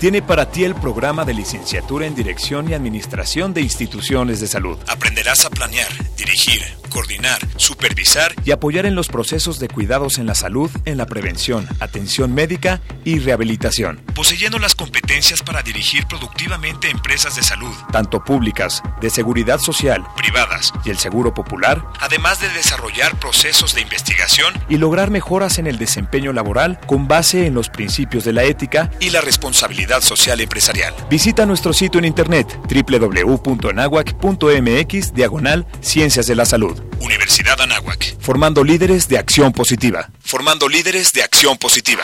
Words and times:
tiene 0.00 0.22
para 0.22 0.50
ti 0.50 0.64
el 0.64 0.74
programa 0.74 1.26
de 1.26 1.34
licenciatura 1.34 2.06
en 2.06 2.14
Dirección 2.14 2.70
y 2.70 2.72
Administración 2.72 3.52
de 3.52 3.60
Instituciones 3.60 4.40
de 4.40 4.46
Salud. 4.46 4.78
Aprenderás 4.88 5.44
a 5.44 5.50
planear, 5.50 5.88
dirigir, 6.16 6.62
coordinar, 6.90 7.38
supervisar 7.56 8.34
y 8.44 8.50
apoyar 8.50 8.84
en 8.84 8.94
los 8.94 9.08
procesos 9.08 9.58
de 9.58 9.68
cuidados 9.68 10.18
en 10.18 10.26
la 10.26 10.34
salud, 10.34 10.70
en 10.84 10.98
la 10.98 11.06
prevención, 11.06 11.66
atención 11.80 12.34
médica 12.34 12.80
y 13.04 13.18
rehabilitación. 13.18 14.02
Poseyendo 14.14 14.58
las 14.58 14.74
competencias 14.74 15.42
para 15.42 15.62
dirigir 15.62 16.06
productivamente 16.06 16.90
empresas 16.90 17.36
de 17.36 17.42
salud, 17.42 17.74
tanto 17.92 18.22
públicas, 18.22 18.82
de 19.00 19.08
seguridad 19.08 19.58
social, 19.58 20.04
privadas 20.16 20.72
y 20.84 20.90
el 20.90 20.98
seguro 20.98 21.32
popular, 21.32 21.82
además 22.00 22.40
de 22.40 22.50
desarrollar 22.50 23.18
procesos 23.18 23.74
de 23.74 23.80
investigación 23.80 24.52
y 24.68 24.76
lograr 24.76 25.10
mejoras 25.10 25.58
en 25.58 25.66
el 25.66 25.78
desempeño 25.78 26.32
laboral 26.32 26.78
con 26.86 27.08
base 27.08 27.46
en 27.46 27.54
los 27.54 27.70
principios 27.70 28.24
de 28.24 28.32
la 28.32 28.44
ética 28.44 28.90
y 29.00 29.10
la 29.10 29.20
responsabilidad 29.20 30.02
social 30.02 30.40
empresarial. 30.40 30.94
Visita 31.08 31.46
nuestro 31.46 31.72
sitio 31.72 31.98
en 31.98 32.06
internet 32.06 32.58
www.anahuac.mx 32.68 35.14
diagonal 35.14 35.66
Ciencias 35.80 36.26
de 36.26 36.34
la 36.34 36.44
Salud. 36.44 36.79
Universidad 37.00 37.60
Anáhuac. 37.60 38.16
Formando 38.20 38.62
líderes 38.62 39.08
de 39.08 39.18
acción 39.18 39.52
positiva. 39.52 40.10
Formando 40.20 40.68
líderes 40.68 41.12
de 41.12 41.22
acción 41.22 41.56
positiva. 41.56 42.02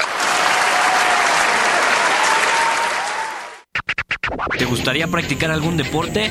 ¿Te 4.58 4.64
gustaría 4.64 5.06
practicar 5.06 5.50
algún 5.50 5.76
deporte? 5.76 6.30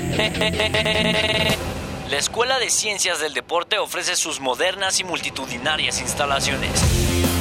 La 2.09 2.17
Escuela 2.17 2.59
de 2.59 2.69
Ciencias 2.69 3.19
del 3.19 3.33
Deporte 3.33 3.79
ofrece 3.79 4.15
sus 4.15 4.39
modernas 4.39 4.99
y 4.99 5.03
multitudinarias 5.03 6.01
instalaciones. 6.01 6.69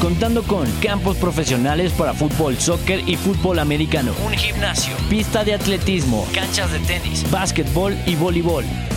Contando 0.00 0.42
con 0.42 0.70
campos 0.80 1.16
profesionales 1.16 1.92
para 1.92 2.14
fútbol, 2.14 2.59
soccer 2.59 3.06
y 3.06 3.16
fútbol 3.16 3.59
americano, 3.59 4.14
un 4.24 4.32
gimnasio, 4.32 4.95
pista 5.09 5.45
de 5.45 5.54
atletismo, 5.54 6.26
canchas 6.34 6.73
de 6.73 6.78
tenis, 6.80 7.30
básquetbol 7.30 7.96
y 8.06 8.14
voleibol 8.16 8.64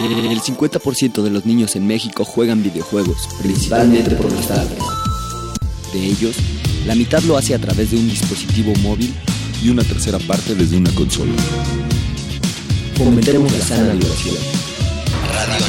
El 0.00 0.40
50% 0.40 1.22
de 1.22 1.30
los 1.30 1.46
niños 1.46 1.76
en 1.76 1.86
México 1.86 2.24
juegan 2.24 2.62
videojuegos, 2.62 3.28
principalmente 3.40 4.16
por 4.16 4.32
los 4.32 4.46
tardes. 4.46 4.78
De 5.92 6.04
ellos, 6.04 6.36
la 6.86 6.94
mitad 6.94 7.22
lo 7.22 7.36
hace 7.36 7.54
a 7.54 7.58
través 7.58 7.90
de 7.90 7.98
un 7.98 8.08
dispositivo 8.08 8.72
móvil 8.82 9.14
y 9.62 9.70
una 9.70 9.84
tercera 9.84 10.18
parte 10.18 10.54
desde 10.54 10.76
una 10.76 10.92
consola. 10.92 11.32
Fomentemos 12.96 13.52
la 13.52 13.60
sana 13.60 13.92
diversión. 13.92 14.36
Radio 15.34 15.66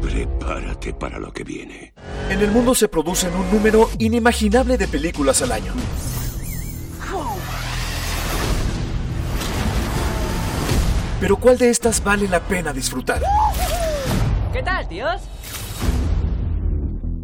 Prepárate 0.00 0.94
para 0.94 1.18
lo 1.18 1.32
que 1.32 1.44
viene. 1.44 1.92
En 2.30 2.40
el 2.40 2.50
mundo 2.50 2.74
se 2.74 2.88
producen 2.88 3.34
un 3.34 3.50
número 3.50 3.90
inimaginable 3.98 4.78
de 4.78 4.88
películas 4.88 5.42
al 5.42 5.52
año. 5.52 5.72
Pero 11.20 11.36
¿cuál 11.36 11.56
de 11.56 11.70
estas 11.70 12.02
vale 12.04 12.28
la 12.28 12.40
pena 12.40 12.72
disfrutar? 12.72 13.22
¿Qué 14.52 14.62
tal, 14.62 14.86
tíos? 14.88 15.22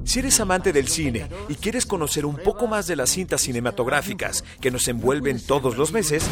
Si 0.04 0.18
eres 0.18 0.40
amante 0.40 0.72
del 0.72 0.88
cine 0.88 1.26
y 1.48 1.54
quieres 1.54 1.86
conocer 1.86 2.26
un 2.26 2.36
poco 2.36 2.66
más 2.66 2.86
de 2.86 2.96
las 2.96 3.10
cintas 3.10 3.42
cinematográficas 3.42 4.44
que 4.60 4.70
nos 4.70 4.88
envuelven 4.88 5.40
todos 5.40 5.76
los 5.76 5.92
meses, 5.92 6.24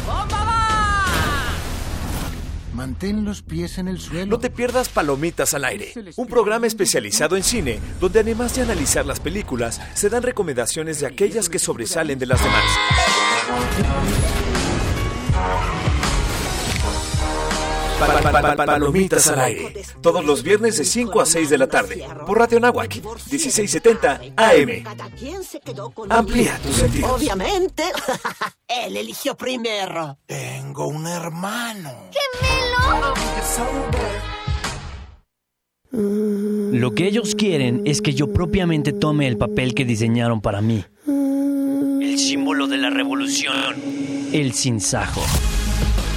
Mantén 2.73 3.25
los 3.25 3.41
pies 3.43 3.77
en 3.77 3.87
el 3.87 3.99
suelo. 3.99 4.25
no 4.25 4.39
te 4.39 4.49
pierdas 4.49 4.89
Palomitas 4.89 5.53
al 5.53 5.65
Aire, 5.65 5.93
un 6.15 6.27
programa 6.27 6.67
especializado 6.67 7.35
en 7.37 7.43
cine 7.43 7.79
donde 7.99 8.21
además 8.21 8.55
de 8.55 8.63
analizar 8.63 9.05
las 9.05 9.19
películas, 9.19 9.79
se 9.93 10.09
dan 10.09 10.23
recomendaciones 10.23 10.99
de 10.99 11.07
aquellas 11.07 11.49
que 11.49 11.59
sobresalen 11.59 12.17
de 12.17 12.25
las 12.25 12.41
demás. 12.41 12.63
Pa- 18.07 18.31
pa- 18.31 18.31
pa- 18.41 18.55
pa- 18.55 18.65
Palomitas 18.65 19.27
al 19.27 19.39
aire. 19.41 19.73
Todos 20.01 20.25
los 20.25 20.41
viernes 20.43 20.77
de 20.77 20.85
5 20.85 21.21
a 21.21 21.25
6 21.25 21.49
de 21.49 21.57
la 21.57 21.67
tarde. 21.67 22.03
Por 22.25 22.37
Radio 22.39 22.59
Nahuac, 22.59 22.95
1670 23.29 24.21
AM. 24.35 24.83
¿Quién 25.19 25.43
se 25.43 25.59
quedó 25.59 25.91
con 25.91 26.11
Amplía 26.11 26.57
tus 26.63 26.75
sentidos. 26.77 27.11
Obviamente, 27.11 27.83
él 28.67 28.97
eligió 28.97 29.35
primero. 29.35 30.17
Tengo 30.25 30.87
un 30.87 31.05
hermano. 31.05 31.91
Lo 35.91 36.95
que 36.95 37.05
ellos 37.07 37.35
quieren 37.35 37.81
es 37.85 38.01
que 38.01 38.13
yo 38.13 38.31
propiamente 38.31 38.93
tome 38.93 39.27
el 39.27 39.37
papel 39.37 39.73
que 39.75 39.85
diseñaron 39.85 40.41
para 40.41 40.61
mí. 40.61 40.83
El 41.07 42.17
símbolo 42.17 42.67
de 42.67 42.77
la 42.77 42.89
revolución. 42.89 43.75
El 44.31 44.53
sinsajo. 44.53 45.21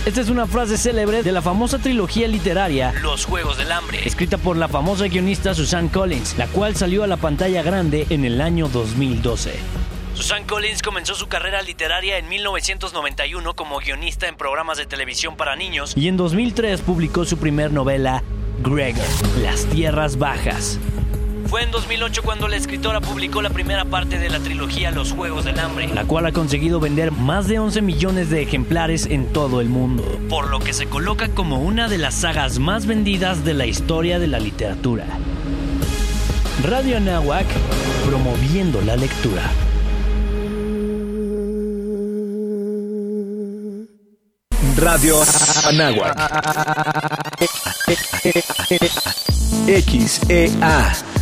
Esta 0.06 0.20
es 0.20 0.28
una 0.28 0.46
frase 0.46 0.76
célebre 0.76 1.22
de 1.22 1.32
la 1.32 1.40
famosa 1.40 1.78
trilogía 1.78 2.28
literaria 2.28 2.92
Los 3.00 3.24
Juegos 3.24 3.56
del 3.56 3.72
Hambre, 3.72 4.00
escrita 4.04 4.36
por 4.36 4.54
la 4.54 4.68
famosa 4.68 5.06
guionista 5.08 5.54
Susan 5.54 5.88
Collins, 5.88 6.36
la 6.36 6.46
cual 6.46 6.76
salió 6.76 7.04
a 7.04 7.06
la 7.06 7.16
pantalla 7.16 7.62
grande 7.62 8.06
en 8.10 8.26
el 8.26 8.42
año 8.42 8.68
2012. 8.68 9.54
Susan 10.12 10.44
Collins 10.44 10.82
comenzó 10.82 11.14
su 11.14 11.26
carrera 11.28 11.62
literaria 11.62 12.18
en 12.18 12.28
1991 12.28 13.54
como 13.54 13.78
guionista 13.78 14.28
en 14.28 14.36
programas 14.36 14.76
de 14.76 14.84
televisión 14.84 15.38
para 15.38 15.56
niños 15.56 15.94
y 15.96 16.08
en 16.08 16.18
2003 16.18 16.82
publicó 16.82 17.24
su 17.24 17.38
primer 17.38 17.72
novela, 17.72 18.22
Gregor, 18.62 19.06
Las 19.42 19.64
Tierras 19.64 20.18
Bajas. 20.18 20.78
Fue 21.54 21.62
en 21.62 21.70
2008 21.70 22.24
cuando 22.24 22.48
la 22.48 22.56
escritora 22.56 23.00
publicó 23.00 23.40
la 23.40 23.50
primera 23.50 23.84
parte 23.84 24.18
de 24.18 24.28
la 24.28 24.40
trilogía 24.40 24.90
Los 24.90 25.12
Juegos 25.12 25.44
del 25.44 25.56
Hambre, 25.60 25.86
la 25.86 26.04
cual 26.04 26.26
ha 26.26 26.32
conseguido 26.32 26.80
vender 26.80 27.12
más 27.12 27.46
de 27.46 27.60
11 27.60 27.80
millones 27.80 28.28
de 28.28 28.42
ejemplares 28.42 29.06
en 29.06 29.32
todo 29.32 29.60
el 29.60 29.68
mundo, 29.68 30.02
por 30.28 30.50
lo 30.50 30.58
que 30.58 30.72
se 30.72 30.86
coloca 30.86 31.28
como 31.28 31.60
una 31.60 31.86
de 31.86 31.98
las 31.98 32.14
sagas 32.14 32.58
más 32.58 32.86
vendidas 32.86 33.44
de 33.44 33.54
la 33.54 33.66
historia 33.66 34.18
de 34.18 34.26
la 34.26 34.40
literatura. 34.40 35.06
Radio 36.64 36.98
Nahuac, 36.98 37.46
promoviendo 38.04 38.80
la 38.80 38.96
lectura. 38.96 39.42
Radio 44.76 45.22
Anáhuac. 45.68 46.18
XEA. 49.66 51.13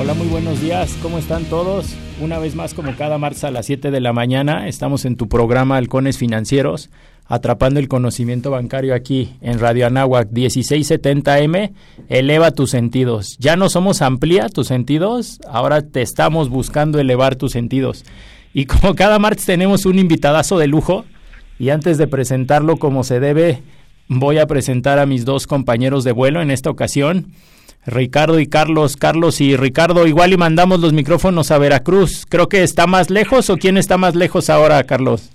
Hola, 0.00 0.14
muy 0.14 0.28
buenos 0.28 0.62
días. 0.62 0.96
¿Cómo 1.02 1.18
están 1.18 1.44
todos? 1.44 1.94
Una 2.22 2.38
vez 2.38 2.54
más, 2.54 2.72
como 2.72 2.96
cada 2.96 3.18
martes 3.18 3.44
a 3.44 3.50
las 3.50 3.66
7 3.66 3.90
de 3.90 4.00
la 4.00 4.14
mañana, 4.14 4.66
estamos 4.66 5.04
en 5.04 5.14
tu 5.14 5.28
programa 5.28 5.76
Halcones 5.76 6.16
Financieros, 6.16 6.88
atrapando 7.26 7.78
el 7.78 7.86
conocimiento 7.86 8.50
bancario 8.50 8.94
aquí 8.94 9.36
en 9.42 9.58
Radio 9.58 9.86
Anáhuac 9.86 10.30
1670M. 10.30 11.72
Eleva 12.08 12.50
tus 12.52 12.70
sentidos. 12.70 13.36
Ya 13.40 13.56
no 13.56 13.68
somos 13.68 14.00
amplía 14.00 14.48
tus 14.48 14.68
sentidos, 14.68 15.38
ahora 15.46 15.82
te 15.82 16.00
estamos 16.00 16.48
buscando 16.48 16.98
elevar 16.98 17.36
tus 17.36 17.52
sentidos. 17.52 18.06
Y 18.54 18.64
como 18.64 18.94
cada 18.94 19.18
martes 19.18 19.44
tenemos 19.44 19.84
un 19.84 19.98
invitadazo 19.98 20.56
de 20.56 20.66
lujo, 20.66 21.04
Y 21.58 21.68
antes 21.68 21.98
de 21.98 22.06
presentarlo 22.06 22.78
como 22.78 23.04
se 23.04 23.20
debe, 23.20 23.62
voy 24.08 24.38
a 24.38 24.46
presentar 24.46 24.98
a 24.98 25.04
mis 25.04 25.26
dos 25.26 25.46
compañeros 25.46 26.04
de 26.04 26.12
vuelo 26.12 26.40
en 26.40 26.50
esta 26.50 26.70
ocasión. 26.70 27.34
Ricardo 27.86 28.40
y 28.40 28.46
Carlos. 28.46 28.96
Carlos 28.96 29.40
y 29.40 29.56
Ricardo, 29.56 30.06
igual 30.06 30.32
y 30.32 30.36
mandamos 30.36 30.80
los 30.80 30.92
micrófonos 30.92 31.50
a 31.50 31.58
Veracruz. 31.58 32.26
Creo 32.28 32.48
que 32.48 32.62
está 32.62 32.86
más 32.86 33.10
lejos 33.10 33.50
o 33.50 33.56
quién 33.56 33.76
está 33.76 33.96
más 33.96 34.14
lejos 34.14 34.50
ahora, 34.50 34.82
Carlos. 34.84 35.30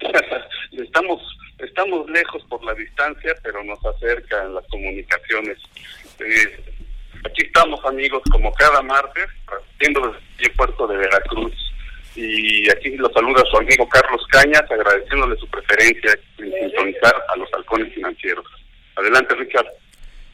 estamos 0.72 1.20
estamos 1.58 2.08
lejos 2.10 2.42
por 2.48 2.62
la 2.64 2.74
distancia, 2.74 3.34
pero 3.42 3.62
nos 3.64 3.78
acercan 3.84 4.54
las 4.54 4.66
comunicaciones. 4.66 5.58
Eh, 6.18 6.64
aquí 7.24 7.42
estamos 7.46 7.80
amigos 7.84 8.22
como 8.30 8.52
cada 8.52 8.82
martes, 8.82 9.26
partiendo 9.46 10.14
el 10.38 10.50
puerto 10.52 10.86
de 10.86 10.96
Veracruz. 10.96 11.52
Y 12.14 12.70
aquí 12.70 12.90
lo 12.96 13.10
saluda 13.12 13.42
su 13.50 13.56
amigo 13.56 13.88
Carlos 13.88 14.20
Cañas, 14.28 14.64
agradeciéndole 14.70 15.36
su 15.36 15.46
preferencia 15.48 16.12
en 16.38 16.52
sintonizar 16.52 17.14
a 17.28 17.36
los 17.36 17.48
halcones 17.54 17.94
financieros. 17.94 18.44
Adelante, 18.96 19.34
Richard. 19.34 19.66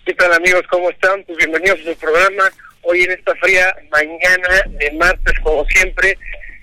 ¿Qué 0.09 0.15
tal 0.15 0.33
amigos? 0.33 0.63
¿Cómo 0.71 0.89
están? 0.89 1.23
Pues 1.25 1.37
bienvenidos 1.37 1.81
a 1.81 1.93
su 1.93 1.99
programa. 1.99 2.45
Hoy 2.81 3.03
en 3.03 3.11
esta 3.11 3.35
fría 3.35 3.77
mañana 3.91 4.63
de 4.79 4.91
martes, 4.93 5.35
como 5.43 5.67
siempre, 5.67 6.17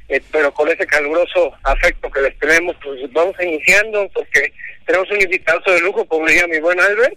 eh, 0.09 0.19
pero 0.31 0.51
con 0.51 0.67
ese 0.67 0.83
caluroso 0.87 1.53
afecto 1.61 2.09
que 2.09 2.21
les 2.21 2.39
tenemos, 2.39 2.75
pues 2.83 2.99
vamos 3.13 3.35
iniciando 3.39 4.09
porque 4.15 4.51
tenemos 4.87 5.11
un 5.11 5.21
invitado 5.21 5.61
de 5.67 5.79
lujo, 5.79 6.03
como 6.05 6.25
diría 6.25 6.47
mi 6.47 6.59
buen 6.59 6.79
Albert. 6.79 7.13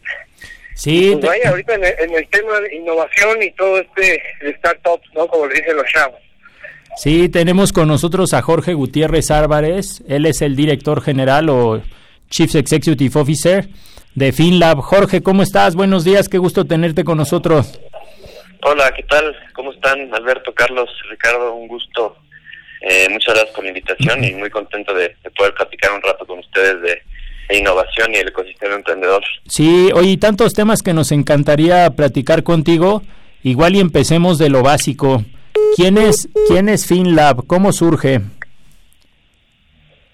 Sí. 0.75 1.12
Pues 1.14 1.28
vaya, 1.28 1.48
ahorita 1.48 1.76
en 1.76 2.14
el, 2.14 2.28
tema 2.28 2.60
de 2.60 2.76
innovación 2.76 3.42
y 3.42 3.50
todo 3.52 3.78
este 3.78 4.22
startups, 4.58 5.08
¿no? 5.14 5.26
Como 5.28 5.46
le 5.46 5.54
dicen 5.54 5.76
los 5.76 5.86
chavos. 5.86 6.20
Sí, 6.98 7.30
tenemos 7.30 7.72
con 7.72 7.88
nosotros 7.88 8.34
a 8.34 8.42
Jorge 8.42 8.75
Gutiérrez 8.75 9.30
Álvarez. 9.30 10.02
Él 10.06 10.26
es 10.26 10.42
el 10.42 10.56
director 10.56 11.00
general 11.00 11.48
o 11.48 11.82
Chief 12.28 12.54
Executive 12.54 13.19
Officer 13.19 13.66
de 14.19 14.32
FinLab. 14.32 14.81
Jorge, 14.81 15.23
¿cómo 15.23 15.43
estás? 15.43 15.76
Buenos 15.76 16.05
días, 16.05 16.29
qué 16.29 16.38
gusto 16.38 16.67
tenerte 16.67 17.05
con 17.05 17.17
nosotros. 17.17 17.81
Hola, 18.62 18.93
¿qué 18.94 19.05
tal? 19.05 19.35
¿Cómo 19.55 19.73
están? 19.73 20.12
Alberto, 20.12 20.53
Carlos, 20.53 20.91
Ricardo, 21.09 21.55
un 21.55 21.69
gusto. 21.69 22.17
Eh, 22.81 23.09
muchas 23.11 23.35
gracias 23.35 23.55
por 23.55 23.65
la 23.65 23.70
invitación 23.70 24.25
y 24.25 24.32
muy 24.32 24.50
contento 24.50 24.93
de, 24.93 25.17
poder 25.37 25.55
platicar 25.55 25.93
un 25.93 26.03
rato 26.03 26.26
con 26.26 26.41
ustedes 26.41 26.82
de, 26.82 27.03
innovación 27.56 28.12
y 28.12 28.19
el 28.19 28.29
ecosistema 28.29 28.75
emprendedor. 28.75 29.25
Sí, 29.47 29.91
oye, 29.94 30.19
tantos 30.19 30.53
temas 30.53 30.82
que 30.82 30.93
nos 30.93 31.12
encantaría 31.12 31.88
platicar 31.91 32.43
contigo. 32.43 33.03
Igual 33.43 33.76
y 33.76 33.81
empecemos 33.81 34.37
de 34.37 34.50
lo 34.50 34.62
básico. 34.62 35.25
¿Quién 35.75 35.97
es, 35.97 36.29
quién 36.49 36.69
es 36.69 36.87
FinLab? 36.87 37.47
¿Cómo 37.47 37.73
surge? 37.73 38.21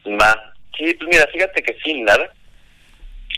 Va. 0.06 0.54
Sí, 0.78 0.94
pues 0.94 1.08
mira, 1.10 1.26
fíjate 1.32 1.62
que 1.62 1.74
FinLab 1.82 2.30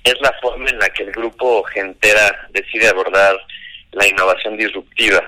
es 0.07 0.21
la 0.21 0.33
forma 0.41 0.69
en 0.71 0.79
la 0.79 0.89
que 0.91 1.03
el 1.03 1.13
grupo 1.13 1.63
Gentera 1.65 2.49
decide 2.51 2.89
abordar 2.89 3.37
la 3.93 4.07
innovación 4.07 4.57
disruptiva. 4.57 5.23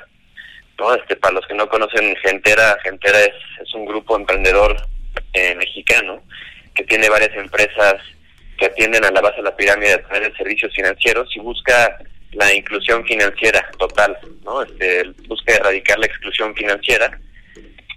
¿no? 0.78 0.94
Este, 0.94 1.16
para 1.16 1.34
los 1.34 1.46
que 1.46 1.54
no 1.54 1.68
conocen 1.68 2.14
Gentera, 2.16 2.78
Gentera 2.82 3.20
es, 3.20 3.34
es 3.60 3.74
un 3.74 3.86
grupo 3.86 4.16
emprendedor 4.16 4.76
eh, 5.32 5.54
mexicano 5.56 6.22
que 6.74 6.84
tiene 6.84 7.08
varias 7.08 7.34
empresas 7.36 7.96
que 8.56 8.66
atienden 8.66 9.04
a 9.04 9.10
la 9.10 9.20
base 9.20 9.36
de 9.36 9.42
la 9.42 9.56
pirámide 9.56 9.94
a 9.94 10.02
través 10.02 10.30
de 10.30 10.36
servicios 10.36 10.72
financieros 10.74 11.28
y 11.34 11.40
busca 11.40 11.98
la 12.32 12.54
inclusión 12.54 13.04
financiera 13.04 13.68
total, 13.78 14.16
¿no? 14.44 14.62
Este, 14.62 15.04
busca 15.26 15.54
erradicar 15.54 15.98
la 15.98 16.06
exclusión 16.06 16.54
financiera 16.54 17.18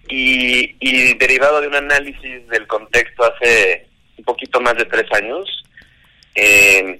y, 0.07 0.75
y 0.80 1.13
derivado 1.16 1.62
de 1.62 1.68
un 1.68 1.75
análisis 1.75 2.48
del 2.48 2.66
contexto 2.68 3.24
hace 3.24 3.88
un 4.18 4.24
poquito 4.24 4.62
más 4.62 4.75
de 4.75 4.86
tres 4.86 5.06
años, 5.13 5.63
eh, 6.36 7.00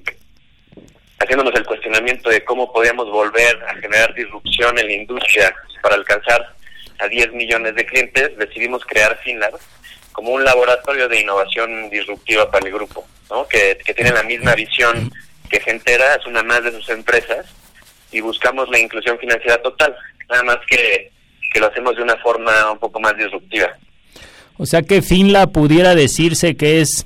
haciéndonos 1.20 1.54
el 1.56 1.66
cuestionamiento 1.66 2.30
de 2.30 2.44
cómo 2.44 2.72
podíamos 2.72 3.10
volver 3.10 3.64
a 3.68 3.76
generar 3.76 4.14
disrupción 4.14 4.78
en 4.80 4.88
la 4.88 4.94
industria 4.94 5.54
para 5.82 5.96
alcanzar 5.96 6.56
a 7.00 7.08
10 7.08 7.34
millones 7.34 7.76
de 7.76 7.86
clientes, 7.86 8.38
decidimos 8.38 8.86
crear 8.86 9.18
FinLab 9.24 9.54
como 10.12 10.32
un 10.32 10.44
laboratorio 10.44 11.08
de 11.08 11.22
innovación 11.22 11.90
disruptiva 11.90 12.50
para 12.52 12.68
el 12.68 12.74
grupo, 12.74 13.06
¿no? 13.30 13.48
que, 13.48 13.78
tiene 13.96 14.12
la 14.12 14.24
misma 14.24 14.56
visión 14.56 15.12
que 15.50 15.60
Gentera, 15.60 16.16
es 16.16 16.26
una 16.26 16.44
más 16.44 16.64
de 16.64 16.72
sus 16.72 16.90
empresas, 16.90 17.46
y 18.12 18.22
buscamos 18.22 18.70
la 18.70 18.80
inclusión 18.80 19.18
financiera 19.20 19.62
total, 19.62 19.96
nada 20.30 20.44
más 20.44 20.58
que, 20.68 21.12
que 21.54 21.60
lo 21.60 21.68
hacemos 21.68 21.96
de 21.96 22.04
una 22.04 22.18
forma 22.18 22.72
un 22.72 22.80
poco 22.80 23.00
más 23.00 23.18
disruptiva. 23.18 23.70
O 24.58 24.66
sea 24.66 24.82
que 24.82 25.02
FinLab 25.02 25.52
pudiera 25.52 25.96
decirse 25.96 26.56
que 26.56 26.82
es 26.82 27.06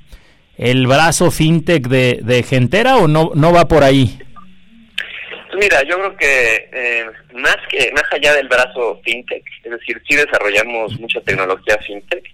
el 0.57 0.87
brazo 0.87 1.31
fintech 1.31 1.87
de, 1.87 2.19
de 2.21 2.43
Gentera 2.43 2.97
o 2.97 3.07
no, 3.07 3.31
no 3.35 3.51
va 3.51 3.67
por 3.67 3.83
ahí? 3.83 4.19
Pues 5.51 5.63
mira, 5.63 5.83
yo 5.83 5.97
creo 5.97 6.17
que 6.17 6.69
eh, 6.73 7.05
más 7.33 7.57
que 7.69 7.91
más 7.93 8.03
allá 8.11 8.33
del 8.33 8.47
brazo 8.47 8.99
fintech, 9.03 9.43
es 9.63 9.71
decir, 9.71 10.01
sí 10.07 10.15
desarrollamos 10.15 10.99
mucha 10.99 11.21
tecnología 11.21 11.77
fintech, 11.85 12.25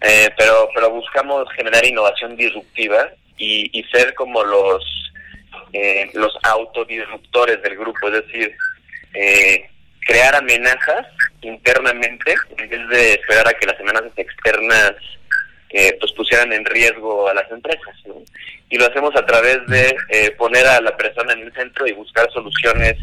eh, 0.00 0.30
pero 0.36 0.68
pero 0.74 0.90
buscamos 0.90 1.50
generar 1.56 1.84
innovación 1.84 2.36
disruptiva 2.36 3.10
y, 3.36 3.84
ser 3.92 4.14
como 4.14 4.42
los 4.44 4.84
eh, 5.72 6.10
los 6.14 6.36
autodisruptores 6.42 7.62
del 7.62 7.76
grupo, 7.76 8.08
es 8.08 8.24
decir, 8.24 8.56
eh, 9.14 9.68
crear 10.00 10.34
amenazas 10.36 11.06
internamente 11.42 12.34
en 12.56 12.68
vez 12.68 12.88
de 12.88 13.14
esperar 13.14 13.48
a 13.48 13.54
que 13.54 13.66
las 13.66 13.78
amenazas 13.80 14.12
externas 14.16 14.94
que 15.68 15.96
pues 16.00 16.12
pusieran 16.12 16.52
en 16.52 16.64
riesgo 16.64 17.28
a 17.28 17.34
las 17.34 17.50
empresas. 17.50 17.94
Y 18.70 18.78
lo 18.78 18.86
hacemos 18.86 19.14
a 19.16 19.24
través 19.24 19.66
de 19.66 19.96
eh, 20.10 20.30
poner 20.32 20.66
a 20.66 20.80
la 20.80 20.96
persona 20.96 21.32
en 21.32 21.40
el 21.40 21.52
centro 21.52 21.86
y 21.86 21.92
buscar 21.92 22.30
soluciones 22.32 22.96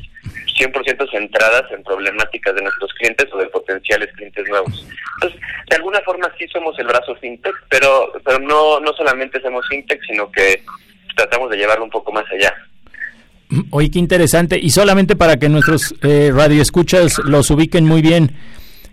100% 0.58 1.12
centradas 1.12 1.70
en 1.72 1.84
problemáticas 1.84 2.56
de 2.56 2.62
nuestros 2.62 2.94
clientes 2.94 3.28
o 3.34 3.38
de 3.38 3.48
potenciales 3.48 4.12
clientes 4.14 4.48
nuevos. 4.48 4.86
Entonces, 5.16 5.42
de 5.70 5.76
alguna 5.76 6.00
forma 6.02 6.32
sí 6.38 6.48
somos 6.48 6.78
el 6.80 6.88
brazo 6.88 7.16
fintech, 7.16 7.56
pero 7.70 8.12
pero 8.24 8.40
no 8.40 8.80
no 8.80 8.94
solamente 8.94 9.42
somos 9.42 9.66
fintech, 9.68 10.02
sino 10.08 10.32
que 10.32 10.62
tratamos 11.16 11.50
de 11.50 11.58
llevarlo 11.58 11.86
un 11.86 11.90
poco 11.90 12.12
más 12.12 12.26
allá. 12.32 12.54
Oye, 13.72 13.92
qué 13.92 14.00
interesante. 14.00 14.58
Y 14.58 14.70
solamente 14.70 15.16
para 15.16 15.38
que 15.38 15.50
nuestros 15.50 15.94
eh, 16.02 16.32
radioescuchas 16.34 17.20
los 17.20 17.50
ubiquen 17.52 17.86
muy 17.86 18.02
bien, 18.02 18.36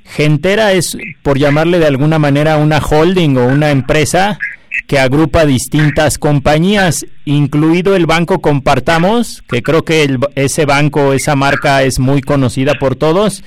Gentera 0.04 0.72
es, 0.72 0.96
por 1.22 1.38
llamarle 1.38 1.78
de 1.78 1.86
alguna 1.86 2.18
manera, 2.18 2.56
una 2.56 2.78
holding 2.78 3.36
o 3.36 3.46
una 3.46 3.70
empresa 3.70 4.38
que 4.86 4.98
agrupa 4.98 5.46
distintas 5.46 6.18
compañías, 6.18 7.06
incluido 7.24 7.96
el 7.96 8.06
banco 8.06 8.40
Compartamos, 8.40 9.42
que 9.48 9.62
creo 9.62 9.84
que 9.84 10.02
el, 10.02 10.18
ese 10.34 10.66
banco, 10.66 11.12
esa 11.12 11.34
marca 11.34 11.82
es 11.82 11.98
muy 11.98 12.20
conocida 12.20 12.74
por 12.74 12.96
todos, 12.96 13.42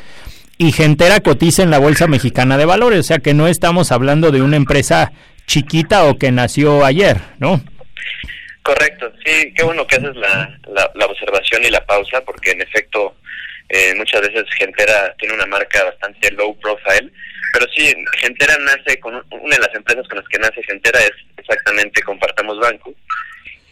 y 0.57 0.71
Gentera 0.71 1.19
cotiza 1.19 1.63
en 1.63 1.69
la 1.69 1.79
Bolsa 1.79 2.07
Mexicana 2.07 2.57
de 2.57 2.65
Valores, 2.65 2.99
o 2.99 3.03
sea 3.03 3.19
que 3.19 3.33
no 3.33 3.47
estamos 3.47 3.91
hablando 3.91 4.31
de 4.31 4.41
una 4.41 4.55
empresa 4.55 5.11
chiquita 5.45 6.05
o 6.05 6.17
que 6.17 6.31
nació 6.31 6.85
ayer, 6.85 7.19
¿no? 7.39 7.61
Correcto, 8.63 9.11
sí, 9.23 9.53
qué 9.55 9.63
bueno 9.63 9.85
que 9.85 9.97
haces 9.97 10.15
la, 10.15 10.57
la, 10.73 10.89
la 10.95 11.05
observación 11.05 11.63
y 11.63 11.69
la 11.69 11.85
pausa, 11.85 12.21
porque 12.25 12.51
en 12.51 12.61
efecto 12.61 13.15
eh, 13.69 13.93
muchas 13.95 14.21
veces 14.21 14.45
Gentera 14.57 15.13
tiene 15.17 15.35
una 15.35 15.45
marca 15.45 15.83
bastante 15.83 16.31
low 16.31 16.57
profile, 16.59 17.11
pero 17.53 17.65
sí, 17.75 17.93
Gentera 18.19 18.57
nace 18.59 18.99
con 18.99 19.15
una 19.31 19.55
de 19.55 19.61
las 19.61 19.75
empresas 19.75 20.07
con 20.07 20.17
las 20.17 20.27
que 20.27 20.39
nace 20.39 20.63
Gentera 20.63 20.99
es 20.99 21.13
exactamente 21.37 22.03
Compartamos 22.03 22.59
Banco. 22.59 22.93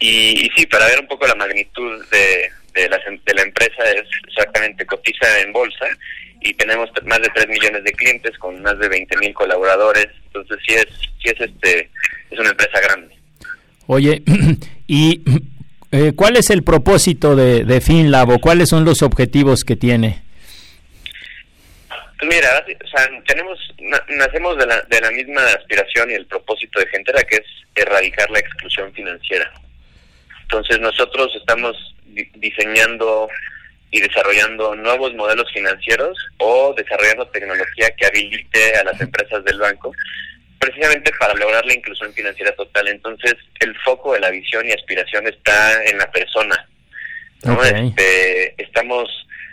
Y, 0.00 0.46
y 0.46 0.50
sí, 0.56 0.66
para 0.66 0.86
ver 0.86 1.00
un 1.00 1.06
poco 1.06 1.26
la 1.26 1.34
magnitud 1.34 2.04
de, 2.10 2.88
la, 2.88 2.98
de 2.98 3.34
la 3.34 3.42
empresa 3.42 3.84
es 3.90 4.04
exactamente 4.26 4.84
cotiza 4.86 5.40
en 5.40 5.52
bolsa 5.52 5.86
y 6.40 6.52
tenemos 6.54 6.90
más 7.04 7.20
de 7.22 7.30
3 7.34 7.48
millones 7.48 7.84
de 7.84 7.92
clientes 7.92 8.36
con 8.38 8.60
más 8.62 8.78
de 8.78 8.88
20 8.88 9.16
mil 9.18 9.32
colaboradores, 9.32 10.08
entonces 10.26 10.58
sí 10.66 10.74
es, 10.74 10.86
sí 11.22 11.30
es, 11.30 11.40
este, 11.40 11.90
es 12.30 12.38
una 12.38 12.50
empresa 12.50 12.80
grande. 12.80 13.14
Oye, 13.86 14.22
y 14.86 15.22
eh, 15.94 16.12
¿Cuál 16.16 16.36
es 16.36 16.50
el 16.50 16.64
propósito 16.64 17.36
de, 17.36 17.64
de 17.64 17.80
FinLab 17.80 18.28
o 18.30 18.38
cuáles 18.40 18.68
son 18.68 18.84
los 18.84 19.00
objetivos 19.02 19.62
que 19.62 19.76
tiene? 19.76 20.24
Mira, 22.22 22.64
o 22.84 22.88
sea, 22.88 23.08
tenemos, 23.26 23.58
nacemos 24.08 24.58
de 24.58 24.66
la, 24.66 24.82
de 24.82 25.00
la 25.00 25.10
misma 25.12 25.42
aspiración 25.44 26.10
y 26.10 26.14
el 26.14 26.26
propósito 26.26 26.80
de 26.80 26.86
Gentera, 26.86 27.22
que 27.22 27.36
es 27.36 27.46
erradicar 27.76 28.28
la 28.30 28.40
exclusión 28.40 28.92
financiera. 28.92 29.52
Entonces 30.42 30.80
nosotros 30.80 31.32
estamos 31.36 31.94
diseñando 32.34 33.28
y 33.92 34.00
desarrollando 34.00 34.74
nuevos 34.74 35.14
modelos 35.14 35.48
financieros 35.52 36.18
o 36.38 36.74
desarrollando 36.76 37.28
tecnología 37.28 37.94
que 37.96 38.06
habilite 38.06 38.76
a 38.78 38.82
las 38.82 39.00
empresas 39.00 39.44
del 39.44 39.60
banco 39.60 39.92
precisamente 40.64 41.12
para 41.18 41.34
lograr 41.34 41.64
la 41.66 41.74
inclusión 41.74 42.12
financiera 42.14 42.52
total. 42.52 42.88
Entonces, 42.88 43.34
el 43.60 43.76
foco 43.80 44.14
de 44.14 44.20
la 44.20 44.30
visión 44.30 44.66
y 44.66 44.72
aspiración 44.72 45.26
está 45.26 45.84
en 45.84 45.98
la 45.98 46.10
persona. 46.10 46.68
¿no? 47.44 47.62
Este, 47.62 48.54
estamos 48.62 49.08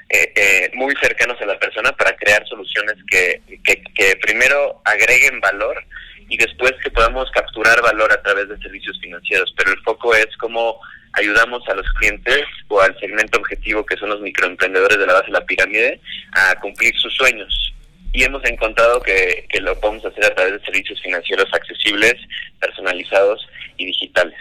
eh, 0.10 0.32
eh, 0.36 0.72
muy 0.74 0.94
cercanos 1.02 1.40
a 1.42 1.46
la 1.46 1.60
persona 1.60 1.92
para 1.92 2.16
crear 2.16 2.48
soluciones 2.48 2.96
que, 3.10 3.42
que, 3.64 3.84
que 3.94 4.16
primero 4.22 4.82
agreguen 4.86 5.42
valor 5.42 5.84
y 6.30 6.38
después 6.38 6.72
que 6.82 6.92
podamos 6.92 7.30
capturar 7.32 7.82
valor 7.82 8.12
a 8.14 8.22
través 8.22 8.48
de 8.48 8.58
servicios 8.60 8.98
financieros. 9.02 9.54
Pero 9.58 9.72
el 9.74 9.80
foco 9.82 10.16
es 10.16 10.28
cómo 10.38 10.80
ayudamos 11.14 11.68
a 11.68 11.76
los 11.76 11.86
clientes 12.00 12.44
o 12.70 12.80
al 12.80 12.98
segmento 13.00 13.38
objetivo 13.38 13.86
que 13.86 13.98
son 13.98 14.10
los 14.10 14.22
microemprendedores 14.22 14.98
de 14.98 15.06
la 15.06 15.14
base 15.14 15.26
de 15.26 15.34
la 15.34 15.46
pirámide 15.46 16.00
a 16.32 16.56
cumplir 16.62 16.98
sus 16.98 17.14
sueños. 17.16 17.74
Y 18.14 18.24
hemos 18.24 18.44
encontrado 18.46 19.02
que, 19.02 19.46
que 19.50 19.62
lo 19.62 19.80
podemos 19.80 20.06
hacer 20.06 20.26
a 20.26 20.36
través 20.36 20.54
de 20.54 20.66
servicios 20.66 21.02
financieros 21.02 21.48
accesibles, 21.54 22.16
personalizados 22.60 23.48
y 23.78 23.86
digitales. 23.86 24.38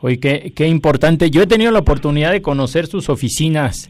Oye, 0.00 0.18
qué, 0.18 0.52
qué 0.54 0.66
importante. 0.66 1.30
Yo 1.30 1.42
he 1.42 1.46
tenido 1.46 1.70
la 1.70 1.78
oportunidad 1.78 2.32
de 2.32 2.42
conocer 2.42 2.86
sus 2.86 3.08
oficinas 3.08 3.88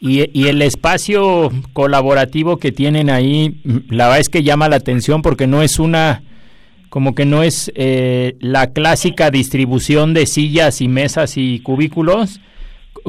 y, 0.00 0.28
y, 0.38 0.48
el 0.48 0.60
espacio 0.60 1.50
colaborativo 1.72 2.58
que 2.58 2.72
tienen 2.72 3.08
ahí, 3.08 3.60
la 3.88 4.06
verdad 4.06 4.20
es 4.20 4.28
que 4.28 4.42
llama 4.42 4.68
la 4.68 4.76
atención 4.76 5.22
porque 5.22 5.46
no 5.46 5.62
es 5.62 5.78
una, 5.78 6.22
como 6.90 7.14
que 7.14 7.24
no 7.24 7.42
es 7.42 7.72
eh, 7.74 8.36
la 8.40 8.72
clásica 8.72 9.30
distribución 9.30 10.12
de 10.12 10.26
sillas 10.26 10.80
y 10.80 10.88
mesas 10.88 11.36
y 11.36 11.60
cubículos. 11.60 12.40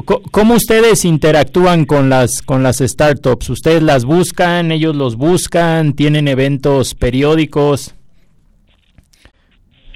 ¿Cómo 0.04 0.54
ustedes 0.54 1.04
interactúan 1.04 1.84
con 1.84 2.10
las 2.10 2.42
con 2.42 2.62
las 2.62 2.78
startups? 2.78 3.48
¿Ustedes 3.50 3.82
las 3.82 4.04
buscan? 4.04 4.72
¿Ellos 4.72 4.94
los 4.94 5.16
buscan? 5.16 5.94
¿Tienen 5.94 6.28
eventos 6.28 6.94
periódicos? 6.94 7.94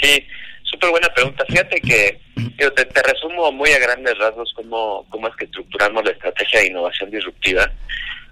Sí, 0.01 0.27
súper 0.65 0.91
buena 0.91 1.09
pregunta. 1.13 1.45
Fíjate 1.47 1.81
que 1.81 2.21
yo 2.59 2.73
te, 2.73 2.87
resumo 3.03 3.53
muy 3.53 3.71
a 3.71 3.79
grandes 3.79 4.17
rasgos 4.19 4.53
cómo, 4.55 5.07
cómo 5.11 5.29
es 5.29 5.37
que 5.37 5.45
estructuramos 5.45 6.05
la 6.05 6.13
estrategia 6.13 6.61
de 6.61 6.69
innovación 6.69 7.11
disruptiva, 7.11 7.71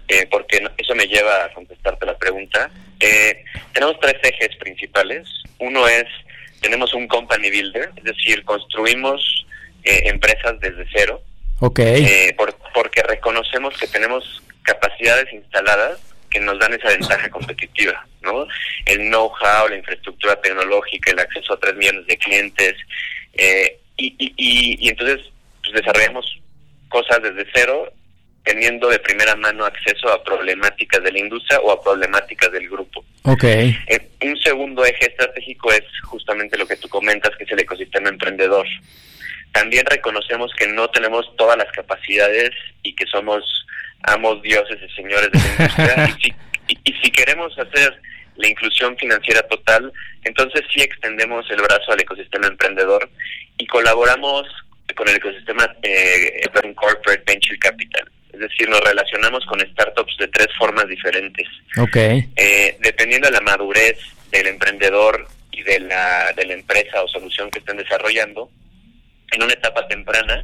eh, 0.07 0.27
porque 0.31 0.65
eso 0.77 0.95
me 0.95 1.05
lleva 1.07 1.45
a 1.45 1.53
contestarte 1.53 2.05
la 2.05 2.17
pregunta. 2.17 2.69
Eh, 2.99 3.43
tenemos 3.73 3.99
tres 3.99 4.15
ejes 4.23 4.55
principales. 4.57 5.27
Uno 5.59 5.87
es, 5.87 6.05
tenemos 6.61 6.93
un 6.93 7.07
company 7.07 7.49
builder, 7.49 7.91
es 7.95 8.03
decir, 8.03 8.43
construimos 8.43 9.45
eh, 9.83 10.01
empresas 10.05 10.59
desde 10.59 10.85
cero. 10.93 11.21
Okay. 11.59 12.31
Por, 12.37 12.55
porque 12.73 13.03
reconocemos 13.03 13.77
que 13.77 13.87
tenemos 13.87 14.41
capacidades 14.63 15.31
instaladas 15.33 15.99
que 16.29 16.39
nos 16.39 16.59
dan 16.59 16.73
esa 16.73 16.89
ventaja 16.89 17.29
competitiva, 17.31 18.05
¿no? 18.21 18.47
El 18.85 19.09
know-how, 19.09 19.67
la 19.67 19.77
infraestructura 19.77 20.39
tecnológica, 20.41 21.11
el 21.11 21.19
acceso 21.19 21.53
a 21.53 21.59
tres 21.59 21.75
millones 21.75 22.05
de 22.07 22.17
clientes, 22.17 22.75
eh, 23.33 23.79
y, 23.97 24.15
y, 24.17 24.33
y, 24.37 24.89
entonces 24.89 25.19
pues, 25.61 25.73
desarrollamos 25.73 26.39
cosas 26.87 27.21
desde 27.21 27.45
cero, 27.53 27.91
teniendo 28.43 28.89
de 28.89 28.99
primera 28.99 29.35
mano 29.35 29.65
acceso 29.65 30.09
a 30.09 30.23
problemáticas 30.23 31.03
de 31.03 31.11
la 31.11 31.19
industria 31.19 31.59
o 31.59 31.71
a 31.71 31.83
problemáticas 31.83 32.51
del 32.51 32.69
grupo. 32.69 33.03
Okay. 33.23 33.77
Eh, 33.87 34.09
un 34.23 34.37
segundo 34.37 34.85
eje 34.85 35.09
estratégico 35.09 35.71
es 35.71 35.83
justamente 36.03 36.57
lo 36.57 36.65
que 36.65 36.77
tú 36.77 36.87
comentas, 36.87 37.35
que 37.37 37.43
es 37.43 37.51
el 37.51 37.59
ecosistema 37.59 38.09
emprendedor. 38.09 38.65
También 39.51 39.85
reconocemos 39.85 40.51
que 40.57 40.67
no 40.67 40.89
tenemos 40.89 41.25
todas 41.37 41.57
las 41.57 41.71
capacidades 41.71 42.51
y 42.83 42.95
que 42.95 43.05
somos 43.07 43.43
amos, 44.03 44.41
dioses 44.41 44.79
y 44.81 44.95
señores 44.95 45.31
de 45.31 45.39
la 45.39 45.47
industria. 45.47 46.15
y, 46.17 46.21
si, 46.21 46.33
y, 46.67 46.91
y 46.91 46.93
si 47.01 47.11
queremos 47.11 47.57
hacer 47.57 47.99
la 48.35 48.47
inclusión 48.47 48.95
financiera 48.97 49.41
total, 49.43 49.91
entonces 50.23 50.61
sí 50.73 50.81
extendemos 50.81 51.45
el 51.51 51.61
brazo 51.61 51.91
al 51.91 51.99
ecosistema 51.99 52.47
emprendedor 52.47 53.09
y 53.57 53.67
colaboramos 53.67 54.47
con 54.95 55.07
el 55.07 55.17
ecosistema 55.17 55.69
eh, 55.83 56.41
Corporate 56.75 57.23
Venture 57.25 57.57
Capital. 57.59 58.09
Es 58.31 58.39
decir, 58.39 58.69
nos 58.69 58.79
relacionamos 58.81 59.45
con 59.45 59.59
startups 59.59 60.15
de 60.17 60.27
tres 60.29 60.47
formas 60.57 60.87
diferentes. 60.87 61.47
Okay. 61.77 62.29
Eh, 62.35 62.77
dependiendo 62.79 63.27
de 63.27 63.33
la 63.33 63.41
madurez 63.41 63.99
del 64.31 64.47
emprendedor 64.47 65.27
y 65.51 65.61
de 65.63 65.79
la, 65.81 66.31
de 66.33 66.45
la 66.45 66.53
empresa 66.53 67.03
o 67.03 67.07
solución 67.07 67.49
que 67.51 67.59
estén 67.59 67.77
desarrollando, 67.77 68.49
en 69.31 69.43
una 69.43 69.53
etapa 69.53 69.87
temprana 69.87 70.43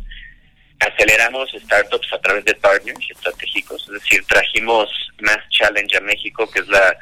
aceleramos 0.80 1.50
startups 1.52 2.12
a 2.14 2.20
través 2.20 2.44
de 2.46 2.54
partners 2.56 3.00
estratégicos, 3.10 3.82
es 3.88 3.94
decir, 4.02 4.26
trajimos 4.28 4.90
Mass 5.20 5.40
Challenge 5.50 5.98
a 5.98 6.02
México, 6.02 6.50
que 6.52 6.60
es 6.60 6.68
la 6.68 6.98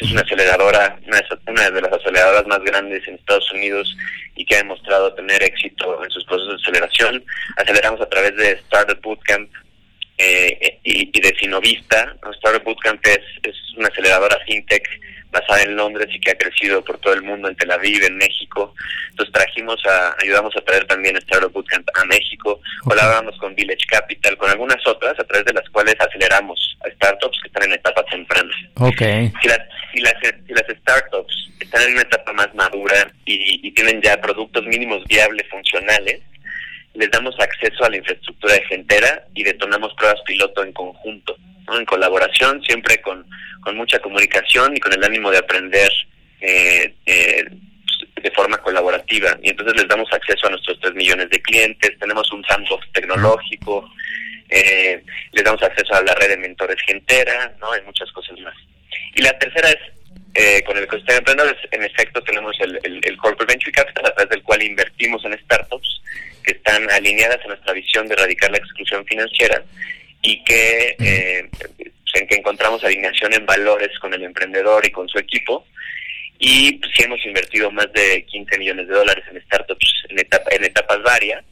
es 0.00 0.12
una 0.12 0.20
aceleradora, 0.20 0.98
una, 1.46 1.70
de 1.70 1.82
las 1.82 1.92
aceleradoras 1.92 2.46
más 2.46 2.60
grandes 2.60 3.06
en 3.08 3.14
Estados 3.14 3.50
Unidos 3.52 3.96
y 4.36 4.44
que 4.44 4.54
ha 4.54 4.58
demostrado 4.58 5.12
tener 5.14 5.42
éxito 5.42 6.04
en 6.04 6.10
sus 6.10 6.24
procesos 6.24 6.56
de 6.56 6.62
aceleración. 6.62 7.24
Aceleramos 7.56 8.00
a 8.00 8.08
través 8.08 8.36
de 8.36 8.52
Startup 8.52 9.00
Bootcamp 9.02 9.50
eh, 10.18 10.78
y, 10.84 11.10
y, 11.16 11.20
de 11.20 11.36
Sinovista. 11.38 12.16
Startup 12.36 12.62
Bootcamp 12.62 13.04
es, 13.06 13.18
es 13.42 13.56
una 13.76 13.88
aceleradora 13.88 14.38
fintech 14.46 14.88
basada 15.30 15.62
en 15.62 15.76
Londres 15.76 16.08
y 16.10 16.20
que 16.20 16.30
ha 16.30 16.38
crecido 16.38 16.82
por 16.82 16.98
todo 16.98 17.14
el 17.14 17.22
mundo, 17.22 17.48
en 17.48 17.56
Tel 17.56 17.70
Aviv, 17.70 18.04
en 18.04 18.16
México. 18.16 18.74
Entonces 19.10 19.32
trajimos 19.32 19.80
a, 19.86 20.14
ayudamos 20.22 20.56
a 20.56 20.60
traer 20.62 20.86
también 20.86 21.16
Startup 21.18 21.52
Bootcamp 21.52 21.88
a 21.94 22.04
México, 22.04 22.60
colaboramos 22.84 23.36
con 23.38 23.54
Village 23.54 23.86
Capital, 23.88 24.36
con 24.36 24.50
algunas 24.50 24.84
otras, 24.86 25.18
a 25.18 25.24
través 25.24 25.44
de 25.44 25.52
las 25.52 25.68
cuales 25.70 25.96
aceleramos 25.98 26.76
a 26.84 26.90
startups 26.90 27.38
que 27.42 27.48
están 27.48 27.64
en 27.64 27.72
etapas 27.72 28.04
tempranas. 28.10 28.56
Okay. 28.76 29.32
Si 29.42 29.48
las, 29.48 29.60
si 29.92 30.00
las, 30.00 30.14
si 30.46 30.52
las 30.52 30.64
startups 30.80 31.50
están 31.60 31.82
en 31.82 31.92
una 31.92 32.02
etapa 32.02 32.32
más 32.32 32.54
madura 32.54 33.12
y, 33.24 33.66
y 33.66 33.70
tienen 33.72 34.00
ya 34.00 34.20
productos 34.20 34.64
mínimos 34.66 35.04
viables, 35.06 35.46
funcionales, 35.48 36.20
les 36.94 37.10
damos 37.10 37.38
acceso 37.38 37.84
a 37.84 37.90
la 37.90 37.96
infraestructura 37.96 38.54
de 38.54 38.64
Gentera 38.64 39.24
y 39.34 39.44
detonamos 39.44 39.94
pruebas 39.94 40.20
piloto 40.26 40.64
en 40.64 40.72
conjunto, 40.72 41.36
en 41.76 41.84
colaboración, 41.84 42.62
siempre 42.62 43.00
con, 43.00 43.26
con 43.60 43.76
mucha 43.76 43.98
comunicación 43.98 44.76
y 44.76 44.80
con 44.80 44.92
el 44.92 45.04
ánimo 45.04 45.30
de 45.30 45.38
aprender 45.38 45.90
eh, 46.40 46.94
eh, 47.06 47.44
de 48.22 48.30
forma 48.32 48.58
colaborativa. 48.58 49.38
Y 49.42 49.50
entonces 49.50 49.76
les 49.76 49.88
damos 49.88 50.12
acceso 50.12 50.46
a 50.46 50.50
nuestros 50.50 50.78
3 50.80 50.94
millones 50.94 51.30
de 51.30 51.40
clientes, 51.42 51.98
tenemos 51.98 52.30
un 52.32 52.44
sandbox 52.44 52.86
tecnológico, 52.92 53.90
eh, 54.48 55.02
les 55.32 55.44
damos 55.44 55.62
acceso 55.62 55.94
a 55.94 56.02
la 56.02 56.14
red 56.14 56.28
de 56.28 56.36
mentores 56.38 56.76
Gentera, 56.86 57.54
¿no? 57.60 57.72
hay 57.72 57.82
muchas 57.82 58.10
cosas 58.12 58.38
más. 58.40 58.54
Y 59.14 59.22
la 59.22 59.36
tercera 59.38 59.68
es 59.70 59.78
eh, 60.34 60.62
con 60.64 60.76
el 60.76 60.84
ecosistema 60.84 61.14
de 61.14 61.18
emprendedores, 61.18 61.58
en 61.72 61.82
efecto 61.82 62.22
tenemos 62.22 62.56
el, 62.60 62.78
el, 62.84 63.00
el, 63.02 63.16
Corporate 63.16 63.52
Venture 63.52 63.72
Capital, 63.72 64.06
a 64.06 64.14
través 64.14 64.30
del 64.30 64.42
cual 64.42 64.62
invertimos 64.62 65.24
en 65.24 65.38
startups 65.40 66.02
que 66.44 66.52
están 66.52 66.88
alineadas 66.90 67.44
a 67.44 67.48
nuestra 67.48 67.72
visión 67.72 68.06
de 68.06 68.14
erradicar 68.14 68.50
la 68.50 68.58
exclusión 68.58 69.04
financiera 69.06 69.62
y 70.28 70.44
que, 70.44 70.94
eh, 70.98 71.48
en 72.14 72.26
que 72.26 72.34
encontramos 72.34 72.84
alineación 72.84 73.32
en 73.32 73.46
valores 73.46 73.98
con 73.98 74.12
el 74.12 74.22
emprendedor 74.22 74.84
y 74.84 74.90
con 74.90 75.08
su 75.08 75.18
equipo. 75.18 75.66
Y 76.38 76.72
pues, 76.74 76.92
sí 76.94 77.04
hemos 77.04 77.24
invertido 77.24 77.70
más 77.70 77.90
de 77.94 78.24
15 78.26 78.58
millones 78.58 78.88
de 78.88 78.94
dólares 78.94 79.24
en 79.30 79.40
startups 79.42 80.04
en, 80.10 80.18
etapa, 80.18 80.50
en 80.50 80.64
etapas 80.64 81.02
varias. 81.02 81.42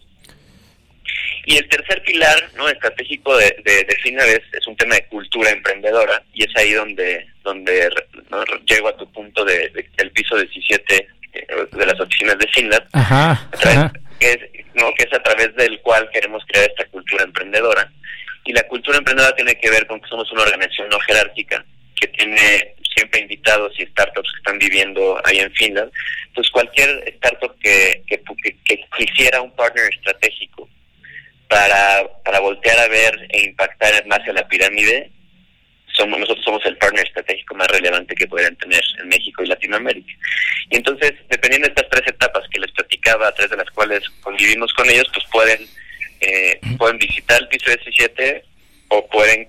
Y 1.46 1.56
el 1.56 1.66
tercer 1.70 2.02
pilar 2.02 2.50
no 2.54 2.68
estratégico 2.68 3.34
de, 3.38 3.56
de, 3.64 3.86
es, 3.88 4.42
es, 4.52 4.66
un 4.66 4.76
tema 4.76 4.96
de 4.96 5.06
cultura 5.06 5.50
emprendedora 5.50 6.22
y 6.34 6.44
es 6.44 6.50
ahí 6.56 6.72
donde 6.72 7.26
donde 7.44 7.88
¿no? 8.30 8.44
llego 8.66 8.88
a 8.88 8.96
tu 8.96 9.10
punto 9.12 9.44
de, 9.44 9.70
de, 9.70 9.88
del 9.96 10.10
piso 10.10 10.36
17 10.36 11.08
de 11.72 11.86
las 11.86 12.00
oficinas 12.00 12.36
de 12.38 12.48
FINLAB, 12.48 12.88
ajá, 12.92 13.48
ajá. 13.52 13.92
Que, 14.18 14.32
es, 14.32 14.38
¿no? 14.74 14.92
que 14.94 15.04
es 15.04 15.12
a 15.12 15.22
través 15.22 15.54
del 15.54 15.80
cual 15.82 16.10
queremos 16.12 16.42
crear 16.46 16.68
esta 16.68 16.84
cultura 16.86 17.24
emprendedora. 17.24 17.92
Y 18.46 18.52
la 18.52 18.62
cultura 18.64 18.98
emprendedora 18.98 19.34
tiene 19.34 19.58
que 19.58 19.70
ver 19.70 19.86
con 19.86 20.00
que 20.00 20.08
somos 20.08 20.30
una 20.32 20.42
organización 20.42 20.88
no 20.88 20.98
jerárquica 21.00 21.64
que 22.00 22.08
tiene 22.08 22.74
siempre 22.94 23.20
invitados 23.20 23.72
y 23.78 23.86
startups 23.86 24.30
que 24.30 24.38
están 24.38 24.58
viviendo 24.58 25.20
ahí 25.24 25.38
en 25.38 25.52
Finland. 25.52 25.90
Pues 26.34 26.50
cualquier 26.50 26.88
startup 27.16 27.54
que, 27.60 28.02
que, 28.06 28.22
quisiera 28.96 29.40
un 29.42 29.54
partner 29.54 29.88
estratégico 29.92 30.68
para, 31.48 32.06
para 32.24 32.40
voltear 32.40 32.78
a 32.78 32.88
ver 32.88 33.26
e 33.30 33.44
impactar 33.44 34.06
más 34.06 34.20
a 34.26 34.32
la 34.32 34.46
pirámide, 34.48 35.10
somos, 35.96 36.18
nosotros 36.20 36.44
somos 36.44 36.64
el 36.66 36.76
partner 36.76 37.06
estratégico 37.06 37.54
más 37.54 37.68
relevante 37.68 38.14
que 38.14 38.26
podrían 38.26 38.56
tener 38.56 38.82
en 39.00 39.08
México 39.08 39.42
y 39.42 39.48
Latinoamérica. 39.48 40.12
Y 40.70 40.76
entonces, 40.76 41.14
dependiendo 41.28 41.68
de 41.68 41.74
estas 41.74 41.90
tres 41.90 42.08
etapas 42.08 42.44
que 42.50 42.60
les 42.60 42.70
platicaba, 42.72 43.32
través 43.32 43.50
de 43.50 43.56
las 43.56 43.70
cuales 43.70 44.08
convivimos 44.20 44.72
con 44.74 44.88
ellos, 44.90 45.06
pues 45.12 45.24
pueden, 45.30 45.66
eh, 46.20 46.60
pueden 46.78 46.98
visitar 46.98 47.40
el 47.40 47.48
piso 47.48 47.70
17 47.70 48.44
o 48.88 49.06
pueden 49.08 49.48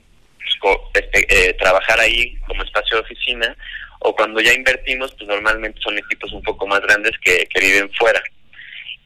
este, 0.93 1.49
eh, 1.49 1.53
trabajar 1.53 1.99
ahí 1.99 2.35
como 2.47 2.63
espacio 2.63 2.97
de 2.97 3.03
oficina, 3.03 3.55
o 3.99 4.15
cuando 4.15 4.39
ya 4.41 4.53
invertimos, 4.53 5.13
pues 5.13 5.27
normalmente 5.27 5.79
son 5.81 5.97
equipos 5.97 6.31
un 6.31 6.41
poco 6.43 6.67
más 6.67 6.81
grandes 6.81 7.11
que, 7.23 7.47
que 7.47 7.59
viven 7.59 7.91
fuera. 7.93 8.21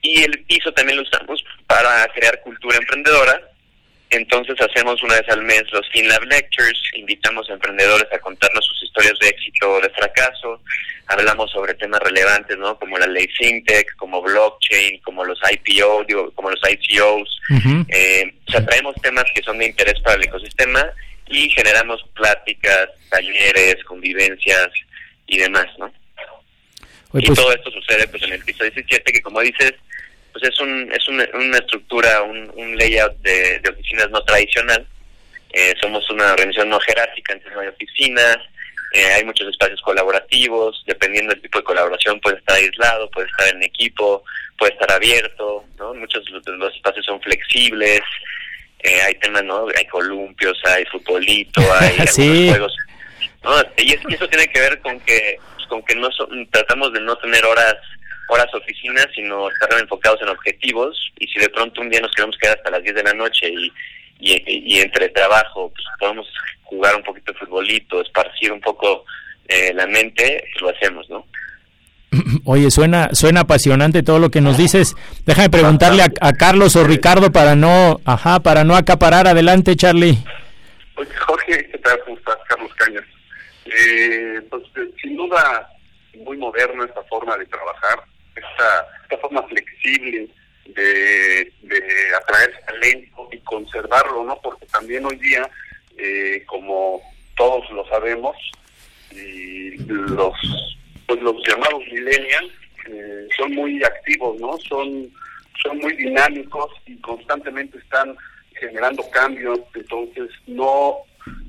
Y 0.02 0.24
el 0.24 0.44
piso 0.46 0.72
también 0.74 0.98
lo 0.98 1.04
usamos 1.04 1.44
para 1.68 2.08
crear 2.14 2.40
cultura 2.42 2.78
emprendedora, 2.78 3.42
entonces 4.12 4.56
hacemos 4.60 5.02
una 5.04 5.16
vez 5.16 5.30
al 5.30 5.42
mes 5.44 5.64
los 5.72 5.88
FinLab 5.90 6.24
Lectures, 6.24 6.80
invitamos 6.96 7.50
a 7.50 7.54
emprendedores 7.54 8.08
a 8.12 8.20
contarnos 8.20 8.66
sus 8.66 8.84
historias 8.84 9.18
de 9.20 9.30
éxito 9.30 9.72
o 9.72 9.82
de 9.82 9.90
fracaso, 9.90 10.62
hablamos 11.08 11.52
sobre 11.52 11.74
temas 11.76 12.02
relevantes, 12.02 12.58
¿no? 12.58 12.78
Como 12.78 12.98
la 12.98 13.08
ley 13.08 13.28
FinTech, 13.38 13.96
como 13.96 14.22
blockchain, 14.22 15.00
como 15.02 15.24
los 15.24 15.40
IPO, 15.40 16.04
digo, 16.08 16.32
como 16.32 16.50
los 16.50 16.60
ICOs. 16.70 17.42
Uh 17.50 17.54
-huh. 17.56 17.86
eh, 17.90 18.34
o 18.48 18.52
sea, 18.52 18.66
traemos 18.66 18.96
temas 19.02 19.26
que 19.34 19.42
son 19.44 19.58
de 19.58 19.66
interés 19.68 20.00
para 20.02 20.16
el 20.16 20.24
ecosistema 20.24 20.86
y 21.28 21.50
generamos 21.50 22.04
pláticas, 22.14 22.90
talleres, 23.10 23.84
convivencias 23.86 24.70
y 25.28 25.38
demás, 25.38 25.68
¿no? 25.80 25.92
y 27.14 27.26
pues 27.26 27.40
todo 27.40 27.52
esto 27.54 27.70
sucede 27.72 28.08
pues 28.08 28.24
en 28.24 28.34
el 28.34 28.44
piso 28.44 28.64
17, 28.64 29.12
que 29.12 29.22
como 29.22 29.42
dices, 29.42 29.74
pues 30.32 30.44
es 30.46 30.60
un 30.60 30.92
es 30.92 31.08
una, 31.08 31.28
una 31.34 31.58
estructura, 31.58 32.22
un, 32.24 32.52
un 32.56 32.78
layout 32.78 33.16
de, 33.18 33.60
de, 33.60 33.70
oficinas 33.70 34.10
no 34.10 34.24
tradicional. 34.24 34.86
Eh, 35.54 35.74
somos 35.82 36.10
una 36.10 36.32
organización 36.32 36.70
no 36.70 36.80
jerárquica, 36.80 37.34
entonces 37.34 37.54
no 37.56 37.62
hay 37.62 37.68
oficinas, 37.68 38.38
eh, 38.94 39.06
hay 39.14 39.24
muchos 39.26 39.48
espacios 39.50 39.82
colaborativos, 39.82 40.84
dependiendo 40.86 41.34
del 41.34 41.42
tipo 41.42 41.60
de 41.60 41.64
colaboración 41.64 42.20
puede 42.20 42.38
estar 42.38 42.58
aislado, 42.58 43.10
puede 43.10 43.28
estar 43.28 43.56
en 43.56 43.64
equipo, 43.64 44.24
puede 44.58 44.74
estar 44.74 44.92
abierto, 44.92 45.66
¿no? 45.78 45.94
Muchos 45.94 46.24
de 46.26 46.52
los 46.58 46.76
espacios 46.76 47.06
son 47.06 47.22
flexibles, 47.22 48.02
eh, 48.84 49.02
hay 49.02 49.16
temas, 49.16 49.44
¿no? 49.44 49.68
Hay 49.78 49.86
columpios, 49.86 50.60
hay 50.66 50.86
futbolito, 50.86 51.62
hay 51.80 52.08
sí. 52.08 52.50
juegos, 52.50 52.76
¿no? 53.44 53.56
Y, 53.78 53.94
eso 53.94 54.28
tiene 54.28 54.48
que 54.48 54.60
ver 54.60 54.80
con 54.82 55.00
que 55.02 55.38
con 55.70 55.82
que 55.84 55.96
no 55.96 56.10
tratamos 56.52 56.92
de 56.92 57.00
no 57.00 57.16
tener 57.16 57.46
horas 57.46 57.76
horas 58.30 58.54
oficinas, 58.54 59.08
sino 59.14 59.50
estar 59.50 59.70
enfocados 59.80 60.22
en 60.22 60.30
objetivos 60.30 61.12
y 61.20 61.28
si 61.28 61.40
de 61.40 61.50
pronto 61.50 61.82
un 61.82 61.90
día 61.90 62.02
nos 62.02 62.14
queremos 62.14 62.38
quedar 62.38 62.58
hasta 62.58 62.72
las 62.72 62.84
10 62.84 62.96
de 62.96 63.04
la 63.04 63.14
noche 63.14 63.50
y, 63.50 63.72
y, 64.20 64.76
y 64.76 64.80
entre 64.80 65.10
trabajo 65.10 65.72
pues 65.74 65.86
podemos 66.00 66.28
jugar 66.64 66.96
un 66.96 67.04
poquito 67.04 67.34
de 67.34 67.40
futbolito, 67.40 68.02
esparcir 68.02 68.52
un 68.52 68.62
poco 68.62 69.06
eh, 69.48 69.74
la 69.74 69.86
mente, 69.86 70.44
pues 70.54 70.62
lo 70.62 70.70
hacemos, 70.70 71.10
¿no? 71.10 71.26
Oye, 72.46 72.72
suena 72.72 73.10
suena 73.14 73.42
apasionante 73.42 74.04
todo 74.04 74.20
lo 74.20 74.30
que 74.30 74.42
nos 74.42 74.58
dices. 74.58 74.96
Déjame 75.26 75.50
preguntarle 75.50 76.04
a, 76.04 76.12
a, 76.22 76.34
Carlos 76.34 76.76
o 76.76 76.84
Ricardo 76.84 77.32
para 77.32 77.56
no, 77.56 78.00
ajá, 78.06 78.40
para 78.40 78.64
no 78.64 78.76
acaparar. 78.76 79.28
Adelante, 79.28 79.76
Charlie. 79.76 80.18
Oye, 80.96 81.10
Jorge, 81.16 81.70
¿qué 81.70 81.78
tal? 81.80 82.00
¿Cómo 82.06 82.18
estás? 82.18 82.38
Carlos 82.48 82.74
Cañas. 82.76 83.04
Eh, 83.66 84.42
pues 84.50 84.64
sin 85.02 85.16
duda 85.16 85.70
muy 86.26 86.38
moderna 86.38 86.86
esta 86.86 87.04
forma 87.04 87.38
de 87.38 87.46
trabajar, 87.46 88.04
esta, 88.42 89.18
forma 89.18 89.44
flexible 89.44 90.30
de, 90.68 91.52
de 91.64 92.16
atraer 92.16 92.58
talento 92.66 93.28
y 93.32 93.38
conservarlo, 93.40 94.24
¿no? 94.24 94.40
Porque 94.42 94.66
también 94.68 95.06
hoy 95.06 95.18
día 95.18 95.50
eh, 95.98 96.44
como 96.48 97.02
todos 97.36 97.70
lo 97.72 97.86
sabemos, 97.88 98.36
y 99.12 99.78
los 99.78 100.34
pues 101.06 101.22
los 101.22 101.36
llamados 101.48 101.84
millennials 101.92 102.52
eh, 102.88 103.28
son 103.38 103.54
muy 103.54 103.84
activos, 103.84 104.40
¿no? 104.40 104.58
Son 104.68 105.12
son 105.62 105.78
muy 105.78 105.96
dinámicos 105.96 106.72
y 106.88 106.98
constantemente 107.02 107.78
están 107.78 108.16
generando 108.60 109.08
cambios, 109.12 109.60
entonces 109.76 110.32
no 110.48 110.98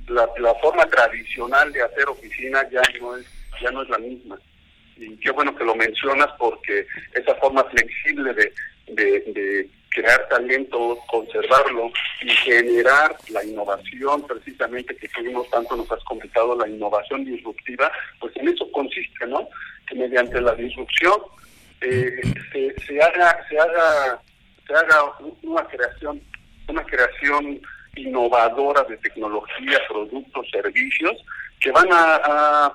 la, 0.08 0.28
la 0.38 0.54
forma 0.56 0.84
tradicional 0.87 1.72
de 1.72 1.82
hacer 1.82 2.08
oficina 2.08 2.68
ya 2.70 2.82
no 3.00 3.16
es 3.16 3.26
ya 3.62 3.70
no 3.70 3.82
es 3.82 3.88
la 3.88 3.99
misma. 3.99 4.38
Y 5.02 5.16
qué 5.16 5.30
bueno 5.30 5.54
que 5.54 5.64
lo 5.64 5.75
mencionas 5.75 6.28
porque 6.38 6.87
esa 7.14 7.35
forma 7.37 7.64
flexible 7.64 8.35
de, 8.35 9.68
crear 9.90 10.26
talento, 10.28 10.99
conservarlo 11.06 11.90
y 12.23 12.30
generar 12.30 13.14
la 13.28 13.44
innovación 13.44 14.26
precisamente 14.26 14.97
que 14.97 15.09
tuvimos 15.09 15.50
tanto 15.50 15.76
nos 15.76 15.90
has 15.92 16.02
comentado 16.04 16.56
la 16.56 16.66
innovación 16.66 17.26
disruptiva, 17.26 17.92
pues 18.18 18.35
en 18.37 18.49
eso 18.49 18.71
consiste, 18.73 19.26
¿no? 19.26 19.47
Que 19.87 19.97
mediante 19.97 20.40
la 20.40 20.54
disrupción 20.54 21.14
eh, 21.82 22.23
se, 22.87 23.02
haga 23.02 23.47
se 23.50 23.59
haga 23.59 24.23
se 24.66 24.75
haga 24.75 25.12
una 25.42 25.64
creación 25.66 26.23
una 26.68 26.85
creación 26.85 27.61
innovadora 27.97 28.82
de 28.85 28.97
tecnología, 28.99 29.78
productos, 29.88 30.47
servicios 30.50 31.23
que 31.61 31.71
van 31.71 31.88
a, 31.92 32.73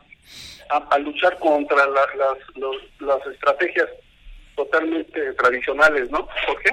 a 0.69 0.97
luchar 1.00 1.38
contra 1.39 1.77
la, 1.77 2.01
las, 2.15 2.38
los, 2.55 2.75
las 3.00 3.25
estrategias 3.33 3.88
totalmente 4.55 5.33
tradicionales, 5.33 6.09
¿no? 6.09 6.27
¿Por 6.45 6.62
qué? 6.62 6.71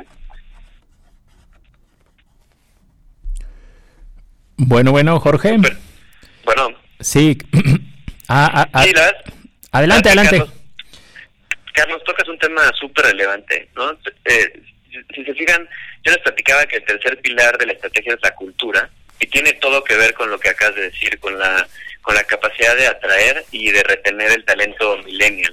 Bueno, 4.56 4.92
bueno, 4.92 5.20
Jorge. 5.20 5.56
Bueno. 6.44 6.68
Sí. 7.00 7.36
ah, 8.28 8.66
ah, 8.72 8.82
sí 8.82 8.92
la, 8.92 9.14
adelante, 9.72 10.14
la, 10.14 10.22
adelante. 10.22 10.38
Carlos, 10.38 10.52
Carlos, 11.72 12.04
tocas 12.04 12.28
un 12.28 12.38
tema 12.38 12.62
súper 12.78 13.06
relevante, 13.06 13.68
¿no? 13.76 13.92
Eh, 14.24 14.62
si 15.14 15.24
se 15.24 15.34
fijan, 15.34 15.68
yo 16.04 16.12
les 16.12 16.22
platicaba 16.22 16.64
que 16.66 16.76
el 16.76 16.84
tercer 16.84 17.20
pilar 17.20 17.58
de 17.58 17.66
la 17.66 17.72
estrategia 17.72 18.14
es 18.14 18.20
la 18.22 18.34
cultura 18.34 18.88
y 19.20 19.26
tiene 19.26 19.52
todo 19.54 19.82
que 19.84 19.96
ver 19.96 20.14
con 20.14 20.30
lo 20.30 20.38
que 20.38 20.50
acabas 20.50 20.76
de 20.76 20.82
decir, 20.82 21.18
con 21.18 21.38
la 21.38 21.66
con 22.04 22.14
la 22.14 22.22
capacidad 22.24 22.76
de 22.76 22.86
atraer 22.86 23.44
y 23.50 23.70
de 23.70 23.82
retener 23.82 24.30
el 24.30 24.44
talento 24.44 24.98
millennial. 24.98 25.52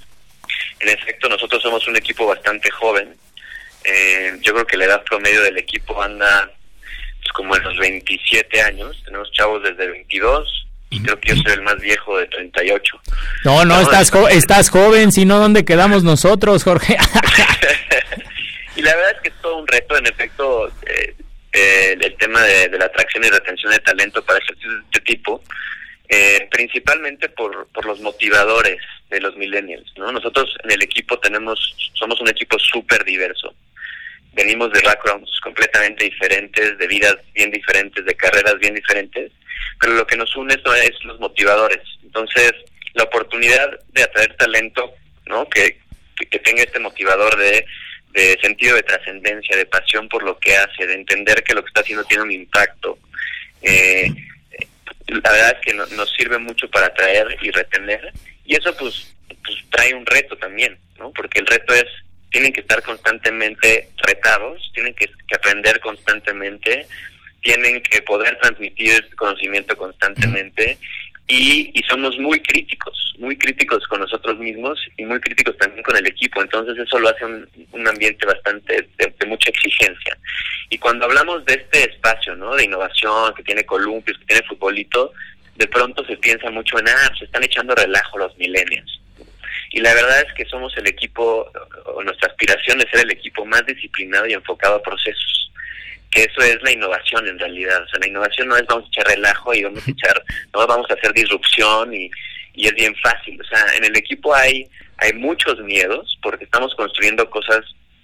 En 0.82 0.90
efecto, 0.90 1.30
nosotros 1.30 1.64
somos 1.64 1.88
un 1.88 1.96
equipo 1.96 2.28
bastante 2.28 2.70
joven. 2.70 3.16
Eh, 3.86 4.38
yo 4.42 4.54
creo 4.54 4.68
que 4.68 4.78
la 4.78 4.86
edad 4.86 5.04
promedio 5.06 5.42
del 5.44 5.58
equipo 5.58 6.00
anda 6.04 6.52
pues, 7.22 7.32
como 7.34 7.56
en 7.56 7.64
los 7.64 7.78
27 7.78 8.62
años. 8.64 9.02
Tenemos 9.06 9.32
chavos 9.32 9.64
desde 9.64 9.88
22 9.88 10.68
y 10.90 11.02
creo 11.02 11.18
que 11.22 11.30
yo 11.30 11.42
soy 11.42 11.54
el 11.54 11.62
más 11.62 11.80
viejo 11.80 12.18
de 12.18 12.28
38. 12.28 13.02
No, 13.46 13.64
no, 13.64 13.80
estás, 13.80 14.12
jo 14.12 14.28
estás 14.28 14.70
joven, 14.70 15.14
si 15.14 15.24
no, 15.24 15.40
¿dónde 15.40 15.64
quedamos 15.64 16.04
nosotros, 16.04 16.66
Jorge? 16.66 16.98
y 18.76 18.82
la 18.82 18.94
verdad 18.94 19.12
es 19.16 19.22
que 19.22 19.30
es 19.30 19.42
todo 19.42 19.56
un 19.56 19.68
reto, 19.68 19.98
en 19.98 20.06
efecto, 20.06 20.68
eh, 20.86 21.16
eh, 21.54 21.98
el 21.98 22.18
tema 22.18 22.42
de, 22.42 22.68
de, 22.68 22.78
la 22.78 22.86
atracción 22.86 23.24
y 23.24 23.30
retención 23.30 23.72
de 23.72 23.80
talento 23.80 24.22
para 24.26 24.40
ejercicios 24.40 24.74
de 24.74 24.82
este 24.92 25.00
tipo, 25.00 25.42
eh, 26.14 26.50
principalmente 26.52 27.30
por, 27.30 27.68
por 27.68 27.86
los 27.86 28.02
motivadores 28.02 28.78
de 29.10 29.22
los 29.22 29.38
millennials. 29.38 29.94
¿no? 29.96 30.12
Nosotros 30.12 30.54
en 30.62 30.72
el 30.72 30.84
equipo 30.84 31.18
tenemos, 31.20 31.58
somos 31.94 32.20
un 32.20 32.28
equipo 32.28 32.60
súper 32.60 33.06
diverso. 33.06 33.56
Venimos 34.34 34.74
de 34.74 34.82
backgrounds 34.82 35.32
completamente 35.42 36.04
diferentes, 36.04 36.78
de 36.78 36.88
vidas 36.88 37.16
bien 37.34 37.50
diferentes, 37.50 38.04
de 38.04 38.16
carreras 38.16 38.60
bien 38.60 38.76
diferentes, 38.76 39.32
pero 39.80 39.94
lo 39.94 40.06
que 40.06 40.18
nos 40.18 40.36
une 40.36 40.54
es 40.54 41.04
los 41.06 41.18
motivadores. 41.22 41.82
Entonces, 42.04 42.52
la 42.94 43.04
oportunidad 43.04 43.80
de 43.94 44.04
atraer 44.04 44.36
talento, 44.36 44.94
¿no? 45.28 45.48
Que, 45.48 45.80
que, 46.30 46.40
tenga 46.40 46.64
este 46.64 46.80
motivador 46.80 47.38
de, 47.38 47.66
de 48.10 48.38
sentido 48.42 48.76
de 48.76 48.84
trascendencia, 48.84 49.56
de 49.56 49.66
pasión 49.66 50.10
por 50.10 50.24
lo 50.24 50.38
que 50.38 50.58
hace, 50.58 50.88
de 50.88 50.94
entender 50.94 51.42
que 51.44 51.54
lo 51.54 51.64
que 51.64 51.70
está 51.70 51.82
haciendo 51.82 52.04
tiene 52.04 52.24
un 52.24 52.32
impacto. 52.32 53.00
Eh, 53.62 54.14
la 55.12 55.32
verdad 55.32 55.58
es 55.58 55.66
que 55.66 55.74
no, 55.74 55.86
nos 55.88 56.12
sirve 56.14 56.38
mucho 56.38 56.70
para 56.70 56.88
atraer 56.88 57.38
y 57.42 57.52
retener 57.52 58.12
y 58.46 58.56
eso 58.56 58.76
pues, 58.78 59.14
pues 59.28 59.58
trae 59.70 59.94
un 59.94 60.06
reto 60.06 60.38
también, 60.38 60.78
¿no? 60.98 61.12
Porque 61.12 61.40
el 61.40 61.48
reto 61.48 61.74
es 61.74 61.86
tienen 62.30 62.54
que 62.54 62.62
estar 62.62 62.82
constantemente 62.82 63.90
retados, 63.98 64.72
tienen 64.74 64.94
que, 64.94 65.08
que 65.28 65.36
aprender 65.36 65.82
constantemente, 65.82 66.88
tienen 67.42 67.82
que 67.82 68.02
poder 68.04 68.38
transmitir 68.40 69.14
conocimiento 69.16 69.76
constantemente 69.76 70.78
y, 71.32 71.72
y, 71.74 71.84
somos 71.84 72.18
muy 72.20 72.42
críticos, 72.42 73.16
muy 73.18 73.38
críticos 73.38 73.88
con 73.88 74.02
nosotros 74.02 74.38
mismos 74.38 74.78
y 74.98 75.06
muy 75.06 75.20
críticos 75.22 75.58
también 75.58 75.82
con 75.82 75.96
el 75.96 76.06
equipo. 76.06 76.42
Entonces 76.42 76.78
eso 76.78 77.00
lo 77.00 77.08
hace 77.08 77.24
un, 77.24 77.88
ambiente 77.88 78.26
bastante 78.26 78.86
de, 78.98 79.14
de, 79.18 79.26
mucha 79.28 79.50
exigencia. 79.50 80.18
Y 80.70 80.78
cuando 80.78 81.06
hablamos 81.06 81.46
de 81.46 81.54
este 81.54 81.90
espacio, 81.90 82.36
¿no? 82.36 82.54
De 82.56 82.66
innovación, 82.66 83.34
que 83.34 83.44
tiene 83.44 83.66
columpios, 83.66 84.18
que 84.20 84.26
tiene 84.26 84.48
futbolito, 84.48 85.14
de 85.56 85.68
pronto 85.68 86.06
se 86.06 86.18
piensa 86.18 86.52
mucho 86.52 86.78
en, 86.80 86.90
ah, 86.90 87.12
se 87.18 87.24
están 87.24 87.44
echando 87.44 87.76
relajo 87.76 88.18
los 88.18 88.38
millennials. 88.38 89.00
Y 89.72 89.80
la 89.80 89.94
verdad 89.94 90.26
es 90.28 90.34
que 90.34 90.46
somos 90.46 90.76
el 90.76 90.88
equipo, 90.88 91.50
o 91.86 92.04
nuestra 92.04 92.28
aspiración 92.28 92.82
es 92.82 92.90
ser 92.92 93.06
el 93.06 93.12
equipo 93.12 93.46
más 93.46 93.66
disciplinado 93.66 94.28
y 94.28 94.34
enfocado 94.34 94.76
a 94.76 94.82
procesos 94.82 95.51
que 96.12 96.24
eso 96.24 96.42
es 96.42 96.62
la 96.62 96.72
innovación 96.72 97.28
en 97.28 97.40
realidad. 97.40 97.82
O 97.84 97.88
sea, 97.88 98.00
la 98.00 98.08
innovación 98.08 98.48
no 98.50 98.58
es 98.58 98.66
vamos 98.68 98.86
a 98.86 98.88
echar 98.90 99.08
relajo 99.08 99.54
y 99.54 99.64
vamos 99.64 99.88
a 99.88 99.92
echar, 99.92 100.24
no 100.54 100.68
vamos 100.68 100.90
a 100.92 100.94
hacer 100.94 101.14
disrupción 101.14 101.94
y, 101.94 102.12
y 102.54 102.68
es 102.68 102.74
bien 102.76 102.96
fácil. 102.98 103.40
O 103.42 103.44
sea, 103.46 103.76
en 103.76 103.86
el 103.86 103.98
equipo 103.98 104.36
hay, 104.36 104.68
hay 104.98 105.14
muchos 105.14 105.60
miedos 105.62 106.18
porque 106.22 106.44
estamos 106.44 106.76
construyendo 106.76 107.30
cosas 107.30 107.62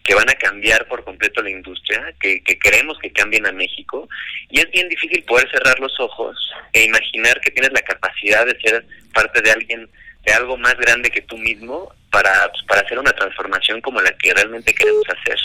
que 0.07 0.15
van 0.15 0.29
a 0.29 0.35
cambiar 0.35 0.87
por 0.87 1.03
completo 1.03 1.43
la 1.43 1.49
industria, 1.49 2.13
que, 2.21 2.41
que 2.41 2.57
queremos 2.57 2.97
que 2.99 3.11
cambien 3.11 3.45
a 3.45 3.51
México, 3.51 4.07
y 4.49 4.59
es 4.59 4.71
bien 4.71 4.87
difícil 4.87 5.21
poder 5.23 5.51
cerrar 5.51 5.77
los 5.81 5.99
ojos 5.99 6.37
e 6.71 6.85
imaginar 6.85 7.41
que 7.41 7.51
tienes 7.51 7.73
la 7.73 7.81
capacidad 7.81 8.45
de 8.45 8.57
ser 8.61 8.85
parte 9.13 9.41
de 9.41 9.51
alguien, 9.51 9.89
de 10.27 10.33
algo 10.33 10.57
más 10.57 10.75
grande 10.75 11.09
que 11.09 11.21
tú 11.21 11.37
mismo, 11.37 11.89
para, 12.11 12.51
pues, 12.51 12.61
para 12.67 12.81
hacer 12.81 12.99
una 12.99 13.13
transformación 13.13 13.79
como 13.79 14.01
la 14.01 14.11
que 14.17 14.33
realmente 14.33 14.75
queremos 14.75 15.03
hacer. 15.07 15.39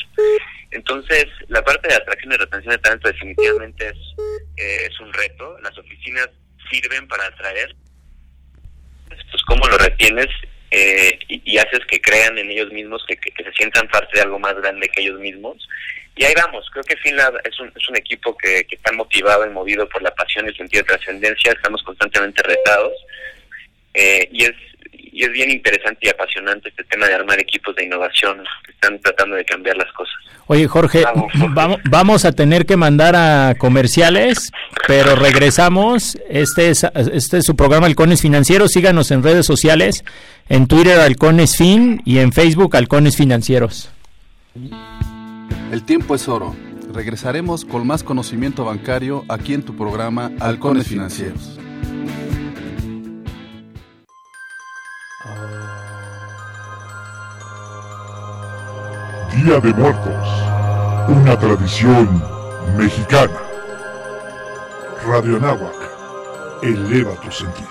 Entonces, 0.73 1.27
la 1.49 1.63
parte 1.63 1.89
de 1.89 1.95
atracción 1.95 2.33
y 2.33 2.37
retención 2.37 2.73
de 2.73 2.79
talento 2.79 3.09
definitivamente 3.09 3.87
es, 3.87 3.97
eh, 4.57 4.89
es 4.91 5.01
un 5.01 5.13
reto. 5.13 5.57
Las 5.61 5.79
oficinas 5.79 6.29
sirven 6.69 7.07
para 7.07 7.27
atraer. 7.27 7.77
Pues, 9.09 9.43
¿cómo 9.47 9.69
lo 9.69 9.79
retienes? 9.79 10.27
Eh, 10.73 11.19
y, 11.29 11.59
haces 11.59 11.81
que 11.87 12.01
crean 12.01 12.39
en 12.39 12.51
ellos 12.51 12.73
mismos, 12.73 13.05
que, 13.07 13.17
que, 13.19 13.31
que, 13.31 13.45
se 13.45 13.53
sientan 13.53 13.87
parte 13.89 14.17
de 14.17 14.23
algo 14.23 14.39
más 14.39 14.57
grande 14.57 14.89
que 14.89 15.03
ellos 15.03 15.21
mismos. 15.21 15.69
Y 16.17 16.25
ahí 16.25 16.33
vamos, 16.35 16.69
creo 16.73 16.83
que 16.83 16.97
FinLab 16.97 17.35
es 17.45 17.61
un, 17.61 17.73
es 17.77 17.89
un 17.89 17.97
equipo 17.97 18.37
que, 18.37 18.65
que 18.65 18.77
está 18.77 18.91
motivado 18.93 19.47
y 19.47 19.51
movido 19.51 19.89
por 19.89 20.03
la 20.03 20.15
pasión 20.15 20.47
y 20.47 20.49
el 20.49 20.57
sentido 20.57 20.83
de 20.83 20.89
trascendencia, 20.89 21.53
estamos 21.53 21.83
constantemente 21.83 22.43
retados. 22.43 22.93
Eh, 23.95 24.29
y 24.33 24.45
es 24.45 24.53
y 24.93 25.25
es 25.25 25.33
bien 25.33 25.51
interesante 25.51 25.99
y 26.03 26.09
apasionante 26.09 26.69
este 26.69 26.85
tema 26.85 27.07
de 27.07 27.15
armar 27.15 27.39
equipos 27.39 27.75
de 27.77 27.85
innovación 27.85 28.39
que 28.65 28.73
están 28.73 28.99
tratando 29.01 29.37
de 29.37 29.45
cambiar 29.45 29.77
las 29.77 29.93
cosas. 29.93 30.15
Oye, 30.47 30.67
Jorge, 30.67 31.05
vamos, 31.45 31.81
vamos 31.89 32.25
a 32.25 32.33
tener 32.33 32.67
que 32.67 32.77
mandar 32.77 33.15
a 33.17 33.55
comerciales, 33.59 34.51
pero 34.87 35.15
regresamos. 35.17 36.19
Este 36.29 36.71
es, 36.71 36.85
este 37.13 37.39
es 37.39 37.45
su 37.45 37.57
programa 37.57 37.87
Halcones 37.87 38.21
Financieros. 38.21 38.73
Síganos 38.73 39.11
en 39.11 39.23
redes 39.23 39.47
sociales, 39.47 40.05
en 40.49 40.67
Twitter 40.67 40.99
Halcones 40.99 41.57
Fin 41.57 42.03
y 42.05 42.19
en 42.19 42.33
Facebook 42.33 42.77
Halcones 42.77 43.17
Financieros. 43.17 43.91
El 45.71 45.85
tiempo 45.85 46.15
es 46.15 46.29
oro. 46.29 46.55
Regresaremos 46.93 47.65
con 47.65 47.87
más 47.87 48.03
conocimiento 48.03 48.65
bancario 48.65 49.25
aquí 49.29 49.55
en 49.55 49.63
tu 49.63 49.75
programa 49.77 50.31
Halcones 50.41 50.87
Financieros. 50.87 51.59
Día 59.33 59.61
de 59.61 59.73
Muertos, 59.75 60.29
una 61.09 61.39
tradición 61.39 62.23
mexicana. 62.77 63.41
Radio 65.07 65.37
Anáhuac, 65.37 65.91
eleva 66.63 67.13
tus 67.21 67.39
sentidos. 67.39 67.71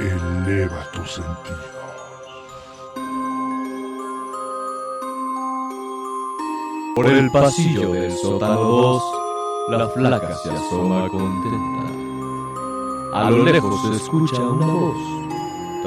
Eleva 0.00 0.90
tus 0.92 1.12
sentidos. 1.12 1.60
Por 6.96 7.06
el 7.06 7.30
pasillo 7.30 7.92
del 7.92 8.10
sótano 8.12 8.60
2, 8.62 9.02
la 9.68 9.88
flaca 9.90 10.34
se 10.42 10.50
asoma 10.50 11.08
contenta. 11.08 11.92
A 13.12 13.30
lo 13.30 13.44
lejos 13.44 13.80
se 13.82 13.96
escucha 13.96 14.40
una 14.40 14.66
voz, 14.66 15.25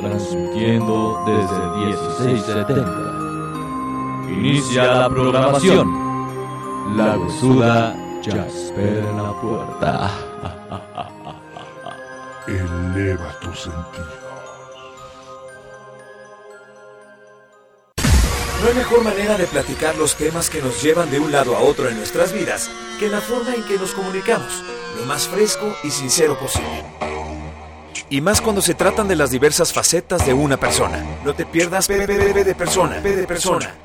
transmitiendo 0.01 1.23
desde 1.25 1.59
1670. 1.85 4.31
Inicia 4.31 4.93
la 4.93 5.09
programación. 5.09 5.87
La 6.95 7.17
huesuda 7.17 7.95
ya 8.21 8.45
espera 8.47 9.09
en 9.09 9.17
la 9.17 9.33
puerta. 9.41 10.11
Eleva 12.47 13.37
tus 13.41 13.59
sentidos. 13.59 14.19
No 18.61 18.67
hay 18.67 18.75
mejor 18.75 19.03
manera 19.03 19.37
de 19.37 19.47
platicar 19.47 19.95
los 19.95 20.15
temas 20.15 20.49
que 20.49 20.61
nos 20.61 20.83
llevan 20.83 21.09
de 21.09 21.19
un 21.19 21.31
lado 21.31 21.55
a 21.55 21.61
otro 21.61 21.87
en 21.87 21.95
nuestras 21.95 22.33
vidas 22.33 22.69
que 22.99 23.07
la 23.07 23.21
forma 23.21 23.55
en 23.55 23.63
que 23.63 23.77
nos 23.77 23.91
comunicamos, 23.91 24.63
lo 24.99 25.05
más 25.05 25.29
fresco 25.29 25.73
y 25.83 25.91
sincero 25.91 26.37
posible. 26.37 27.08
Y 28.11 28.21
más 28.21 28.41
cuando 28.41 28.61
se 28.61 28.73
tratan 28.73 29.07
de 29.07 29.15
las 29.15 29.29
diversas 29.29 29.71
facetas 29.71 30.25
de 30.25 30.33
una 30.33 30.57
persona. 30.57 31.05
No 31.23 31.33
te 31.35 31.45
pierdas 31.45 31.87
PPP 31.87 32.43
de 32.43 32.55
persona, 32.55 32.95
P 33.03 33.15
de 33.15 33.27
persona. 33.27 33.75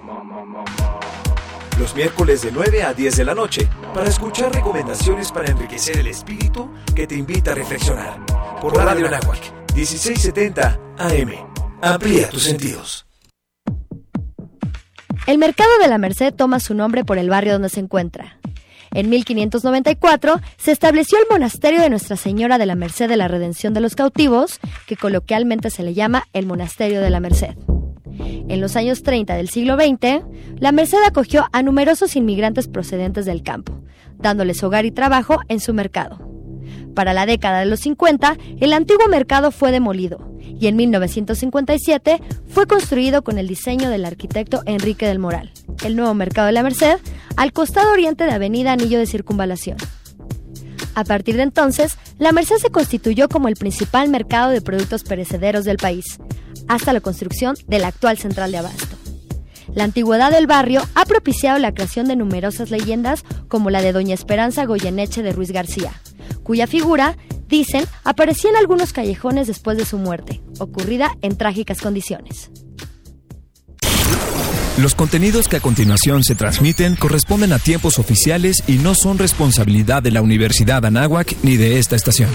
Los 1.78 1.94
miércoles 1.94 2.40
de 2.40 2.50
9 2.50 2.82
a 2.84 2.94
10 2.94 3.16
de 3.16 3.24
la 3.24 3.34
noche 3.34 3.68
para 3.92 4.08
escuchar 4.08 4.54
recomendaciones 4.54 5.30
para 5.30 5.50
enriquecer 5.50 5.98
el 5.98 6.06
espíritu 6.06 6.70
que 6.94 7.06
te 7.06 7.16
invita 7.16 7.50
a 7.50 7.54
reflexionar. 7.54 8.24
Por 8.62 8.74
Radio 8.76 9.10
Nahuac, 9.10 9.74
1670 9.74 10.80
AM. 10.98 11.32
Amplía 11.82 12.30
tus 12.30 12.44
sentidos. 12.44 13.06
El 15.26 15.36
mercado 15.36 15.70
de 15.82 15.88
la 15.88 15.98
Merced 15.98 16.32
toma 16.32 16.60
su 16.60 16.74
nombre 16.74 17.04
por 17.04 17.18
el 17.18 17.28
barrio 17.28 17.54
donde 17.54 17.68
se 17.68 17.80
encuentra. 17.80 18.38
En 18.94 19.10
1594 19.10 20.40
se 20.56 20.70
estableció 20.70 21.18
el 21.18 21.24
monasterio 21.28 21.80
de 21.80 21.90
Nuestra 21.90 22.16
Señora 22.16 22.58
de 22.58 22.66
la 22.66 22.76
Merced 22.76 23.08
de 23.08 23.16
la 23.16 23.26
Redención 23.26 23.74
de 23.74 23.80
los 23.80 23.96
Cautivos, 23.96 24.60
que 24.86 24.96
coloquialmente 24.96 25.70
se 25.70 25.82
le 25.82 25.94
llama 25.94 26.28
el 26.32 26.46
Monasterio 26.46 27.00
de 27.00 27.10
la 27.10 27.18
Merced. 27.18 27.56
En 28.48 28.60
los 28.60 28.76
años 28.76 29.02
30 29.02 29.34
del 29.34 29.48
siglo 29.48 29.74
XX, 29.74 30.24
la 30.60 30.70
Merced 30.70 31.02
acogió 31.04 31.44
a 31.52 31.62
numerosos 31.64 32.14
inmigrantes 32.14 32.68
procedentes 32.68 33.26
del 33.26 33.42
campo, 33.42 33.80
dándoles 34.16 34.62
hogar 34.62 34.86
y 34.86 34.92
trabajo 34.92 35.40
en 35.48 35.58
su 35.58 35.74
mercado. 35.74 36.33
Para 36.94 37.12
la 37.12 37.26
década 37.26 37.60
de 37.60 37.66
los 37.66 37.80
50, 37.80 38.36
el 38.60 38.72
antiguo 38.72 39.08
mercado 39.08 39.50
fue 39.50 39.72
demolido 39.72 40.34
y 40.40 40.68
en 40.68 40.76
1957 40.76 42.20
fue 42.48 42.66
construido 42.66 43.22
con 43.22 43.38
el 43.38 43.48
diseño 43.48 43.90
del 43.90 44.04
arquitecto 44.04 44.62
Enrique 44.66 45.06
del 45.06 45.18
Moral, 45.18 45.50
el 45.84 45.96
nuevo 45.96 46.14
mercado 46.14 46.46
de 46.46 46.52
la 46.52 46.62
Merced, 46.62 46.98
al 47.36 47.52
costado 47.52 47.92
oriente 47.92 48.24
de 48.24 48.32
Avenida 48.32 48.72
Anillo 48.72 48.98
de 48.98 49.06
Circunvalación. 49.06 49.76
A 50.94 51.04
partir 51.04 51.36
de 51.36 51.42
entonces, 51.42 51.98
la 52.18 52.32
Merced 52.32 52.56
se 52.56 52.70
constituyó 52.70 53.28
como 53.28 53.48
el 53.48 53.56
principal 53.56 54.08
mercado 54.08 54.50
de 54.50 54.60
productos 54.60 55.02
perecederos 55.02 55.64
del 55.64 55.76
país, 55.76 56.04
hasta 56.68 56.92
la 56.92 57.00
construcción 57.00 57.56
de 57.66 57.80
la 57.80 57.88
actual 57.88 58.16
central 58.18 58.52
de 58.52 58.58
abasto. 58.58 59.03
La 59.72 59.84
antigüedad 59.84 60.30
del 60.30 60.46
barrio 60.46 60.82
ha 60.94 61.04
propiciado 61.06 61.58
la 61.58 61.72
creación 61.72 62.08
de 62.08 62.16
numerosas 62.16 62.70
leyendas 62.70 63.24
como 63.48 63.70
la 63.70 63.82
de 63.82 63.92
Doña 63.92 64.14
Esperanza 64.14 64.64
Goyeneche 64.64 65.22
de 65.22 65.32
Ruiz 65.32 65.50
García, 65.50 65.92
cuya 66.42 66.66
figura, 66.66 67.16
dicen, 67.48 67.86
aparecía 68.04 68.50
en 68.50 68.56
algunos 68.56 68.92
callejones 68.92 69.46
después 69.46 69.78
de 69.78 69.84
su 69.84 69.98
muerte, 69.98 70.42
ocurrida 70.58 71.16
en 71.22 71.36
trágicas 71.36 71.80
condiciones. 71.80 72.50
Los 74.76 74.96
contenidos 74.96 75.46
que 75.46 75.56
a 75.56 75.60
continuación 75.60 76.24
se 76.24 76.34
transmiten 76.34 76.96
corresponden 76.96 77.52
a 77.52 77.60
tiempos 77.60 78.00
oficiales 78.00 78.64
y 78.66 78.78
no 78.78 78.96
son 78.96 79.18
responsabilidad 79.18 80.02
de 80.02 80.10
la 80.10 80.20
Universidad 80.20 80.84
Anáhuac 80.84 81.36
ni 81.44 81.56
de 81.56 81.78
esta 81.78 81.94
estación. 81.94 82.28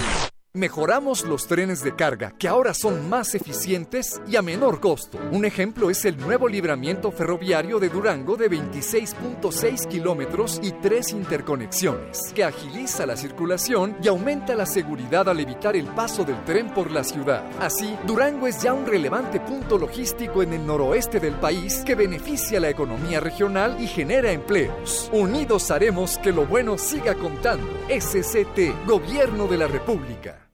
Mejoramos 0.55 1.25
los 1.25 1.45
trenes 1.45 1.83
de 1.83 1.95
carga, 1.95 2.33
que 2.39 2.47
ahora 2.47 2.73
son 2.73 3.07
más 3.07 3.35
eficientes 3.35 4.19
y 4.27 4.35
a 4.35 4.41
menor 4.41 4.79
costo. 4.79 5.19
Un 5.31 5.45
ejemplo 5.45 5.91
es 5.91 6.05
el 6.05 6.17
nuevo 6.17 6.47
libramiento 6.47 7.12
ferroviario 7.12 7.77
de 7.77 7.89
Durango 7.89 8.35
de 8.35 8.49
26.6 8.49 9.88
kilómetros 9.88 10.59
y 10.63 10.71
tres 10.71 11.12
interconexiones, 11.12 12.33
que 12.33 12.43
agiliza 12.43 13.05
la 13.05 13.15
circulación 13.15 13.95
y 14.01 14.07
aumenta 14.07 14.55
la 14.55 14.65
seguridad 14.65 15.29
al 15.29 15.39
evitar 15.39 15.75
el 15.75 15.85
paso 15.85 16.25
del 16.25 16.43
tren 16.45 16.73
por 16.73 16.89
la 16.89 17.03
ciudad. 17.03 17.43
Así, 17.59 17.95
Durango 18.07 18.47
es 18.47 18.59
ya 18.59 18.73
un 18.73 18.88
relevante 18.88 19.39
punto 19.39 19.77
logístico 19.77 20.41
en 20.41 20.53
el 20.53 20.65
noroeste 20.65 21.19
del 21.19 21.35
país 21.35 21.83
que 21.85 21.93
beneficia 21.93 22.59
la 22.59 22.71
economía 22.71 23.19
regional 23.19 23.79
y 23.79 23.85
genera 23.85 24.31
empleos. 24.31 25.12
Unidos 25.13 25.69
haremos 25.69 26.17
que 26.17 26.31
lo 26.31 26.47
bueno 26.47 26.79
siga 26.79 27.13
contando. 27.13 27.67
SCT, 27.88 28.88
Gobierno 28.88 29.45
de 29.45 29.57
la 29.59 29.67
República. 29.67 30.48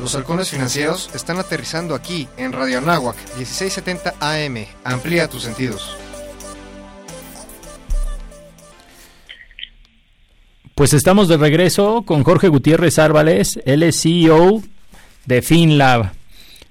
Los 0.00 0.14
halcones 0.14 0.50
financieros 0.50 1.10
están 1.14 1.38
aterrizando 1.38 1.94
aquí 1.94 2.28
en 2.36 2.52
Radio 2.52 2.78
Anáhuac 2.78 3.16
1670 3.36 4.14
AM. 4.20 4.64
Amplía 4.84 5.28
tus 5.28 5.42
sentidos. 5.42 5.96
Pues 10.74 10.92
estamos 10.92 11.26
de 11.26 11.36
regreso 11.36 12.02
con 12.06 12.22
Jorge 12.22 12.46
Gutiérrez 12.46 13.00
Árvales, 13.00 13.58
él 13.64 13.82
es 13.82 14.00
CEO 14.00 14.62
de 15.26 15.42
FinLab, 15.42 16.12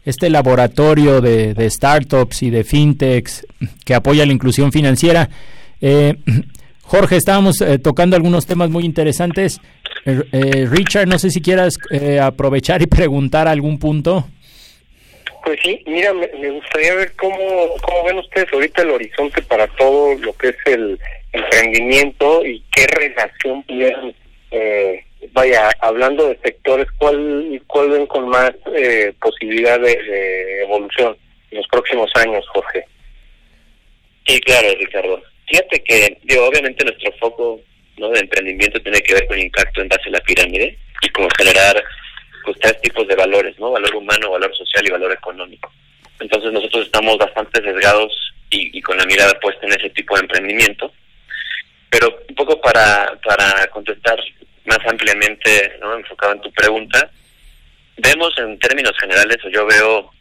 este 0.06 0.30
laboratorio 0.30 1.20
de, 1.20 1.70
startups 1.70 2.44
y 2.44 2.50
de 2.50 2.64
fintechs 2.64 3.46
que 3.84 3.94
apoya 3.94 4.26
la 4.26 4.32
inclusión 4.32 4.72
financiera. 4.72 5.30
Eh, 5.82 6.16
Jorge, 6.84 7.18
estábamos 7.18 7.60
eh, 7.60 7.80
tocando 7.80 8.16
algunos 8.16 8.46
temas 8.46 8.70
muy 8.70 8.86
interesantes. 8.86 9.60
Eh, 10.08 10.24
eh, 10.32 10.66
Richard, 10.72 11.06
no 11.06 11.20
sé 11.20 11.30
si 11.30 11.42
quieras 11.42 11.78
eh, 11.92 12.18
aprovechar 12.18 12.82
y 12.82 12.88
preguntar 12.88 13.46
algún 13.46 13.78
punto. 13.78 14.26
Pues 15.44 15.60
sí, 15.62 15.84
mira, 15.86 16.14
me, 16.14 16.30
me 16.40 16.50
gustaría 16.52 16.96
ver 16.96 17.12
cómo, 17.18 17.38
cómo 17.82 18.06
ven 18.06 18.18
ustedes 18.20 18.48
ahorita 18.54 18.84
el 18.84 18.92
horizonte 18.92 19.42
para 19.42 19.68
todo 19.76 20.16
lo 20.20 20.32
que 20.38 20.48
es 20.50 20.56
el 20.66 20.98
emprendimiento 21.34 22.46
y 22.46 22.64
qué 22.72 22.88
relación 22.88 23.64
pudieran, 23.64 24.16
eh, 24.52 25.04
vaya, 25.34 25.72
hablando 25.82 26.30
de 26.30 26.38
sectores, 26.38 26.88
¿cuál, 26.98 27.62
cuál 27.68 27.90
ven 27.90 28.08
con 28.08 28.30
más 28.30 28.52
eh, 28.76 29.14
posibilidad 29.22 29.78
de, 29.78 29.94
de 30.04 30.62
evolución 30.64 31.18
en 31.52 31.58
los 31.58 31.68
próximos 31.68 32.10
años, 32.16 32.46
Jorge? 32.54 32.86
Sí, 34.26 34.40
claro, 34.40 34.70
Ricardo. 34.80 35.22
Fíjate 35.48 35.84
que, 35.84 36.18
digo, 36.24 36.46
obviamente 36.46 36.86
nuestro 36.86 37.12
foco 37.20 37.60
¿no? 37.98 38.10
de 38.10 38.20
emprendimiento 38.20 38.80
tiene 38.82 39.02
que 39.02 39.14
ver 39.14 39.28
con 39.28 39.38
el 39.38 39.46
impacto 39.46 39.82
en 39.82 39.90
base 39.90 40.08
a 40.08 40.12
la 40.12 40.20
pirámide 40.22 40.78
y 41.02 41.10
con 41.10 41.30
generar 41.38 41.84
pues, 42.44 42.58
tres 42.60 42.82
tipos 42.82 43.08
de 43.08 43.16
valores, 43.16 43.58
¿no? 43.60 43.72
Valor 43.72 43.96
humano, 43.96 44.32
valor 44.32 44.56
social 44.56 44.86
y 44.86 44.92
valor 44.92 45.12
económico. 45.12 45.72
Entonces 46.20 46.52
nosotros 46.52 46.86
estamos 46.86 47.18
bastante 47.18 47.62
sesgados 47.62 48.34
y, 48.50 48.78
y 48.78 48.82
con 48.82 48.98
la 48.98 49.06
mirada 49.06 49.40
puesta 49.40 49.66
en 49.66 49.74
ese 49.74 49.90
tipo 49.92 50.16
de 50.16 50.22
emprendimiento. 50.22 50.92
Pero 51.90 52.24
un 52.28 52.36
poco 52.36 52.60
para, 52.60 53.18
para 53.24 53.68
contestar 53.68 54.20
más 54.66 54.80
ampliamente, 54.86 55.78
¿no? 55.80 55.96
enfocado 55.96 56.34
en 56.34 56.42
tu 56.42 56.52
pregunta, 56.52 57.10
vemos 57.98 58.34
en 58.38 58.60
términos 58.60 58.94
generales, 59.00 59.38
o 59.44 59.50
yo 59.50 59.66
veo 59.66 60.12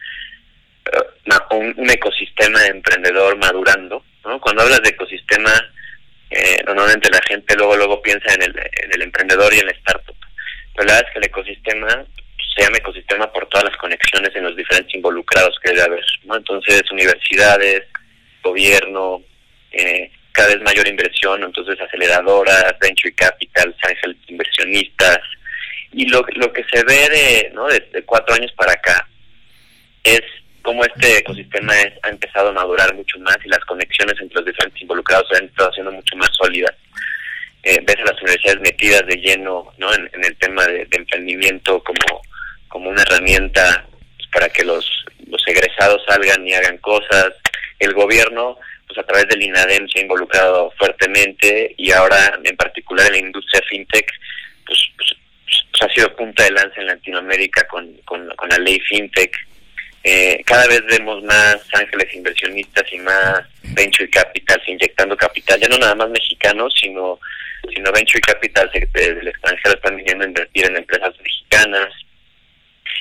un, 1.51 1.75
un 1.77 1.91
ecosistema 1.91 2.65
emprendedor 2.67 3.37
madurando, 3.37 4.05
¿no? 4.25 4.41
Cuando 4.41 4.63
hablas 4.63 4.83
de 4.83 4.91
ecosistema, 4.91 5.51
normalmente 6.97 7.11
la 7.11 7.23
gente 7.23 7.57
luego 7.57 7.77
luego 7.77 8.03
piensa 8.03 8.35
en 8.35 8.43
el, 8.43 8.59
en 8.59 8.93
el 8.93 9.03
emprendedor 9.03 9.53
y 9.55 9.59
en 9.59 9.67
la 9.67 9.73
startup. 9.73 10.17
Pero 10.75 10.87
la 10.87 10.95
verdad 10.95 11.09
es 11.09 11.13
que 11.13 11.19
el 11.19 11.27
ecosistema 11.27 12.07
se 12.57 12.63
llama 12.63 12.79
ecosistema 12.79 13.33
por 13.33 13.47
todas 13.49 13.65
las 13.65 13.77
conexiones 13.77 14.35
en 14.35 14.45
los 14.45 14.57
diferentes 14.57 14.95
involucrados 14.95 15.59
que 15.63 15.71
debe 15.71 15.83
haber, 15.83 16.05
¿no? 16.25 16.37
Entonces, 16.37 16.83
universidades, 16.91 17.83
gobierno, 18.43 19.23
eh, 19.73 20.11
cada 20.33 20.49
vez 20.49 20.63
mayor 20.63 20.87
inversión, 20.89 21.43
entonces 21.43 21.79
aceleradoras, 21.81 22.79
venture 22.81 23.15
capital, 23.15 23.75
inversionistas, 24.29 25.21
y 25.93 26.07
lo, 26.09 26.25
lo 26.35 26.53
que 26.53 26.65
se 26.65 26.83
ve 26.85 27.09
de, 27.09 27.51
¿no? 27.55 27.67
de, 27.69 28.03
cuatro 28.05 28.35
años 28.35 28.53
para 28.53 28.73
acá 28.73 29.09
es 30.05 30.21
cómo 30.63 30.85
este 30.85 31.19
ecosistema 31.19 31.73
ha 32.03 32.09
empezado 32.09 32.49
a 32.51 32.53
madurar 32.53 32.95
mucho 32.95 33.19
más 33.21 33.39
y 33.45 33.49
las 33.49 33.65
conexiones 33.65 34.21
entre 34.21 34.37
los 34.37 34.47
diferentes 34.47 34.83
involucrados 34.83 35.27
se 35.31 35.39
han 35.39 35.45
estado 35.45 35.71
haciendo 35.71 35.93
mucho 35.93 36.17
más 36.17 36.31
sólidas. 36.33 36.75
Eh, 37.69 37.81
ves 37.83 37.97
a 37.97 38.13
las 38.13 38.23
universidades 38.23 38.61
metidas 38.61 39.05
de 39.09 39.17
lleno 39.17 39.73
¿no? 39.79 39.93
en, 39.93 40.09
el 40.25 40.37
tema 40.37 40.65
de, 40.67 40.87
emprendimiento 40.89 41.83
como, 41.83 42.23
como 42.69 42.91
una 42.91 43.03
herramienta 43.03 43.85
pues, 44.17 44.29
para 44.33 44.49
que 44.51 44.63
los, 44.63 44.89
los 45.27 45.43
egresados 45.49 46.01
salgan 46.07 46.47
y 46.47 46.55
hagan 46.55 46.79
cosas. 46.79 47.33
El 47.81 47.93
gobierno, 47.93 48.57
pues 48.87 49.01
a 49.01 49.03
través 49.03 49.27
del 49.27 49.43
INADEM 49.43 49.89
se 49.89 49.99
ha 49.99 50.03
involucrado 50.03 50.71
fuertemente 50.79 51.75
y 51.77 51.91
ahora 51.91 52.39
en 52.45 52.57
particular 52.57 53.09
en 53.09 53.13
la 53.15 53.19
industria 53.19 53.61
fintech, 53.69 54.13
pues, 54.65 54.79
pues, 54.97 55.17
pues 55.73 55.83
ha 55.83 55.93
sido 55.93 56.15
punta 56.15 56.45
de 56.45 56.53
lanza 56.53 56.81
en 56.81 56.87
Latinoamérica 56.87 57.67
con, 57.67 57.93
con, 58.05 58.29
con 58.37 58.49
la 58.49 58.59
ley 58.59 58.79
fintech 58.79 59.37
eh, 60.09 60.41
cada 60.47 60.69
vez 60.69 60.83
vemos 60.87 61.21
más 61.25 61.57
ángeles 61.73 62.15
inversionistas 62.15 62.85
y 62.93 62.99
más 62.99 63.43
venture 63.75 64.09
capital 64.09 64.63
inyectando 64.69 65.17
capital, 65.17 65.59
ya 65.59 65.67
no 65.67 65.79
nada 65.79 65.97
más 65.97 66.09
mexicanos, 66.11 66.73
sino 66.81 67.19
sino 67.75 67.91
venture 67.91 68.21
capital 68.21 68.71
del 68.71 69.27
extranjero 69.27 69.75
están 69.75 69.97
viniendo 69.97 70.23
a 70.23 70.29
invertir 70.29 70.67
en 70.67 70.77
empresas 70.77 71.13
mexicanas. 71.21 71.89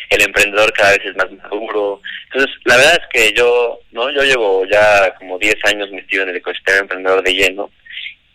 El 0.10 0.24
emprendedor 0.24 0.74
cada 0.74 0.94
vez 0.94 1.02
es 1.06 1.16
más 1.16 1.32
maduro. 1.32 2.02
Entonces, 2.32 2.56
la 2.64 2.78
verdad 2.78 3.00
es 3.00 3.08
que 3.14 3.34
yo, 3.38 3.80
no, 3.92 4.10
yo 4.10 4.24
llevo 4.24 4.66
ya 4.66 5.14
como 5.20 5.38
10 5.38 5.54
años 5.66 5.92
metido 5.92 6.24
en 6.24 6.30
el 6.30 6.38
ecosistema 6.38 6.80
emprendedor 6.80 7.22
de 7.22 7.36
lleno 7.36 7.70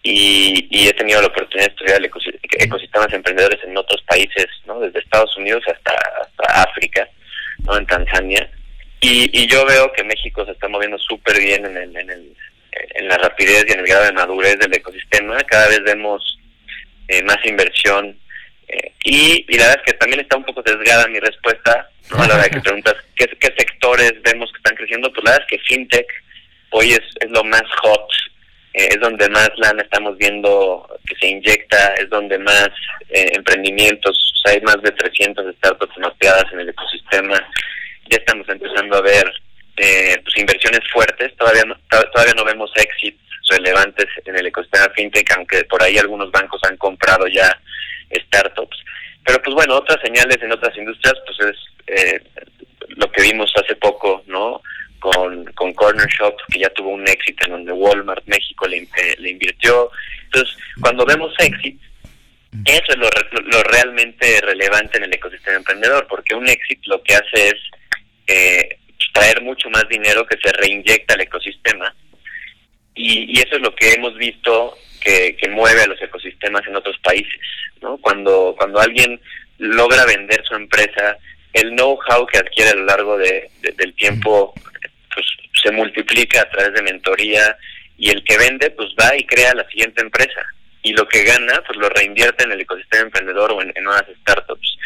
y, 0.05 0.69
y 0.71 0.87
he 0.87 0.93
tenido 0.93 1.21
la 1.21 1.27
oportunidad 1.27 1.67
de 1.67 1.73
estudiar 1.73 2.11
ecosistemas 2.53 3.13
emprendedores 3.13 3.59
en 3.65 3.77
otros 3.77 4.01
países, 4.03 4.47
¿no? 4.65 4.79
Desde 4.79 5.01
Estados 5.01 5.37
Unidos 5.37 5.65
hasta, 5.67 5.93
hasta 6.23 6.63
África, 6.63 7.09
¿no? 7.65 7.77
En 7.77 7.87
Tanzania 7.87 8.49
y, 9.01 9.31
y 9.33 9.47
yo 9.47 9.65
veo 9.65 9.91
que 9.93 10.05
México 10.05 10.45
se 10.45 10.53
está 10.53 10.69
moviendo 10.69 10.99
súper 10.99 11.39
bien 11.41 11.65
en, 11.65 11.77
el, 11.77 11.97
en, 11.97 12.11
el, 12.11 12.37
en 12.73 13.09
la 13.09 13.17
rapidez 13.17 13.65
y 13.67 13.73
en 13.73 13.81
el 13.81 13.87
grado 13.87 14.05
de 14.05 14.13
madurez 14.13 14.59
del 14.59 14.75
ecosistema. 14.75 15.39
Cada 15.45 15.69
vez 15.69 15.83
vemos 15.85 16.39
eh, 17.09 17.23
más 17.23 17.39
inversión. 17.45 18.19
Eh, 18.69 18.93
y, 19.05 19.47
y, 19.49 19.59
la 19.59 19.69
verdad 19.69 19.83
es 19.85 19.93
que 19.93 19.99
también 19.99 20.21
está 20.21 20.37
un 20.37 20.45
poco 20.45 20.63
desgada 20.63 21.09
mi 21.09 21.19
respuesta 21.19 21.89
¿no? 22.11 22.23
a 22.23 22.29
la 22.29 22.35
hora 22.35 22.43
de 22.45 22.51
que 22.51 22.61
preguntas 22.65 22.95
¿qué, 23.17 23.27
qué 23.27 23.55
sectores 23.57 24.13
vemos 24.23 24.51
que 24.53 24.59
están 24.59 24.77
creciendo. 24.77 25.11
Pues 25.13 25.25
la 25.25 25.31
verdad 25.33 25.47
es 25.51 25.59
que 25.59 25.65
FinTech 25.65 26.07
hoy 26.71 26.93
es, 26.93 27.03
es 27.21 27.31
lo 27.31 27.43
más 27.43 27.65
hot, 27.81 28.07
eh, 28.75 28.89
es 28.91 29.01
donde 29.01 29.31
más 29.31 29.51
lana 29.57 29.83
estamos 29.83 30.19
viendo 30.19 30.87
que 31.09 31.17
se 31.17 31.29
inyecta, 31.29 31.95
es 31.95 32.11
donde 32.11 32.39
más 32.39 32.69
emprendimientos, 33.09 34.17
o 34.35 34.37
sea, 34.37 34.53
hay 34.53 34.61
más 34.61 34.81
de 34.83 34.93
300 34.93 35.53
startups 35.57 35.99
mapeadas 35.99 36.45
en 36.53 36.61
el 36.61 36.69
ecosistema 36.69 37.45
ya 38.09 38.17
estamos 38.17 38.49
empezando 38.49 38.97
a 38.97 39.03
ver 39.03 39.33
eh, 39.77 40.21
pues 40.23 40.37
inversiones 40.37 40.81
fuertes, 40.93 41.35
todavía 41.37 41.65
no, 41.65 41.77
todavía 42.13 42.35
no 42.35 42.45
vemos 42.45 42.71
éxitos 42.77 43.21
relevantes 43.49 44.07
en 44.25 44.37
el 44.37 44.47
ecosistema 44.47 44.89
fintech, 44.95 45.31
aunque 45.37 45.65
por 45.65 45.83
ahí 45.83 45.99
algunos 45.99 46.31
bancos 46.31 46.61
han 46.65 46.77
comprado 46.77 47.27
ya 47.27 47.59
startups. 48.13 48.77
Pero 49.25 49.43
pues 49.43 49.55
bueno, 49.55 49.77
otras 49.77 50.01
señales 50.03 50.39
en 50.43 50.53
otras 50.53 50.77
industrias, 50.77 51.15
pues 51.27 51.51
es 51.51 51.57
eh, 51.87 52.23
lo 52.89 53.11
que 53.11 53.23
vimos 53.23 53.53
hace 53.57 53.75
poco, 53.77 54.23
¿no? 54.27 54.63
Con, 54.99 55.45
con 55.55 55.73
Corner 55.73 56.09
Shop, 56.09 56.37
que 56.53 56.61
ya 56.61 56.69
tuvo 56.71 56.91
un 56.91 57.09
éxito 57.09 57.47
en 57.47 57.53
donde 57.53 57.73
Walmart 57.73 58.25
México 58.27 58.69
le, 58.69 58.79
eh, 58.79 59.17
le 59.19 59.31
invirtió. 59.31 59.91
Entonces, 60.25 60.57
cuando 60.81 61.07
vemos 61.07 61.33
éxito, 61.39 61.83
eso 62.65 62.93
es 62.93 62.99
lo, 62.99 63.09
lo 63.43 63.63
realmente 63.63 64.41
relevante 64.43 64.99
en 64.99 65.05
el 65.05 65.15
ecosistema 65.15 65.57
emprendedor, 65.57 66.07
porque 66.09 66.35
un 66.35 66.49
éxito 66.49 66.83
lo 66.87 67.03
que 67.03 67.15
hace 67.15 67.49
es 67.49 67.55
eh, 68.31 68.79
traer 69.13 69.43
mucho 69.43 69.69
más 69.71 69.89
dinero 69.89 70.25
que 70.27 70.39
se 70.43 70.53
reinyecta 70.53 71.15
al 71.15 71.23
ecosistema. 71.23 71.95
Y, 72.95 73.41
eso 73.41 73.57
es 73.57 73.63
lo 73.63 73.75
que 73.75 73.93
hemos 73.95 74.17
visto 74.17 74.77
que, 75.01 75.37
mueve 75.51 75.83
a 75.83 75.87
los 75.89 76.01
ecosistemas 76.01 76.67
en 76.67 76.77
otros 76.77 76.97
países. 76.99 77.41
¿no? 77.83 77.99
Cuando, 77.99 78.55
cuando 78.57 78.81
alguien 78.81 79.21
logra 79.59 80.05
vender 80.05 80.43
su 80.45 80.55
empresa, 80.55 81.17
el 81.53 81.71
know-how 81.71 82.27
que 82.27 82.39
adquiere 82.39 82.71
a 82.71 82.75
lo 82.75 82.85
largo 82.85 83.19
de, 83.19 83.51
del 83.63 83.95
tiempo 83.95 84.55
pues, 85.13 85.27
se 85.63 85.73
multiplica 85.73 86.43
a 86.43 86.51
través 86.51 86.73
de 86.75 86.83
mentoría 86.83 87.57
y 87.99 88.11
el 88.11 88.23
que 88.23 88.39
vende 88.39 88.71
pues 88.71 88.91
va 88.99 89.17
y 89.17 89.25
crea 89.25 89.55
la 89.55 89.69
siguiente 89.69 90.03
empresa 90.03 90.47
y 90.83 90.93
lo 90.93 91.07
que 91.09 91.25
gana 91.25 91.63
pues 91.67 91.79
lo 91.79 91.89
reinvierte 91.91 92.45
en 92.45 92.53
el 92.53 92.61
ecosistema 92.61 93.05
emprendedor 93.05 93.53
o 93.53 93.63
en, 93.63 93.73
nuevas 93.83 94.07
startups. 94.23 94.77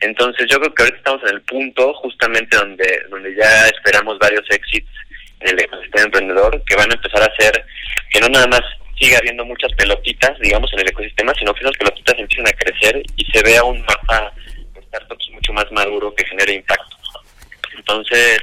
Entonces 0.00 0.46
yo 0.50 0.58
creo 0.58 0.74
que 0.74 0.82
ahorita 0.82 0.98
estamos 0.98 1.22
en 1.22 1.34
el 1.34 1.42
punto 1.42 1.94
justamente 1.94 2.56
donde, 2.56 3.04
donde 3.08 3.34
ya 3.34 3.68
esperamos 3.68 4.18
varios 4.18 4.44
éxitos 4.50 4.92
en 5.40 5.50
el 5.50 5.60
ecosistema 5.60 6.04
emprendedor 6.04 6.62
que 6.64 6.76
van 6.76 6.90
a 6.90 6.94
empezar 6.94 7.22
a 7.22 7.32
hacer 7.32 7.64
que 8.10 8.20
no 8.20 8.28
nada 8.28 8.46
más 8.46 8.62
siga 8.98 9.18
habiendo 9.18 9.44
muchas 9.44 9.72
pelotitas, 9.72 10.38
digamos, 10.40 10.72
en 10.72 10.80
el 10.80 10.88
ecosistema, 10.88 11.34
sino 11.34 11.52
que 11.52 11.60
esas 11.60 11.76
pelotitas 11.76 12.18
empiecen 12.18 12.46
a 12.46 12.52
crecer 12.52 13.02
y 13.16 13.24
se 13.26 13.42
vea 13.42 13.64
un 13.64 13.80
mapa 13.80 14.32
de 14.72 14.82
startups 14.82 15.30
mucho 15.32 15.52
más 15.52 15.70
maduro 15.72 16.14
que 16.14 16.24
genere 16.24 16.54
impacto. 16.54 16.96
Entonces, 17.76 18.40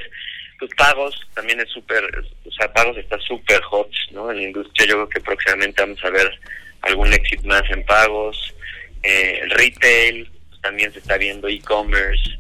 pues 0.60 0.72
pagos 0.78 1.20
también 1.34 1.60
es 1.62 1.70
súper, 1.70 2.04
o 2.46 2.52
sea, 2.52 2.72
pagos 2.74 2.98
está 2.98 3.18
súper 3.20 3.62
hot, 3.64 3.90
¿no? 4.12 4.30
En 4.30 4.38
la 4.38 4.44
industria 4.44 4.88
yo 4.88 4.96
creo 4.96 5.10
que 5.10 5.22
próximamente 5.22 5.82
vamos 5.82 6.04
a 6.04 6.10
ver 6.10 6.40
algún 6.82 7.14
éxito 7.14 7.48
más 7.48 7.64
en 7.70 7.84
pagos, 7.86 8.54
eh, 9.04 9.42
retail, 9.50 10.30
pues, 10.50 10.62
también 10.62 10.92
se 10.94 11.00
está 11.00 11.18
viendo 11.18 11.48
e-commerce. 11.48 12.38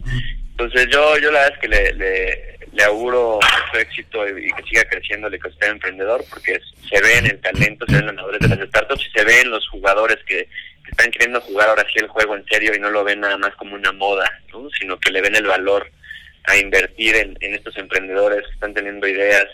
Entonces 0.51 0.87
yo 0.91 1.17
yo 1.17 1.31
la 1.31 1.41
verdad 1.41 1.53
es 1.55 1.59
que 1.59 1.67
le, 1.67 1.93
le, 1.93 2.57
le 2.73 2.83
auguro 2.83 3.39
mucho 3.41 3.79
éxito 3.79 4.27
y, 4.27 4.51
que 4.51 4.63
siga 4.63 4.83
creciendo 4.85 5.27
el 5.27 5.33
ecosistema 5.33 5.73
emprendedor 5.73 6.23
porque 6.29 6.59
se 6.89 7.01
ve 7.01 7.17
en 7.17 7.25
el 7.27 7.41
talento, 7.41 7.85
se 7.87 7.93
ven 7.93 8.05
los 8.05 8.15
ganadores 8.15 8.39
de 8.39 8.55
las 8.55 8.67
startups 8.67 9.07
y 9.07 9.19
se 9.19 9.25
ven 9.25 9.49
los 9.49 9.67
jugadores 9.69 10.17
que, 10.25 10.47
están 10.89 11.11
queriendo 11.11 11.39
jugar 11.39 11.69
ahora 11.69 11.85
sí 11.87 11.99
el 11.99 12.09
juego 12.09 12.35
en 12.35 12.45
serio 12.47 12.75
y 12.75 12.79
no 12.79 12.89
lo 12.89 13.05
ven 13.05 13.21
nada 13.21 13.37
más 13.37 13.55
como 13.55 13.75
una 13.75 13.93
moda, 13.93 14.29
¿no? 14.51 14.69
sino 14.77 14.99
que 14.99 15.09
le 15.09 15.21
ven 15.21 15.37
el 15.37 15.45
valor 15.45 15.89
a 16.43 16.57
invertir 16.57 17.15
en, 17.15 17.37
en 17.39 17.53
estos 17.53 17.77
emprendedores 17.77 18.45
que 18.45 18.51
están 18.51 18.73
teniendo 18.73 19.07
ideas 19.07 19.47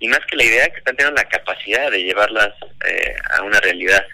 y 0.00 0.08
más 0.08 0.18
que 0.26 0.34
la 0.34 0.42
idea 0.42 0.68
que 0.70 0.78
están 0.78 0.96
teniendo 0.96 1.22
la 1.22 1.28
capacidad 1.28 1.88
de 1.88 2.02
llevarlas 2.02 2.52
eh, 2.88 3.14
a 3.30 3.42
una 3.42 3.60
realidad 3.60 4.04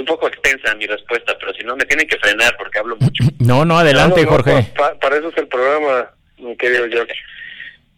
un 0.00 0.06
poco 0.06 0.28
extensa 0.28 0.74
mi 0.74 0.86
respuesta, 0.86 1.36
pero 1.38 1.52
si 1.54 1.62
no 1.62 1.76
me 1.76 1.84
tienen 1.84 2.06
que 2.06 2.18
frenar 2.18 2.56
porque 2.56 2.78
hablo 2.78 2.96
mucho. 2.98 3.24
No, 3.40 3.64
no, 3.64 3.78
adelante, 3.78 4.24
Jorge. 4.26 4.66
para 4.76 5.16
eso 5.16 5.28
es 5.30 5.38
el 5.38 5.48
programa, 5.48 6.10
mi 6.38 6.56
querido 6.56 6.86
George. 6.88 7.14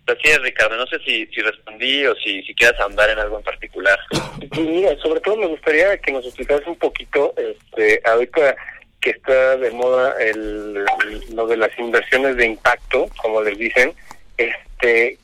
Así 0.07 0.29
es, 0.29 0.41
Ricardo. 0.41 0.77
No 0.77 0.87
sé 0.87 0.99
si, 1.01 1.27
si 1.27 1.41
respondí 1.41 2.07
o 2.07 2.15
si, 2.17 2.43
si 2.43 2.55
quieras 2.55 2.81
andar 2.81 3.11
en 3.11 3.19
algo 3.19 3.38
en 3.38 3.45
particular. 3.45 3.99
Mira, 4.57 4.97
sobre 4.99 5.21
todo 5.21 5.37
me 5.37 5.47
gustaría 5.47 5.97
que 5.99 6.12
nos 6.12 6.25
explicaras 6.25 6.67
un 6.67 6.77
poquito, 6.77 7.35
este, 7.37 8.01
ahorita 8.05 8.57
que 9.01 9.11
está 9.11 9.57
de 9.57 9.71
moda 9.73 10.15
el, 10.21 10.85
lo 11.35 11.47
de 11.47 11.57
las 11.57 11.77
inversiones 11.79 12.37
de 12.37 12.47
impacto, 12.47 13.09
como 13.21 13.43
les 13.43 13.59
dicen, 13.59 13.93
este, 14.37 15.19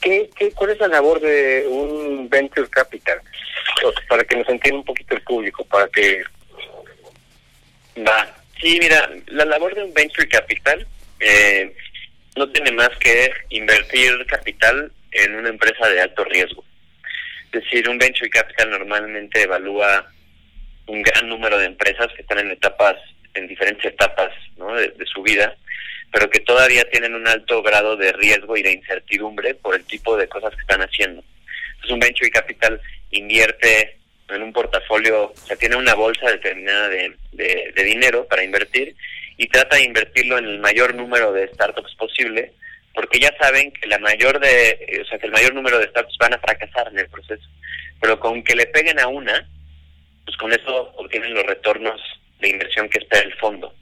¿qué, 0.00 0.28
qué, 0.36 0.50
cuál 0.52 0.70
es 0.70 0.80
la 0.80 0.88
labor 0.88 1.20
de 1.20 1.64
un 1.68 2.28
venture 2.28 2.68
capital? 2.68 3.20
Para 4.08 4.24
que 4.24 4.36
nos 4.36 4.48
entienda 4.48 4.78
un 4.78 4.84
poquito 4.84 5.14
el 5.14 5.22
público, 5.22 5.64
para 5.64 5.88
que... 5.88 6.22
Va. 7.98 8.36
Sí, 8.60 8.78
mira, 8.80 9.10
la 9.26 9.44
labor 9.44 9.74
de 9.74 9.82
un 9.82 9.92
venture 9.92 10.28
capital 10.28 10.86
eh, 11.18 11.74
no 12.36 12.48
tiene 12.50 12.72
más 12.72 12.90
que 12.98 13.32
invertir 13.50 14.24
capital 14.26 14.92
en 15.10 15.34
una 15.34 15.48
empresa 15.48 15.88
de 15.88 16.00
alto 16.00 16.24
riesgo. 16.24 16.64
Es 17.52 17.62
decir, 17.62 17.88
un 17.88 17.98
venture 17.98 18.30
capital 18.30 18.70
normalmente 18.70 19.42
evalúa 19.42 20.06
un 20.86 21.02
gran 21.02 21.28
número 21.28 21.58
de 21.58 21.66
empresas 21.66 22.08
que 22.14 22.22
están 22.22 22.38
en 22.38 22.50
etapas, 22.50 22.96
en 23.34 23.46
diferentes 23.48 23.84
etapas 23.92 24.30
¿no? 24.56 24.74
de, 24.74 24.88
de, 24.88 25.06
su 25.06 25.22
vida, 25.22 25.56
pero 26.10 26.30
que 26.30 26.40
todavía 26.40 26.88
tienen 26.90 27.14
un 27.14 27.26
alto 27.26 27.62
grado 27.62 27.96
de 27.96 28.12
riesgo 28.12 28.56
y 28.56 28.62
de 28.62 28.72
incertidumbre 28.72 29.54
por 29.54 29.74
el 29.74 29.84
tipo 29.84 30.16
de 30.16 30.28
cosas 30.28 30.54
que 30.54 30.60
están 30.60 30.82
haciendo. 30.82 31.22
Entonces, 31.72 31.90
un 31.90 32.00
venture 32.00 32.30
capital 32.30 32.80
invierte 33.12 33.98
en 34.28 34.42
un 34.42 34.52
portafolio, 34.52 35.32
o 35.32 35.46
sea, 35.46 35.56
tiene 35.56 35.76
una 35.76 35.94
bolsa 35.94 36.30
determinada 36.30 36.88
de, 36.88 37.14
de, 37.32 37.84
dinero 37.84 38.26
para 38.26 38.42
invertir 38.42 38.96
y 39.36 39.46
trata 39.48 39.76
de 39.76 39.84
invertirlo 39.84 40.38
en 40.38 40.46
el 40.46 40.58
mayor 40.58 40.94
número 40.94 41.32
de 41.32 41.48
startups 41.48 41.94
posible, 41.96 42.52
porque 42.94 43.20
ya 43.20 43.32
saben 43.38 43.72
que 43.72 43.86
la 43.86 43.98
mayor 43.98 44.40
de, 44.40 45.00
o 45.02 45.04
sea, 45.06 45.18
que 45.18 45.26
el 45.26 45.32
mayor 45.32 45.54
número 45.54 45.78
de 45.78 45.88
startups 45.88 46.18
van 46.18 46.34
a 46.34 46.38
fracasar 46.38 46.88
en 46.88 47.00
el 47.00 47.08
proceso, 47.08 47.46
pero 48.00 48.18
con 48.18 48.42
que 48.42 48.56
le 48.56 48.66
peguen 48.66 48.98
a 48.98 49.06
una, 49.06 49.48
pues 50.24 50.36
con 50.36 50.52
eso 50.52 50.92
obtienen 50.96 51.34
los 51.34 51.44
retornos 51.44 52.00
de 52.40 52.48
inversión 52.48 52.88
que 52.88 52.98
está 52.98 53.20
el 53.20 53.34
fondo. 53.34 53.74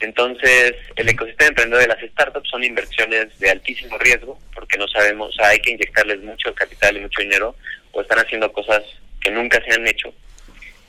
Entonces, 0.00 0.74
el 0.96 1.08
ecosistema 1.08 1.48
emprendedor 1.48 1.82
de 1.82 1.94
las 1.94 2.10
startups 2.10 2.48
son 2.48 2.62
inversiones 2.64 3.36
de 3.38 3.50
altísimo 3.50 3.98
riesgo, 3.98 4.38
porque 4.54 4.78
no 4.78 4.86
sabemos, 4.88 5.30
o 5.30 5.32
sea, 5.32 5.48
hay 5.48 5.60
que 5.60 5.72
inyectarles 5.72 6.20
mucho 6.20 6.54
capital 6.54 6.96
y 6.96 7.00
mucho 7.00 7.20
dinero, 7.20 7.56
o 7.92 8.00
están 8.00 8.18
haciendo 8.18 8.52
cosas 8.52 8.82
que 9.20 9.30
nunca 9.30 9.62
se 9.64 9.72
han 9.72 9.86
hecho. 9.86 10.12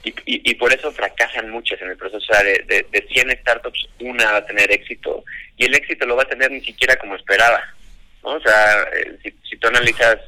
Y, 0.04 0.14
y, 0.26 0.56
por 0.56 0.72
eso 0.74 0.92
fracasan 0.94 1.50
muchas 1.50 1.82
en 1.82 1.90
el 1.90 1.98
proceso. 1.98 2.18
O 2.18 2.34
sea, 2.34 2.42
de, 2.42 2.64
de, 2.68 2.86
de 2.90 3.08
100 3.12 3.38
startups, 3.42 3.90
una 4.00 4.32
va 4.32 4.38
a 4.38 4.46
tener 4.46 4.72
éxito, 4.72 5.26
y 5.58 5.66
el 5.66 5.76
éxito 5.76 6.06
lo 6.06 6.16
va 6.16 6.24
a 6.24 6.30
tener 6.30 6.50
ni 6.52 6.62
siquiera 6.62 6.96
como 6.96 7.16
esperaba. 7.16 7.62
¿no? 8.24 8.32
O 8.32 8.40
sea, 8.40 8.84
eh, 8.94 9.18
si, 9.22 9.34
si 9.50 9.58
tú 9.58 9.68
analizas 9.68 10.20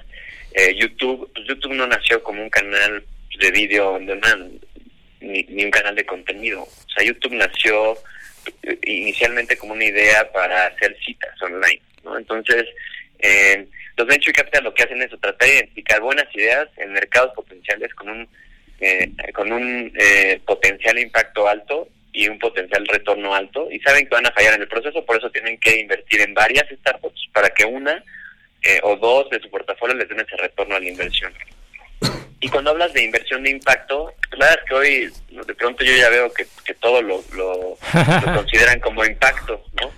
eh, 0.53 0.75
YouTube, 0.75 1.31
pues 1.33 1.47
YouTube 1.47 1.73
no 1.73 1.87
nació 1.87 2.21
como 2.21 2.43
un 2.43 2.49
canal 2.49 3.03
de 3.39 3.51
video 3.51 3.97
ni, 3.99 5.43
ni 5.43 5.65
un 5.65 5.71
canal 5.71 5.95
de 5.95 6.05
contenido. 6.05 6.63
O 6.63 6.89
sea, 6.93 7.05
YouTube 7.05 7.33
nació 7.33 7.97
inicialmente 8.83 9.57
como 9.57 9.73
una 9.73 9.85
idea 9.85 10.31
para 10.31 10.67
hacer 10.67 10.95
citas 11.05 11.41
online, 11.41 11.81
¿no? 12.03 12.17
Entonces, 12.17 12.65
eh, 13.19 13.67
los 13.97 14.07
venture 14.07 14.33
capital 14.33 14.63
lo 14.63 14.73
que 14.73 14.83
hacen 14.83 15.01
es 15.01 15.09
tratar 15.09 15.35
de 15.37 15.55
identificar 15.55 16.01
buenas 16.01 16.33
ideas 16.35 16.67
en 16.77 16.93
mercados 16.93 17.33
potenciales 17.35 17.93
con 17.93 18.09
un 18.09 18.27
eh, 18.79 19.11
con 19.33 19.51
un 19.51 19.93
eh, 19.95 20.41
potencial 20.43 20.97
impacto 20.97 21.47
alto 21.47 21.87
y 22.11 22.27
un 22.27 22.39
potencial 22.39 22.85
retorno 22.87 23.35
alto 23.35 23.69
y 23.71 23.79
saben 23.79 24.05
que 24.05 24.15
van 24.15 24.25
a 24.25 24.31
fallar 24.31 24.55
en 24.55 24.61
el 24.61 24.67
proceso, 24.67 25.05
por 25.05 25.17
eso 25.17 25.29
tienen 25.29 25.59
que 25.59 25.79
invertir 25.79 26.21
en 26.21 26.33
varias 26.33 26.67
startups 26.79 27.29
para 27.31 27.49
que 27.49 27.63
una 27.63 28.03
eh, 28.63 28.79
o 28.83 28.95
dos 28.95 29.29
de 29.29 29.39
su 29.39 29.49
portafolio 29.49 29.95
les 29.95 30.09
den 30.09 30.19
ese 30.19 30.35
retorno 30.35 30.75
a 30.75 30.79
la 30.79 30.89
inversión. 30.89 31.31
Y 32.41 32.49
cuando 32.49 32.71
hablas 32.71 32.91
de 32.93 33.03
inversión 33.03 33.43
de 33.43 33.51
impacto, 33.51 34.13
claro 34.29 34.59
es 34.59 34.67
que 34.67 34.73
hoy 34.73 35.45
de 35.45 35.55
pronto 35.55 35.83
yo 35.83 35.95
ya 35.95 36.09
veo 36.09 36.33
que, 36.33 36.47
que 36.65 36.73
todo 36.73 36.99
lo, 37.01 37.23
lo, 37.33 37.77
lo 37.93 38.33
consideran 38.35 38.79
como 38.79 39.05
impacto, 39.05 39.63
¿no? 39.79 39.91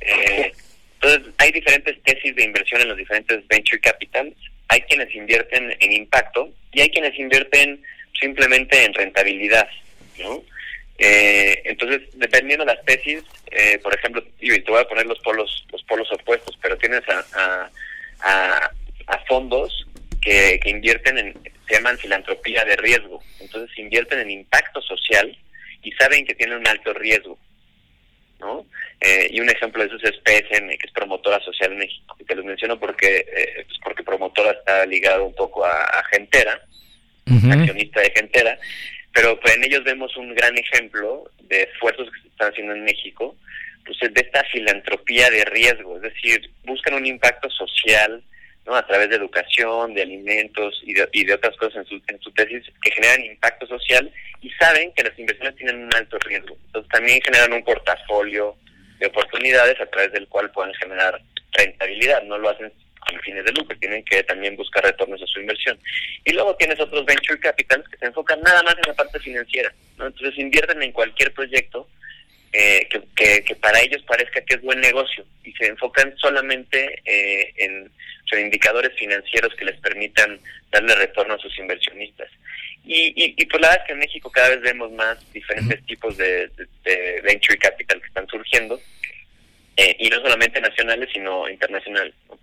Eh, 0.00 0.50
entonces, 0.94 1.32
hay 1.36 1.52
diferentes 1.52 2.02
tesis 2.02 2.34
de 2.34 2.44
inversión 2.44 2.80
en 2.80 2.88
los 2.88 2.96
diferentes 2.96 3.46
venture 3.48 3.80
capitals. 3.80 4.34
Hay 4.68 4.80
quienes 4.82 5.14
invierten 5.14 5.76
en 5.78 5.92
impacto 5.92 6.50
y 6.72 6.80
hay 6.80 6.90
quienes 6.90 7.18
invierten 7.18 7.82
simplemente 8.18 8.82
en 8.84 8.94
rentabilidad, 8.94 9.68
¿no? 10.18 10.42
Eh, 10.98 11.62
entonces, 11.64 12.02
dependiendo 12.14 12.64
de 12.64 12.74
las 12.74 12.84
tesis, 12.84 13.22
eh, 13.50 13.78
por 13.82 13.94
ejemplo, 13.94 14.22
y 14.40 14.58
te 14.60 14.70
voy 14.70 14.80
a 14.80 14.88
poner 14.88 15.06
los 15.06 15.18
polos 15.20 15.66
los 15.72 15.82
polos 15.84 16.10
opuestos, 16.12 16.58
pero 16.62 16.76
tienes 16.76 17.02
a, 17.08 17.24
a, 17.34 17.70
a, 18.20 18.70
a 19.06 19.18
fondos 19.26 19.86
que, 20.20 20.60
que 20.62 20.70
invierten 20.70 21.18
en, 21.18 21.34
se 21.70 21.76
llaman 21.76 21.98
filantropía 21.98 22.64
de 22.64 22.76
riesgo. 22.76 23.22
Entonces, 23.38 23.78
invierten 23.78 24.18
en 24.18 24.30
impacto 24.30 24.82
social 24.82 25.36
y 25.82 25.92
saben 25.92 26.26
que 26.26 26.34
tienen 26.34 26.58
un 26.58 26.66
alto 26.66 26.92
riesgo. 26.92 27.38
¿no? 28.40 28.66
Eh, 29.00 29.28
y 29.30 29.40
un 29.40 29.48
ejemplo 29.48 29.82
de 29.82 29.88
eso 29.88 29.96
es 30.02 30.16
PSM, 30.24 30.68
que 30.68 30.86
es 30.86 30.92
promotora 30.92 31.38
social 31.40 31.72
en 31.72 31.78
México. 31.78 32.16
Y 32.18 32.24
te 32.24 32.34
los 32.34 32.44
menciono 32.44 32.78
porque, 32.78 33.18
eh, 33.18 33.64
pues 33.66 33.78
porque 33.84 34.02
promotora 34.02 34.50
está 34.50 34.84
ligado 34.86 35.24
un 35.24 35.34
poco 35.34 35.64
a, 35.64 35.84
a 35.84 36.04
Gentera, 36.04 36.60
accionista 37.26 38.00
de 38.00 38.10
Gentera, 38.10 38.58
pero 39.12 39.38
pues, 39.38 39.54
en 39.56 39.64
ellos 39.64 39.84
vemos 39.84 40.16
un 40.16 40.34
gran 40.34 40.56
ejemplo 40.58 41.30
de 41.42 41.62
esfuerzos 41.62 42.10
que 42.10 42.22
se 42.22 42.28
están 42.28 42.50
haciendo 42.50 42.74
en 42.74 42.84
México, 42.84 43.36
pues 43.84 43.98
de 44.00 44.20
esta 44.20 44.42
filantropía 44.44 45.30
de 45.30 45.44
riesgo, 45.44 45.96
es 45.96 46.02
decir, 46.02 46.50
buscan 46.64 46.94
un 46.94 47.06
impacto 47.06 47.48
social, 47.50 48.22
a 48.76 48.86
través 48.86 49.08
de 49.10 49.16
educación, 49.16 49.94
de 49.94 50.02
alimentos 50.02 50.80
y 50.84 50.94
de, 50.94 51.08
y 51.12 51.24
de 51.24 51.34
otras 51.34 51.56
cosas 51.56 51.76
en 51.76 51.86
su, 51.86 52.02
en 52.08 52.20
su 52.20 52.30
tesis 52.32 52.64
que 52.82 52.90
generan 52.90 53.24
impacto 53.24 53.66
social 53.66 54.10
y 54.42 54.50
saben 54.50 54.92
que 54.92 55.04
las 55.04 55.18
inversiones 55.18 55.56
tienen 55.56 55.84
un 55.84 55.94
alto 55.94 56.18
riesgo. 56.18 56.56
Entonces 56.66 56.90
también 56.90 57.20
generan 57.22 57.52
un 57.52 57.64
portafolio 57.64 58.56
de 58.98 59.06
oportunidades 59.06 59.80
a 59.80 59.86
través 59.86 60.12
del 60.12 60.28
cual 60.28 60.50
pueden 60.50 60.74
generar 60.74 61.20
rentabilidad. 61.52 62.22
No 62.24 62.38
lo 62.38 62.50
hacen 62.50 62.72
con 63.00 63.20
fines 63.20 63.44
de 63.44 63.52
lucro, 63.52 63.76
tienen 63.78 64.04
que 64.04 64.22
también 64.24 64.56
buscar 64.56 64.84
retornos 64.84 65.22
a 65.22 65.26
su 65.26 65.40
inversión. 65.40 65.78
Y 66.24 66.32
luego 66.32 66.54
tienes 66.56 66.78
otros 66.80 67.04
venture 67.06 67.40
capitals 67.40 67.88
que 67.88 67.96
se 67.96 68.06
enfocan 68.06 68.40
nada 68.42 68.62
más 68.62 68.76
en 68.76 68.88
la 68.88 68.94
parte 68.94 69.18
financiera. 69.20 69.72
¿no? 69.96 70.06
Entonces 70.06 70.38
invierten 70.38 70.82
en 70.82 70.92
cualquier 70.92 71.32
proyecto 71.32 71.88
eh, 72.52 72.88
que 73.14 73.56
para 73.56 73.80
ellos 73.80 74.02
parezca 74.02 74.40
que 74.42 74.56
es 74.56 74.62
buen 74.62 74.80
negocio 74.80 75.24
y 75.44 75.52
se 75.52 75.66
enfocan 75.66 76.14
solamente 76.16 77.00
eh, 77.04 77.52
en, 77.56 77.90
o 78.30 78.36
sea, 78.36 78.40
indicadores 78.40 78.92
financieros 78.96 79.54
que 79.54 79.64
les 79.64 79.78
permitan 79.80 80.38
darle 80.70 80.94
retorno 80.94 81.34
a 81.34 81.38
sus 81.38 81.58
inversionistas. 81.58 82.28
Y, 82.84 83.08
y, 83.16 83.34
y 83.36 83.46
pues 83.46 83.60
la 83.60 83.68
verdad 83.68 83.82
es 83.82 83.86
que 83.86 83.92
en 83.92 83.98
México 83.98 84.30
cada 84.30 84.50
vez 84.50 84.60
vemos 84.62 84.92
más 84.92 85.32
diferentes 85.32 85.84
tipos 85.86 86.16
de, 86.16 86.48
de, 86.48 86.66
de 86.84 87.20
venture 87.22 87.58
capital 87.58 88.00
que 88.00 88.06
están 88.06 88.26
surgiendo, 88.28 88.80
eh, 89.76 89.96
y 89.98 90.08
no 90.08 90.20
solamente 90.20 90.60
nacionales, 90.60 91.08
sino 91.12 91.48
internacionales. 91.48 92.14
¿no? 92.28 92.38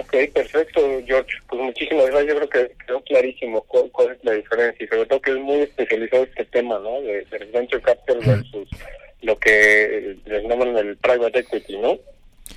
Ok, 0.00 0.14
perfecto, 0.34 1.02
George. 1.06 1.36
Pues 1.48 1.62
muchísimas 1.62 2.06
gracias. 2.06 2.28
Yo 2.28 2.36
creo 2.36 2.48
que 2.48 2.74
quedó 2.86 3.02
clarísimo 3.04 3.62
cuál, 3.62 3.90
cuál 3.92 4.12
es 4.12 4.24
la 4.24 4.32
diferencia 4.32 4.84
y 4.84 4.88
sobre 4.88 5.06
todo 5.06 5.20
que 5.20 5.30
es 5.32 5.36
muy 5.38 5.60
especializado 5.60 6.24
este 6.24 6.44
tema, 6.46 6.78
¿no? 6.78 7.00
De, 7.02 7.24
del 7.26 7.46
venture 7.52 7.82
capital 7.82 8.18
versus 8.24 8.68
lo 9.22 9.38
que 9.38 10.16
les 10.24 10.42
llaman 10.44 10.76
el 10.76 10.96
private 10.96 11.40
equity, 11.40 11.76
¿no? 11.78 11.98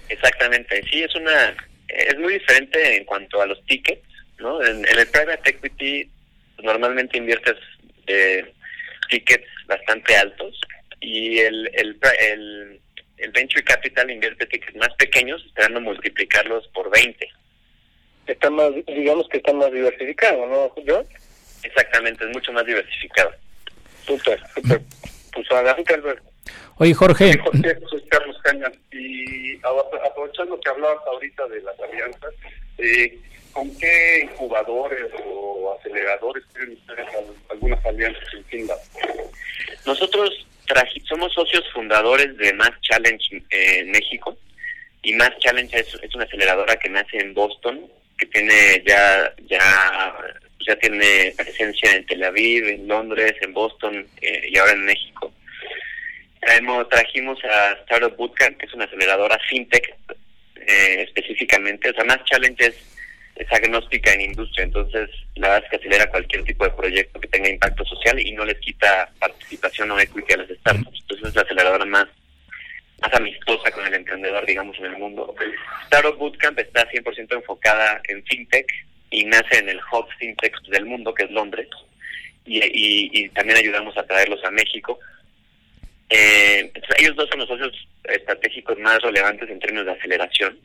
Exactamente, 0.10 0.82
sí, 0.89 1.04
es 1.04 1.15
una 1.15 1.56
es 1.88 2.17
muy 2.17 2.34
diferente 2.34 2.98
en 2.98 3.06
cuanto 3.06 3.41
a 3.41 3.45
los 3.45 3.63
tickets, 3.65 4.08
¿no? 4.39 4.63
En, 4.63 4.86
en 4.88 5.00
el 5.00 5.08
private 5.08 5.50
equity 5.50 6.10
pues, 6.56 6.65
normalmente 6.65 7.17
inviertes 7.17 7.56
eh, 8.08 8.54
tickets 9.10 9.48
bastante 9.67 10.15
altos 10.15 10.60
y 11.00 11.39
el, 11.39 11.69
el, 11.74 11.98
el, 12.19 12.82
el 13.17 13.32
venture 13.32 13.63
capital 13.63 14.10
invierte 14.10 14.45
tickets 14.48 14.76
más 14.76 14.93
pequeños 14.98 15.43
esperando 15.45 15.82
multiplicarlos 15.82 16.67
por 16.69 16.89
20. 16.91 17.28
Está 18.28 18.50
más, 18.50 18.71
digamos 18.88 19.28
que 19.30 19.38
está 19.38 19.54
más 19.54 19.71
diversificado, 19.71 20.48
¿no, 20.48 20.74
George? 20.84 21.15
Exactamente, 21.63 22.26
es 22.26 22.32
mucho 22.32 22.52
más 22.52 22.65
diversificado. 22.65 23.32
Súper, 24.06 24.39
súper. 24.54 24.82
Pues 25.34 25.52
adelante, 25.52 25.93
Alberto. 25.93 26.35
Oye, 26.78 26.94
Jorge. 26.94 27.32
Sí, 27.34 27.40
Jorge, 27.40 27.78
soy 27.90 28.02
Carlos 28.10 28.38
Cañas. 28.44 28.72
Y 28.92 29.56
aprovechando 30.06 30.60
que 30.60 30.70
hablabas 30.70 30.98
ahorita 31.08 31.48
de 31.48 31.62
las 31.62 31.80
alianzas, 31.80 32.34
eh, 32.78 33.18
¿con 33.54 33.76
qué 33.78 34.22
incubadores 34.32 35.12
o 35.26 35.78
aceleradores 35.80 36.44
tienen 36.54 36.74
ustedes 36.78 37.08
al- 37.16 37.36
algunas 37.52 37.86
alianzas 37.86 38.24
en 38.34 38.46
Finland? 38.46 38.80
Nosotros 39.86 40.30
somos 41.08 41.32
socios 41.34 41.64
fundadores 41.74 42.36
de 42.38 42.54
Mass 42.54 42.72
Challenge 42.82 43.38
eh, 43.52 43.80
en 43.80 43.92
México 43.92 44.36
y 45.04 45.14
Mass 45.14 45.32
Challenge 45.40 45.78
es, 45.80 45.94
es 46.02 46.16
una 46.16 46.26
aceleradora 46.26 46.76
que 46.78 46.90
nace 46.90 47.20
en 47.20 47.34
Boston, 47.34 47.86
que 48.18 48.26
tiene 48.28 48.84
ya 48.86 49.32
ya 49.48 50.16
ya 50.68 50.76
tiene 50.78 51.34
presencia 51.38 51.92
en 51.96 52.06
Tel 52.08 52.24
Aviv, 52.24 52.66
en 52.68 52.88
Londres, 52.88 53.36
en 53.42 53.54
Boston 53.54 54.06
eh, 54.22 54.48
y 54.50 54.58
ahora 54.58 54.72
en 54.74 54.86
México. 54.86 55.32
Traemos, 56.45 56.88
trajimos 56.89 57.39
a 57.43 57.73
Startup 57.81 58.15
Bootcamp, 58.15 58.58
que 58.58 58.67
es 58.67 58.73
una 58.73 58.86
aceleradora 58.86 59.39
fintech 59.49 59.95
eh, 60.55 61.01
específicamente. 61.01 61.89
O 61.89 61.93
sea, 61.93 62.03
Mass 62.03 62.23
Challenge 62.25 62.63
es, 62.63 62.75
es 63.36 63.51
agnóstica 63.51 64.13
en 64.13 64.21
industria, 64.21 64.65
entonces 64.65 65.10
la 65.36 65.49
verdad 65.49 65.63
es 65.63 65.69
que 65.71 65.75
acelera 65.77 66.10
cualquier 66.12 66.43
tipo 66.43 66.63
de 66.63 66.69
proyecto 66.71 67.19
que 67.19 67.27
tenga 67.29 67.49
impacto 67.49 67.84
social 67.86 68.19
y 68.19 68.31
no 68.34 68.45
les 68.45 68.60
quita 68.60 69.10
participación 69.19 69.89
o 69.89 69.99
equity 69.99 70.34
a 70.34 70.38
las 70.38 70.49
startups. 70.49 70.99
Entonces 71.01 71.29
es 71.29 71.36
la 71.36 71.41
aceleradora 71.41 71.86
más 71.86 72.08
más 73.01 73.13
amistosa 73.13 73.71
con 73.71 73.86
el 73.86 73.93
emprendedor, 73.95 74.45
digamos, 74.45 74.77
en 74.77 74.86
el 74.86 74.97
mundo. 74.97 75.36
Startup 75.86 76.15
Bootcamp 76.15 76.60
está 76.60 76.88
100% 76.89 77.34
enfocada 77.34 78.01
en 78.08 78.23
fintech 78.23 78.67
y 79.10 79.25
nace 79.25 79.58
en 79.58 79.69
el 79.69 79.79
hub 79.91 80.08
fintech 80.19 80.62
del 80.67 80.86
mundo, 80.86 81.13
que 81.13 81.25
es 81.25 81.31
Londres, 81.31 81.67
y, 82.45 82.60
y, 82.60 83.10
y 83.12 83.29
también 83.29 83.58
ayudamos 83.58 83.97
a 83.97 84.05
traerlos 84.05 84.43
a 84.45 84.51
México. 84.51 84.99
Eh, 86.10 86.72
entonces, 86.74 86.96
ellos 87.00 87.15
dos 87.15 87.28
son 87.30 87.40
los 87.40 87.48
socios 87.48 87.88
estratégicos 88.04 88.77
más 88.79 89.02
relevantes 89.02 89.50
en 89.50 89.60
términos 89.60 89.86
de 89.88 89.94
aceleración. 89.94 90.58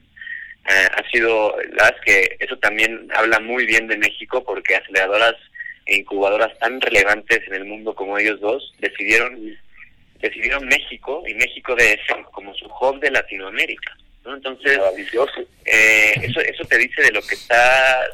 Eh, 0.68 0.88
ha 0.94 1.10
sido, 1.10 1.56
la 1.72 1.84
verdad 1.84 1.96
es 1.96 2.04
que 2.04 2.36
eso 2.44 2.56
también 2.58 3.08
habla 3.14 3.40
muy 3.40 3.64
bien 3.64 3.86
de 3.86 3.96
México 3.96 4.44
porque 4.44 4.76
aceleradoras 4.76 5.34
e 5.86 5.96
incubadoras 5.96 6.56
tan 6.58 6.80
relevantes 6.80 7.40
en 7.46 7.54
el 7.54 7.64
mundo 7.64 7.94
como 7.94 8.18
ellos 8.18 8.38
dos 8.40 8.74
decidieron 8.78 9.56
decidieron 10.20 10.66
México 10.66 11.22
y 11.26 11.32
México 11.32 11.74
DF 11.74 12.30
como 12.32 12.52
su 12.54 12.66
hub 12.66 13.00
de 13.00 13.10
Latinoamérica. 13.10 13.96
¿no? 14.22 14.34
Entonces, 14.36 14.78
eh, 15.64 16.12
eso 16.22 16.40
eso 16.42 16.64
te 16.66 16.76
dice 16.76 17.00
de 17.02 17.12
lo 17.12 17.22
que 17.22 17.34
está 17.34 18.04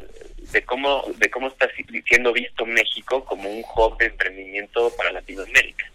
de 0.53 0.63
cómo 0.63 1.05
de 1.17 1.29
cómo 1.29 1.49
está 1.49 1.69
si- 1.77 2.03
siendo 2.03 2.33
visto 2.33 2.65
México 2.65 3.25
como 3.25 3.51
un 3.51 3.65
hub 3.75 3.99
de 3.99 4.07
emprendimiento 4.07 4.93
para 4.97 5.11
Latinoamérica. 5.11 5.91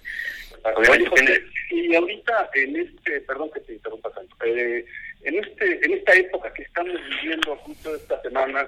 Oye, 0.63 1.05
José, 1.07 1.43
y 1.71 1.95
ahorita 1.95 2.49
en 2.53 2.75
este, 2.75 3.21
perdón 3.21 3.49
que 3.51 3.59
te 3.61 3.73
interrumpa 3.73 4.09
tanto, 4.11 4.35
eh, 4.45 4.85
en 5.23 5.35
este, 5.35 5.85
en 5.85 5.93
esta 5.93 6.13
época 6.13 6.53
que 6.53 6.63
estamos 6.63 6.95
viviendo 7.09 7.55
justo 7.57 7.95
esta 7.95 8.21
semana 8.21 8.67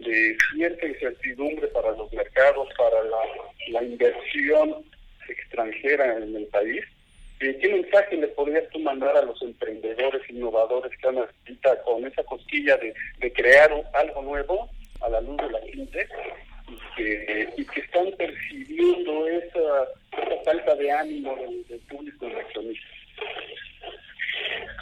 de 0.00 0.36
cierta 0.54 0.86
incertidumbre 0.86 1.66
para 1.68 1.92
los 1.92 2.12
mercados, 2.12 2.68
para 2.76 3.02
la, 3.04 3.18
la 3.68 3.82
inversión 3.84 4.84
extranjera 5.28 6.16
en 6.18 6.36
el 6.36 6.46
país, 6.46 6.84
Eh, 7.40 7.58
¿Qué 7.60 7.68
mensaje 7.68 8.16
le 8.16 8.28
podrías 8.28 8.68
tú 8.70 8.78
mandar 8.78 9.16
a 9.16 9.22
los 9.22 9.42
emprendedores, 9.42 10.22
innovadores 10.30 10.92
que 10.98 11.08
han 11.08 11.18
ahorita 11.18 11.82
con 11.82 12.06
esa 12.06 12.22
cosquilla 12.24 12.76
de, 12.76 12.94
de 13.18 13.32
crear 13.32 13.70
algo 13.92 14.22
nuevo 14.22 14.70
a 15.00 15.08
la 15.08 15.20
luz 15.20 15.36
de 15.36 15.50
la 15.50 15.60
gente 15.60 16.08
y 16.68 16.96
que, 16.96 17.48
y 17.56 17.64
que 17.66 17.80
están 17.80 18.10
percibiendo 18.12 19.28
esa, 19.28 19.88
falta 20.44 20.74
de 20.76 20.90
ánimo 20.90 21.36
del, 21.36 21.80
público 21.80 22.26
inversionista? 22.26 22.86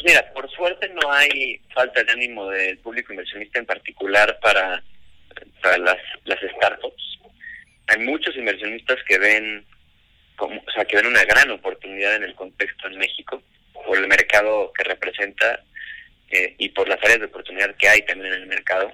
Mira, 0.04 0.32
por 0.32 0.50
suerte 0.50 0.88
no 0.88 1.12
hay 1.12 1.60
falta 1.74 2.02
de 2.02 2.12
ánimo 2.12 2.48
del 2.48 2.78
público 2.78 3.12
inversionista 3.12 3.58
en 3.58 3.66
particular 3.66 4.38
para, 4.40 4.82
para 5.62 5.78
las, 5.78 5.98
las 6.24 6.38
startups. 6.40 7.18
Hay 7.88 7.98
muchos 8.04 8.36
inversionistas 8.36 8.98
que 9.06 9.18
ven 9.18 9.64
como, 10.36 10.60
o 10.60 10.70
sea, 10.72 10.84
que 10.84 10.96
ven 10.96 11.06
una 11.06 11.24
gran 11.24 11.50
oportunidad 11.50 12.16
en 12.16 12.24
el 12.24 12.34
contexto 12.34 12.88
en 12.88 12.98
México 12.98 13.42
por 13.72 13.98
el 13.98 14.08
mercado 14.08 14.72
que 14.72 14.84
representa 14.84 15.62
eh, 16.30 16.54
y 16.58 16.70
por 16.70 16.88
las 16.88 16.98
áreas 17.02 17.20
de 17.20 17.26
oportunidad 17.26 17.76
que 17.76 17.88
hay 17.88 18.02
también 18.02 18.32
en 18.32 18.42
el 18.42 18.46
mercado. 18.46 18.92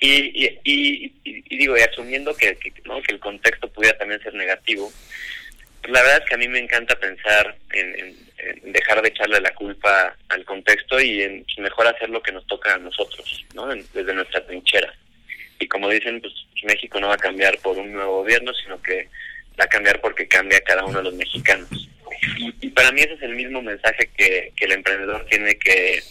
Y, 0.00 0.46
y, 0.64 1.12
y, 1.24 1.56
digo, 1.58 1.76
y 1.76 1.82
asumiendo 1.82 2.34
que, 2.34 2.56
¿no? 2.84 3.02
que 3.02 3.12
el 3.12 3.20
contexto 3.20 3.70
pudiera 3.70 3.98
también 3.98 4.22
ser 4.22 4.32
negativo, 4.32 4.90
pues 5.82 5.92
la 5.92 6.00
verdad 6.02 6.22
es 6.22 6.28
que 6.28 6.34
a 6.34 6.38
mí 6.38 6.48
me 6.48 6.58
encanta 6.58 6.98
pensar 6.98 7.54
en, 7.72 8.16
dejar 8.72 9.02
de 9.02 9.08
echarle 9.08 9.40
la 9.40 9.54
culpa 9.54 10.16
al 10.28 10.44
contexto 10.44 11.00
y 11.00 11.22
en 11.22 11.44
mejor 11.58 11.86
hacer 11.86 12.08
lo 12.08 12.22
que 12.22 12.32
nos 12.32 12.46
toca 12.46 12.74
a 12.74 12.78
nosotros, 12.78 13.44
¿no? 13.54 13.70
En, 13.70 13.84
desde 13.92 14.14
nuestra 14.14 14.44
trinchera. 14.46 14.94
Y 15.58 15.68
como 15.68 15.90
dicen, 15.90 16.20
pues 16.22 16.32
México 16.64 16.98
no 17.00 17.08
va 17.08 17.14
a 17.14 17.18
cambiar 17.18 17.58
por 17.58 17.76
un 17.76 17.92
nuevo 17.92 18.22
gobierno, 18.22 18.52
sino 18.54 18.80
que 18.80 19.08
va 19.58 19.64
a 19.64 19.68
cambiar 19.68 20.00
porque 20.00 20.26
cambia 20.26 20.60
cada 20.62 20.84
uno 20.84 20.98
de 20.98 21.04
los 21.04 21.14
mexicanos. 21.14 21.68
Y, 22.38 22.54
y 22.60 22.70
para 22.70 22.92
mí 22.92 23.02
ese 23.02 23.14
es 23.14 23.22
el 23.22 23.34
mismo 23.34 23.60
mensaje 23.60 24.10
que, 24.16 24.52
que 24.56 24.64
el 24.64 24.72
emprendedor 24.72 25.26
tiene 25.26 25.58
que, 25.58 26.02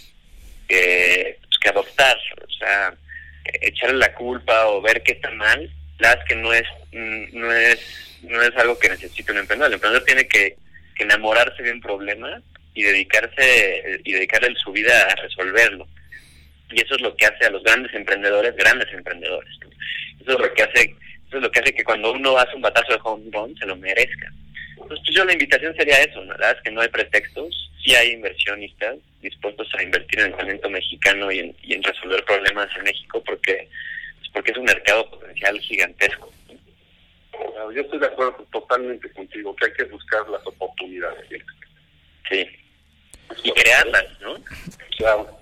que, 0.68 1.38
pues, 1.42 1.60
que 1.60 1.70
adoptar. 1.70 2.18
O 2.48 2.52
sea, 2.52 2.94
echarle 3.62 3.98
la 3.98 4.14
culpa 4.14 4.68
o 4.68 4.82
ver 4.82 5.02
qué 5.04 5.14
está 5.14 5.32
mal, 5.32 5.70
la 6.00 6.10
verdad 6.10 6.24
es 6.24 6.30
que 6.30 6.42
no 6.42 6.54
es, 6.54 6.68
no 7.34 7.52
es 7.52 8.10
no 8.24 8.42
es 8.42 8.56
algo 8.58 8.78
que 8.78 8.90
necesite 8.90 9.32
un 9.32 9.40
emprendedor. 9.40 9.72
El 9.72 9.76
emprendedor 9.76 10.06
tiene 10.06 10.28
que, 10.28 10.56
que 10.96 11.04
enamorarse 11.04 11.64
de 11.64 11.72
un 11.72 11.82
problema 11.82 12.42
y 12.74 12.84
dedicarse 12.84 14.02
y 14.04 14.14
dedicarle 14.14 14.56
su 14.56 14.72
vida 14.72 15.08
a 15.10 15.16
resolverlo. 15.16 15.88
Y 16.72 16.82
eso 16.82 16.96
es 16.96 17.02
lo 17.02 17.16
que 17.16 17.26
hace 17.26 17.46
a 17.46 17.50
los 17.50 17.64
grandes 17.64 17.94
emprendedores 17.94 18.56
grandes 18.56 18.92
emprendedores. 18.94 19.52
Eso 20.22 20.34
es 20.34 20.40
lo 20.40 20.54
que 20.54 20.64
hace 20.64 20.96
eso 21.28 21.38
es 21.38 21.44
lo 21.44 21.52
que 21.52 21.60
hace 21.60 21.74
que 21.74 21.84
cuando 21.84 22.12
uno 22.12 22.38
hace 22.38 22.56
un 22.56 22.62
batazo 22.62 22.94
de 22.94 23.00
home 23.04 23.30
run 23.32 23.56
se 23.58 23.66
lo 23.66 23.76
merezca. 23.76 24.32
Entonces, 24.72 25.00
pues 25.06 25.16
yo 25.16 25.26
la 25.26 25.34
invitación 25.34 25.76
sería 25.76 26.02
eso, 26.02 26.20
¿no? 26.22 26.32
la 26.32 26.38
verdad 26.38 26.58
es 26.58 26.64
que 26.64 26.72
no 26.72 26.82
hay 26.82 26.88
pretextos, 26.88 27.68
sí 27.84 27.95
hay 27.95 28.11
inversionistas 28.11 28.97
dispuestos 29.21 29.67
a 29.75 29.84
invertir 29.84 30.19
en 30.19 30.27
el 30.27 30.38
talento 30.38 30.69
mexicano 30.69 31.32
y 31.32 31.39
en, 31.39 31.55
y 31.63 31.73
en 31.73 31.84
resolver 31.84 32.23
problemas 32.25 32.69
en 32.77 32.84
México 32.84 33.21
porque, 33.25 33.67
porque 34.34 34.51
es 34.51 34.57
un 34.57 34.65
mercado 34.65 35.09
potencial 35.09 35.59
gigantesco. 35.59 36.32
Yo 37.73 37.82
estoy 37.82 37.99
de 37.99 38.07
acuerdo 38.07 38.45
totalmente 38.51 39.11
contigo, 39.11 39.55
que 39.55 39.65
hay 39.65 39.73
que 39.73 39.84
buscar 39.86 40.27
las 40.30 40.45
oportunidades. 40.45 41.25
Sí. 42.30 42.45
Y 43.43 43.51
crearlas, 43.51 44.05
¿no? 44.21 44.36
Claro. 44.97 45.39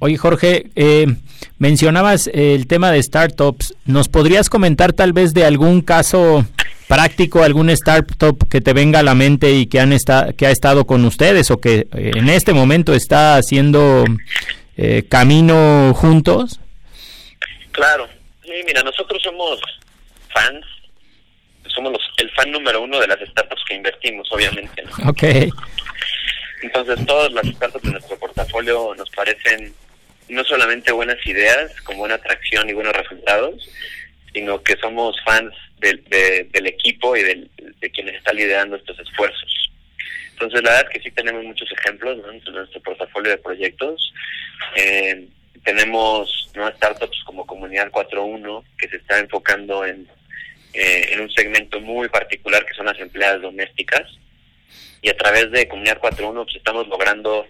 Oye, 0.00 0.16
Jorge, 0.18 0.70
eh, 0.74 1.06
mencionabas 1.58 2.28
el 2.32 2.66
tema 2.66 2.90
de 2.90 3.02
startups. 3.02 3.74
¿Nos 3.86 4.08
podrías 4.08 4.50
comentar 4.50 4.92
tal 4.92 5.12
vez 5.12 5.32
de 5.32 5.44
algún 5.44 5.80
caso 5.80 6.44
práctico, 6.94 7.42
algún 7.42 7.70
startup 7.70 8.48
que 8.48 8.60
te 8.60 8.72
venga 8.72 8.98
a 8.98 9.02
la 9.02 9.14
mente 9.14 9.52
y 9.52 9.66
que, 9.66 9.80
han 9.80 9.92
esta, 9.92 10.32
que 10.32 10.46
ha 10.46 10.50
estado 10.50 10.86
con 10.86 11.04
ustedes 11.04 11.50
o 11.50 11.60
que 11.60 11.86
eh, 11.94 12.12
en 12.14 12.28
este 12.28 12.52
momento 12.52 12.94
está 12.94 13.36
haciendo 13.36 14.04
eh, 14.76 15.04
camino 15.08 15.94
juntos? 15.94 16.60
Claro, 17.70 18.08
Sí, 18.42 18.50
mira, 18.66 18.82
nosotros 18.82 19.22
somos 19.22 19.60
fans, 20.28 20.66
somos 21.68 21.92
los, 21.92 22.02
el 22.18 22.30
fan 22.32 22.50
número 22.50 22.82
uno 22.82 22.98
de 22.98 23.06
las 23.06 23.18
startups 23.20 23.62
que 23.66 23.76
invertimos, 23.76 24.30
obviamente. 24.30 24.82
¿no? 24.82 25.10
Ok. 25.10 25.22
Entonces, 26.62 27.06
todas 27.06 27.32
las 27.32 27.46
startups 27.46 27.84
de 27.84 27.92
nuestro 27.92 28.18
portafolio 28.18 28.94
nos 28.96 29.08
parecen 29.10 29.74
no 30.28 30.44
solamente 30.44 30.92
buenas 30.92 31.24
ideas, 31.24 31.72
con 31.82 31.96
buena 31.96 32.16
atracción 32.16 32.68
y 32.68 32.72
buenos 32.72 32.94
resultados, 32.94 33.68
sino 34.32 34.62
que 34.62 34.76
somos 34.76 35.16
fans 35.24 35.54
del, 35.82 36.02
de, 36.04 36.48
del 36.52 36.66
equipo 36.66 37.16
y 37.16 37.22
del, 37.22 37.50
de 37.80 37.90
quienes 37.90 38.14
está 38.14 38.32
liderando 38.32 38.76
estos 38.76 38.98
esfuerzos. 39.00 39.70
Entonces, 40.32 40.62
la 40.62 40.70
verdad 40.70 40.86
es 40.88 40.98
que 40.98 41.08
sí 41.08 41.14
tenemos 41.14 41.44
muchos 41.44 41.70
ejemplos 41.72 42.18
¿no? 42.18 42.32
en 42.32 42.42
nuestro 42.54 42.80
portafolio 42.80 43.30
de 43.30 43.38
proyectos. 43.38 44.12
Eh, 44.76 45.28
tenemos 45.64 46.50
nuevas 46.54 46.76
startups 46.76 47.22
como 47.24 47.46
Comunidad 47.46 47.90
4.1 47.90 48.64
que 48.78 48.88
se 48.88 48.96
está 48.96 49.18
enfocando 49.18 49.84
en, 49.84 50.08
eh, 50.72 51.08
en 51.12 51.20
un 51.20 51.30
segmento 51.30 51.80
muy 51.80 52.08
particular 52.08 52.64
que 52.64 52.74
son 52.74 52.86
las 52.86 52.98
empleadas 52.98 53.42
domésticas 53.42 54.02
y 55.00 55.08
a 55.08 55.16
través 55.16 55.50
de 55.52 55.68
Comunidad 55.68 56.00
4.1 56.00 56.44
pues 56.44 56.56
estamos 56.56 56.88
logrando 56.88 57.46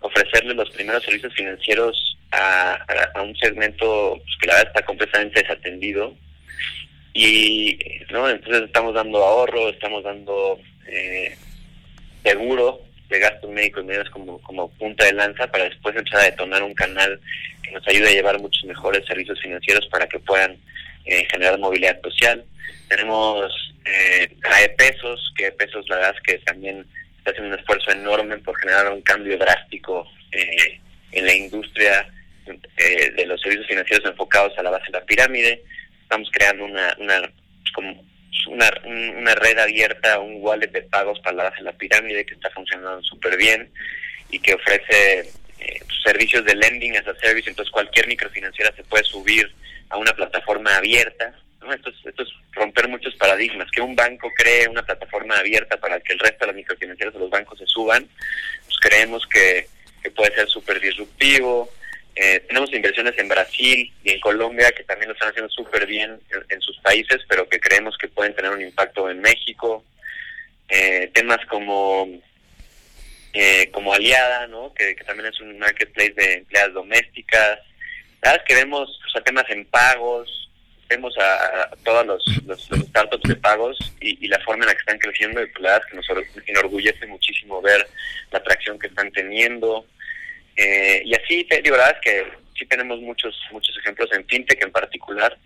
ofrecerle 0.00 0.54
los 0.54 0.70
primeros 0.70 1.02
servicios 1.02 1.34
financieros 1.34 2.18
a 2.30 3.22
un 3.22 3.34
segmento 3.36 4.20
pues, 4.22 4.36
que 4.38 4.46
la 4.46 4.54
verdad 4.54 4.72
está 4.74 4.84
completamente 4.84 5.40
desatendido 5.40 6.14
y 7.26 7.78
no 8.10 8.28
entonces 8.28 8.64
estamos 8.64 8.94
dando 8.94 9.24
ahorro 9.24 9.68
estamos 9.70 10.04
dando 10.04 10.60
eh, 10.86 11.36
seguro 12.22 12.80
de 13.08 13.18
gastos 13.18 13.50
médicos 13.50 13.84
medios 13.84 14.08
como, 14.10 14.40
como 14.42 14.70
punta 14.72 15.04
de 15.04 15.14
lanza 15.14 15.50
para 15.50 15.64
después 15.64 15.96
empezar 15.96 16.20
a 16.20 16.24
detonar 16.24 16.62
un 16.62 16.74
canal 16.74 17.20
que 17.62 17.72
nos 17.72 17.86
ayude 17.88 18.08
a 18.08 18.12
llevar 18.12 18.38
muchos 18.38 18.64
mejores 18.64 19.04
servicios 19.06 19.40
financieros 19.40 19.86
para 19.86 20.06
que 20.06 20.18
puedan 20.18 20.56
eh, 21.06 21.26
generar 21.30 21.58
movilidad 21.58 22.00
social. 22.02 22.44
Tenemos 22.88 23.74
eh, 23.84 24.28
a 24.44 24.62
E-Pesos, 24.62 25.32
que 25.36 25.46
E-Pesos 25.46 25.88
la 25.88 25.96
verdad 25.96 26.14
es 26.16 26.22
que 26.22 26.38
también 26.44 26.86
está 27.18 27.30
haciendo 27.30 27.54
un 27.54 27.60
esfuerzo 27.60 27.90
enorme 27.90 28.38
por 28.38 28.58
generar 28.58 28.92
un 28.92 29.02
cambio 29.02 29.38
drástico 29.38 30.06
eh, 30.32 30.80
en 31.12 31.26
la 31.26 31.34
industria 31.34 32.06
eh, 32.76 33.10
de 33.16 33.26
los 33.26 33.40
servicios 33.40 33.66
financieros 33.66 34.10
enfocados 34.10 34.56
a 34.58 34.62
la 34.62 34.70
base 34.70 34.86
de 34.86 34.98
la 34.98 35.04
pirámide. 35.04 35.62
Estamos 36.08 36.30
creando 36.32 36.64
una, 36.64 36.96
una 36.98 37.30
como 37.74 38.02
una, 38.48 38.70
una 39.16 39.34
red 39.34 39.58
abierta, 39.58 40.18
un 40.20 40.36
wallet 40.40 40.68
de 40.68 40.80
pagos 40.80 41.20
para 41.20 41.52
la 41.60 41.72
pirámide 41.72 42.24
que 42.24 42.32
está 42.32 42.48
funcionando 42.48 43.02
súper 43.02 43.36
bien 43.36 43.70
y 44.30 44.38
que 44.38 44.54
ofrece 44.54 45.30
eh, 45.58 45.80
servicios 46.02 46.46
de 46.46 46.54
lending 46.54 46.96
as 46.96 47.06
a 47.06 47.14
service, 47.16 47.50
entonces 47.50 47.70
cualquier 47.70 48.06
microfinanciera 48.06 48.74
se 48.74 48.84
puede 48.84 49.04
subir 49.04 49.52
a 49.90 49.98
una 49.98 50.14
plataforma 50.14 50.76
abierta. 50.76 51.34
¿no? 51.60 51.74
Esto, 51.74 51.90
es, 51.90 51.96
esto 52.06 52.22
es 52.22 52.28
romper 52.52 52.88
muchos 52.88 53.14
paradigmas, 53.16 53.70
que 53.70 53.82
un 53.82 53.94
banco 53.94 54.30
cree 54.34 54.66
una 54.66 54.82
plataforma 54.82 55.36
abierta 55.36 55.76
para 55.76 56.00
que 56.00 56.14
el 56.14 56.20
resto 56.20 56.38
de 56.40 56.46
las 56.46 56.56
microfinancieras 56.56 57.12
de 57.12 57.20
los 57.20 57.28
bancos 57.28 57.58
se 57.58 57.66
suban, 57.66 58.08
pues 58.64 58.78
creemos 58.80 59.26
que, 59.26 59.66
que 60.02 60.10
puede 60.10 60.34
ser 60.34 60.48
súper 60.48 60.80
disruptivo, 60.80 61.68
eh, 62.20 62.40
tenemos 62.48 62.72
inversiones 62.72 63.16
en 63.16 63.28
Brasil 63.28 63.92
y 64.02 64.10
en 64.10 64.18
Colombia 64.18 64.72
que 64.72 64.82
también 64.82 65.08
lo 65.08 65.14
están 65.14 65.28
haciendo 65.28 65.48
súper 65.50 65.86
bien 65.86 66.18
en, 66.48 66.60
sus 66.60 66.76
países, 66.78 67.18
pero 67.28 67.48
que 67.48 67.60
creemos 67.60 67.96
que 67.96 68.08
pueden 68.08 68.34
tener 68.34 68.50
un 68.50 68.60
impacto 68.60 69.08
en 69.08 69.20
México. 69.20 69.84
Eh, 70.68 71.12
temas 71.14 71.38
como 71.46 72.08
eh, 73.32 73.70
como 73.70 73.94
Aliada, 73.94 74.48
¿no? 74.48 74.74
Que, 74.74 74.96
también 75.06 75.32
es 75.32 75.40
un 75.40 75.60
marketplace 75.60 76.12
de 76.16 76.34
empleadas 76.34 76.74
domésticas. 76.74 77.60
La 78.20 78.32
verdad 78.32 78.44
es 78.44 78.48
que 78.48 78.64
vemos 78.64 79.00
o 79.06 79.10
sea, 79.10 79.22
temas 79.22 79.48
en 79.50 79.64
pagos, 79.66 80.50
vemos 80.88 81.16
a, 81.18 81.62
a 81.62 81.76
todos 81.84 82.04
los, 82.04 82.42
los, 82.46 82.68
los, 82.68 82.80
startups 82.88 83.28
de 83.28 83.36
pagos 83.36 83.78
y, 84.00 84.24
y, 84.24 84.28
la 84.28 84.40
forma 84.40 84.64
en 84.64 84.70
la 84.70 84.74
que 84.74 84.80
están 84.80 84.98
creciendo 84.98 85.40
y 85.40 85.46
pues, 85.46 85.62
la 85.62 85.70
verdad 85.70 85.86
es 85.86 85.90
que 86.04 86.14
nos 86.14 86.48
enorgullece 86.48 87.06
muchísimo 87.06 87.62
ver 87.62 87.86
la 88.32 88.38
atracción 88.38 88.76
que 88.76 88.88
están 88.88 89.12
teniendo. 89.12 89.86
Eh, 90.58 91.02
y 91.04 91.14
así, 91.14 91.44
te 91.44 91.62
digo, 91.62 91.76
la 91.76 91.84
verdad 91.84 92.00
es 92.02 92.12
que 92.12 92.32
sí 92.58 92.66
tenemos 92.66 93.00
muchos 93.00 93.32
muchos 93.52 93.78
ejemplos 93.78 94.10
en 94.12 94.26
FinTech 94.26 94.60
en 94.64 94.72
particular 94.72 95.38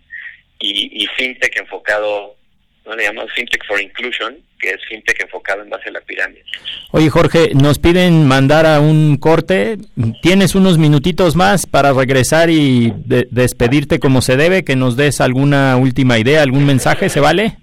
y, 0.59 1.03
y 1.03 1.07
FinTech 1.15 1.55
enfocado, 1.59 2.35
no 2.83 2.95
le 2.95 3.03
llamamos 3.03 3.31
FinTech 3.33 3.63
for 3.67 3.79
Inclusion, 3.79 4.35
que 4.59 4.71
es 4.71 4.77
FinTech 4.89 5.21
enfocado 5.21 5.61
en 5.61 5.69
base 5.69 5.89
a 5.89 5.91
la 5.91 6.01
pirámide. 6.01 6.43
Oye, 6.91 7.11
Jorge, 7.11 7.51
nos 7.53 7.77
piden 7.77 8.25
mandar 8.27 8.65
a 8.65 8.79
un 8.79 9.17
corte. 9.17 9.77
¿Tienes 10.23 10.55
unos 10.55 10.79
minutitos 10.79 11.35
más 11.35 11.67
para 11.67 11.93
regresar 11.93 12.49
y 12.49 12.91
de 13.05 13.27
despedirte 13.29 13.99
como 13.99 14.23
se 14.23 14.35
debe? 14.35 14.63
Que 14.63 14.75
nos 14.75 14.97
des 14.97 15.21
alguna 15.21 15.77
última 15.77 16.17
idea, 16.17 16.41
algún 16.41 16.65
mensaje, 16.65 17.09
¿se 17.09 17.19
vale? 17.19 17.57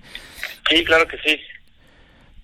Sí, 0.69 0.85
claro 0.85 1.09
que 1.09 1.19
sí. 1.19 1.41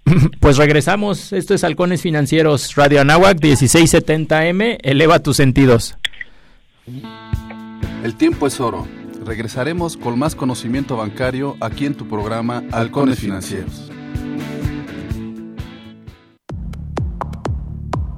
Pues 0.40 0.56
regresamos. 0.56 1.32
Esto 1.32 1.54
es 1.54 1.64
Halcones 1.64 2.02
Financieros, 2.02 2.74
Radio 2.76 3.00
Anáhuac 3.00 3.38
1670M. 3.38 4.78
Eleva 4.82 5.18
tus 5.18 5.36
sentidos. 5.36 5.96
El 8.04 8.14
tiempo 8.14 8.46
es 8.46 8.60
oro. 8.60 8.86
Regresaremos 9.24 9.96
con 9.96 10.18
más 10.18 10.36
conocimiento 10.36 10.96
bancario 10.96 11.56
aquí 11.60 11.86
en 11.86 11.94
tu 11.94 12.06
programa 12.06 12.62
Halcones 12.70 13.18
Financieros. 13.18 13.90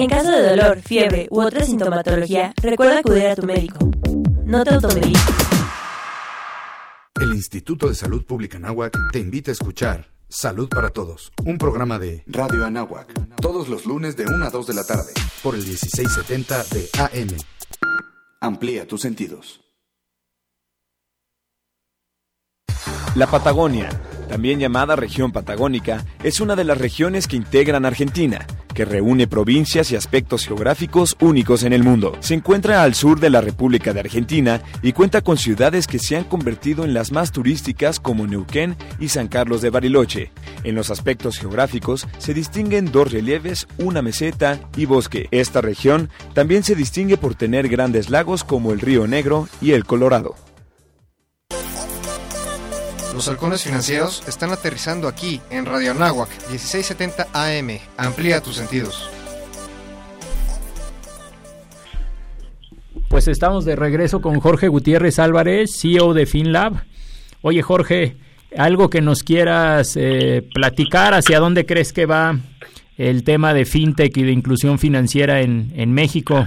En 0.00 0.08
caso 0.08 0.30
de 0.30 0.48
dolor, 0.48 0.80
fiebre 0.80 1.28
u 1.30 1.42
otra 1.42 1.62
sintomatología, 1.62 2.54
recuerda 2.62 3.00
acudir 3.00 3.26
a 3.26 3.36
tu 3.36 3.42
médico. 3.42 3.90
No 4.46 4.64
te 4.64 4.72
automediques. 4.72 5.20
El 7.20 7.34
Instituto 7.34 7.86
de 7.86 7.94
Salud 7.94 8.24
Pública 8.24 8.56
Anáhuac 8.56 8.96
te 9.12 9.18
invita 9.18 9.50
a 9.50 9.52
escuchar 9.52 10.06
Salud 10.26 10.70
para 10.70 10.88
Todos, 10.88 11.32
un 11.44 11.58
programa 11.58 11.98
de 11.98 12.24
Radio 12.28 12.64
Anáhuac, 12.64 13.12
todos 13.42 13.68
los 13.68 13.84
lunes 13.84 14.16
de 14.16 14.24
1 14.24 14.42
a 14.42 14.48
2 14.48 14.68
de 14.68 14.72
la 14.72 14.84
tarde, 14.84 15.12
por 15.42 15.54
el 15.54 15.66
1670 15.66 16.64
de 16.64 16.88
AM. 16.98 17.36
Amplía 18.40 18.86
tus 18.86 19.02
sentidos. 19.02 19.60
La 23.16 23.26
Patagonia, 23.26 23.90
también 24.30 24.60
llamada 24.60 24.96
región 24.96 25.30
patagónica, 25.30 26.06
es 26.22 26.40
una 26.40 26.56
de 26.56 26.64
las 26.64 26.78
regiones 26.78 27.26
que 27.26 27.36
integran 27.36 27.84
Argentina, 27.84 28.46
que 28.80 28.86
reúne 28.86 29.26
provincias 29.26 29.92
y 29.92 29.96
aspectos 29.96 30.46
geográficos 30.46 31.14
únicos 31.20 31.64
en 31.64 31.74
el 31.74 31.82
mundo. 31.82 32.16
Se 32.20 32.32
encuentra 32.32 32.82
al 32.82 32.94
sur 32.94 33.20
de 33.20 33.28
la 33.28 33.42
República 33.42 33.92
de 33.92 34.00
Argentina 34.00 34.62
y 34.80 34.94
cuenta 34.94 35.20
con 35.20 35.36
ciudades 35.36 35.86
que 35.86 35.98
se 35.98 36.16
han 36.16 36.24
convertido 36.24 36.86
en 36.86 36.94
las 36.94 37.12
más 37.12 37.30
turísticas 37.30 38.00
como 38.00 38.26
Neuquén 38.26 38.78
y 38.98 39.10
San 39.10 39.28
Carlos 39.28 39.60
de 39.60 39.68
Bariloche. 39.68 40.32
En 40.64 40.76
los 40.76 40.88
aspectos 40.88 41.38
geográficos 41.38 42.08
se 42.16 42.32
distinguen 42.32 42.90
dos 42.90 43.12
relieves, 43.12 43.68
una 43.76 44.00
meseta 44.00 44.58
y 44.78 44.86
bosque. 44.86 45.28
Esta 45.30 45.60
región 45.60 46.08
también 46.32 46.62
se 46.62 46.74
distingue 46.74 47.18
por 47.18 47.34
tener 47.34 47.68
grandes 47.68 48.08
lagos 48.08 48.44
como 48.44 48.72
el 48.72 48.80
Río 48.80 49.06
Negro 49.06 49.46
y 49.60 49.72
el 49.72 49.84
Colorado. 49.84 50.36
Los 53.14 53.28
halcones 53.28 53.64
financieros 53.64 54.22
están 54.28 54.52
aterrizando 54.52 55.08
aquí 55.08 55.40
en 55.50 55.66
Radio 55.66 55.90
Anáhuac 55.90 56.30
1670 56.50 57.28
AM. 57.32 57.78
Amplía 57.96 58.40
tus 58.40 58.56
sentidos. 58.56 59.10
Pues 63.08 63.26
estamos 63.26 63.64
de 63.64 63.74
regreso 63.74 64.20
con 64.20 64.38
Jorge 64.38 64.68
Gutiérrez 64.68 65.18
Álvarez, 65.18 65.72
CEO 65.80 66.14
de 66.14 66.26
FinLab. 66.26 66.84
Oye 67.42 67.62
Jorge, 67.62 68.16
algo 68.56 68.88
que 68.88 69.00
nos 69.00 69.24
quieras 69.24 69.96
eh, 69.96 70.48
platicar, 70.54 71.12
¿hacia 71.14 71.40
dónde 71.40 71.66
crees 71.66 71.92
que 71.92 72.06
va 72.06 72.38
el 72.96 73.24
tema 73.24 73.52
de 73.52 73.64
fintech 73.64 74.16
y 74.16 74.22
de 74.22 74.32
inclusión 74.32 74.78
financiera 74.78 75.40
en, 75.40 75.72
en 75.74 75.92
México? 75.92 76.46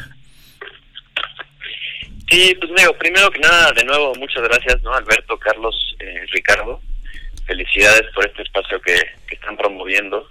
Sí, 2.34 2.56
pues 2.60 2.72
digo, 2.76 2.94
primero 2.94 3.30
que 3.30 3.38
nada, 3.38 3.72
de 3.74 3.84
nuevo, 3.86 4.12
muchas 4.16 4.42
gracias, 4.42 4.82
¿no? 4.82 4.92
Alberto, 4.92 5.38
Carlos, 5.38 5.96
eh, 6.00 6.26
Ricardo. 6.32 6.82
Felicidades 7.46 8.12
por 8.12 8.26
este 8.26 8.42
espacio 8.42 8.82
que, 8.82 8.96
que 9.28 9.36
están 9.36 9.56
promoviendo. 9.56 10.28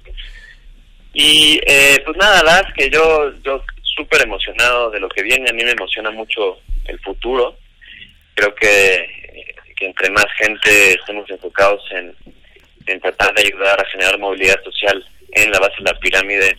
Y 1.14 1.60
eh, 1.64 2.02
pues 2.04 2.16
nada, 2.16 2.42
las 2.42 2.64
que 2.74 2.90
yo, 2.90 3.32
yo 3.44 3.62
súper 3.84 4.22
emocionado 4.22 4.90
de 4.90 4.98
lo 4.98 5.08
que 5.10 5.22
viene, 5.22 5.48
a 5.48 5.52
mí 5.52 5.62
me 5.62 5.70
emociona 5.70 6.10
mucho 6.10 6.58
el 6.86 6.98
futuro. 6.98 7.56
Creo 8.34 8.52
que, 8.56 9.54
que 9.76 9.86
entre 9.86 10.10
más 10.10 10.26
gente 10.38 10.94
estemos 10.94 11.30
enfocados 11.30 11.84
en, 11.92 12.16
en 12.86 13.00
tratar 13.00 13.32
de 13.32 13.42
ayudar 13.42 13.80
a 13.80 13.88
generar 13.90 14.18
movilidad 14.18 14.60
social 14.64 15.06
en 15.34 15.52
la 15.52 15.60
base 15.60 15.76
de 15.78 15.92
la 15.92 16.00
pirámide, 16.00 16.56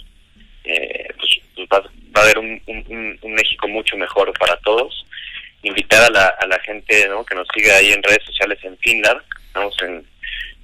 eh, 0.64 1.10
pues, 1.18 1.42
pues 1.54 1.68
va, 1.68 1.82
va, 2.16 2.22
a 2.22 2.24
haber 2.24 2.40
un, 2.40 2.62
un, 2.66 3.20
un 3.22 3.34
México 3.34 3.68
mucho 3.68 3.98
mejor 3.98 4.32
para 4.40 4.56
todos 4.62 5.04
invitar 5.64 6.04
a 6.04 6.10
la, 6.10 6.28
a 6.28 6.48
la 6.48 6.60
gente 6.60 7.08
¿no? 7.08 7.26
que 7.26 7.36
nos 7.36 7.48
siga 7.54 7.76
ahí 7.76 7.92
en 7.92 8.04
redes 8.04 8.24
sociales 8.26 8.60
en 8.64 8.78
Finland, 8.78 9.22
en, 9.82 10.06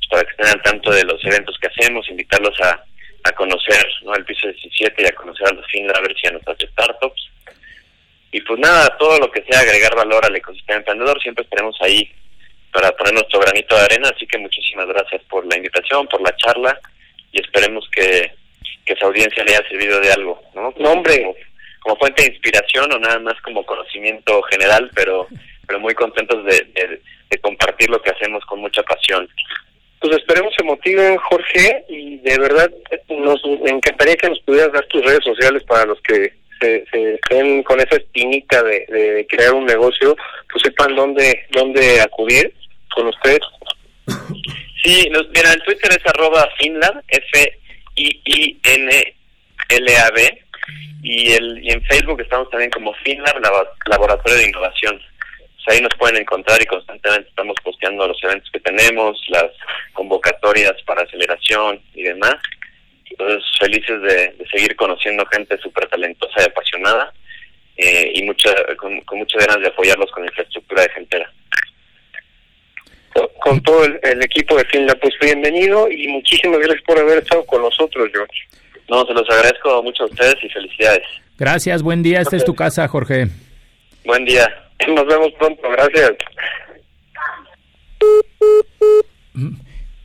para 0.09 0.23
que 0.23 0.31
estén 0.31 0.47
al 0.47 0.61
tanto 0.61 0.91
de 0.91 1.03
los 1.03 1.23
eventos 1.25 1.57
que 1.59 1.67
hacemos, 1.67 2.07
invitarlos 2.09 2.59
a, 2.61 2.83
conocer 3.37 3.85
¿no? 4.03 4.15
el 4.15 4.25
piso 4.25 4.47
17 4.47 5.03
y 5.03 5.05
a 5.05 5.11
conocer 5.11 5.47
a 5.47 5.53
los 5.53 5.65
Finlavers 5.67 6.19
y 6.23 6.27
a 6.27 6.31
nuestras 6.31 6.57
startups. 6.57 7.29
Y 8.31 8.41
pues 8.41 8.59
nada, 8.59 8.97
todo 8.97 9.19
lo 9.19 9.31
que 9.31 9.43
sea 9.43 9.59
agregar 9.59 9.95
valor 9.95 10.25
al 10.25 10.35
ecosistema 10.35 10.79
emprendedor, 10.79 11.21
siempre 11.21 11.43
estaremos 11.43 11.77
ahí 11.81 12.11
para 12.73 12.91
poner 12.93 13.13
nuestro 13.13 13.39
granito 13.39 13.75
de 13.75 13.81
arena, 13.81 14.09
así 14.13 14.25
que 14.25 14.39
muchísimas 14.39 14.87
gracias 14.87 15.21
por 15.29 15.45
la 15.45 15.57
invitación, 15.57 16.07
por 16.07 16.21
la 16.21 16.35
charla 16.37 16.79
y 17.31 17.39
esperemos 17.39 17.87
que, 17.91 18.31
esa 18.85 19.05
audiencia 19.05 19.43
le 19.43 19.55
haya 19.55 19.69
servido 19.69 19.99
de 19.99 20.11
algo. 20.11 20.41
¿no? 20.55 20.73
No, 20.79 20.93
hombre, 20.93 21.23
como, 21.79 21.95
fuente 21.97 22.23
de 22.23 22.29
inspiración 22.29 22.91
o 22.91 22.99
nada 22.99 23.19
más 23.19 23.35
como 23.41 23.65
conocimiento 23.65 24.41
general, 24.43 24.89
pero 24.93 25.27
pero 25.67 25.79
muy 25.79 25.93
contentos 25.93 26.43
de, 26.45 26.67
de, 26.73 26.99
de, 27.29 27.37
compartir 27.41 27.91
lo 27.91 28.01
que 28.01 28.09
hacemos 28.09 28.43
con 28.45 28.59
mucha 28.59 28.81
pasión. 28.81 29.29
Pues 29.99 30.17
esperemos 30.17 30.51
se 30.57 30.63
motiven, 30.63 31.15
Jorge, 31.17 31.85
y 31.87 32.17
de 32.17 32.39
verdad 32.39 32.71
nos 33.07 33.39
encantaría 33.67 34.15
que 34.15 34.29
nos 34.29 34.39
pudieras 34.39 34.73
dar 34.73 34.83
tus 34.87 35.05
redes 35.05 35.23
sociales 35.23 35.63
para 35.65 35.85
los 35.85 36.01
que 36.01 36.33
se, 36.59 36.85
se 36.91 37.13
estén 37.13 37.61
con 37.63 37.79
esa 37.79 37.97
espinita 37.97 38.63
de, 38.63 38.85
de, 38.87 39.27
crear 39.29 39.53
un 39.53 39.67
negocio, 39.67 40.15
pues 40.51 40.63
sepan 40.63 40.95
dónde 40.95 41.45
dónde 41.51 42.01
acudir 42.01 42.51
con 42.95 43.07
ustedes. 43.07 43.41
Sí, 44.83 45.07
nos, 45.11 45.27
mira, 45.29 45.53
en 45.53 45.59
Twitter 45.61 45.91
es 45.91 46.05
arroba 46.05 46.49
Finlab, 46.57 47.03
F-I-I-N-L-A-B, 47.07 48.09
y, 51.01 51.31
el, 51.33 51.63
y 51.63 51.71
en 51.71 51.83
Facebook 51.85 52.21
estamos 52.21 52.49
también 52.49 52.71
como 52.71 52.93
Finlab, 52.95 53.39
Laboratorio 53.85 54.37
de 54.37 54.49
Innovación. 54.49 54.99
Pues 55.37 55.75
ahí 55.75 55.81
nos 55.81 55.93
pueden 55.97 56.17
encontrar 56.17 56.61
y 56.61 56.65
constantemente 56.65 57.29
estamos 57.29 57.55
posteando 57.63 58.07
los 58.07 58.21
eventos 58.23 58.49
que 58.51 58.59
tenemos, 58.59 59.21
las 59.29 59.51
convocatorias 59.93 60.75
para 60.85 61.03
aceleración 61.03 61.81
y 61.93 62.03
demás. 62.03 62.35
Entonces, 63.09 63.43
felices 63.59 64.01
de, 64.01 64.35
seguir 64.51 64.75
conociendo 64.75 65.25
gente 65.27 65.57
súper 65.57 65.87
talentosa 65.87 66.41
y 66.41 66.45
apasionada 66.45 67.13
eh, 67.77 68.11
y 68.15 68.23
mucha, 68.23 68.53
con, 68.77 69.01
con, 69.01 69.19
muchas 69.19 69.45
ganas 69.45 69.61
de 69.61 69.67
apoyarlos 69.67 70.11
con 70.11 70.25
infraestructura 70.25 70.83
de 70.83 70.89
gentera. 70.89 71.33
Con, 73.39 73.61
todo 73.63 73.85
el, 73.85 73.99
el, 74.03 74.23
equipo 74.23 74.55
de 74.55 74.65
Finla, 74.65 74.95
pues 74.95 75.13
bienvenido 75.19 75.89
y 75.89 76.07
muchísimas 76.07 76.59
gracias 76.59 76.83
por 76.83 76.99
haber 76.99 77.19
estado 77.19 77.45
con 77.45 77.61
nosotros, 77.61 78.09
George. 78.13 78.47
No, 78.89 79.05
se 79.05 79.13
los 79.13 79.29
agradezco 79.29 79.83
mucho 79.83 80.03
a 80.03 80.05
ustedes 80.07 80.35
y 80.43 80.49
felicidades. 80.49 81.07
Gracias, 81.37 81.81
buen 81.81 82.03
día. 82.03 82.21
Esta 82.21 82.35
es 82.35 82.45
tu 82.45 82.55
casa, 82.55 82.87
Jorge. 82.87 83.27
Buen 84.05 84.25
día. 84.25 84.47
Nos 84.87 85.05
vemos 85.05 85.29
pronto, 85.37 85.69
gracias. 85.69 86.11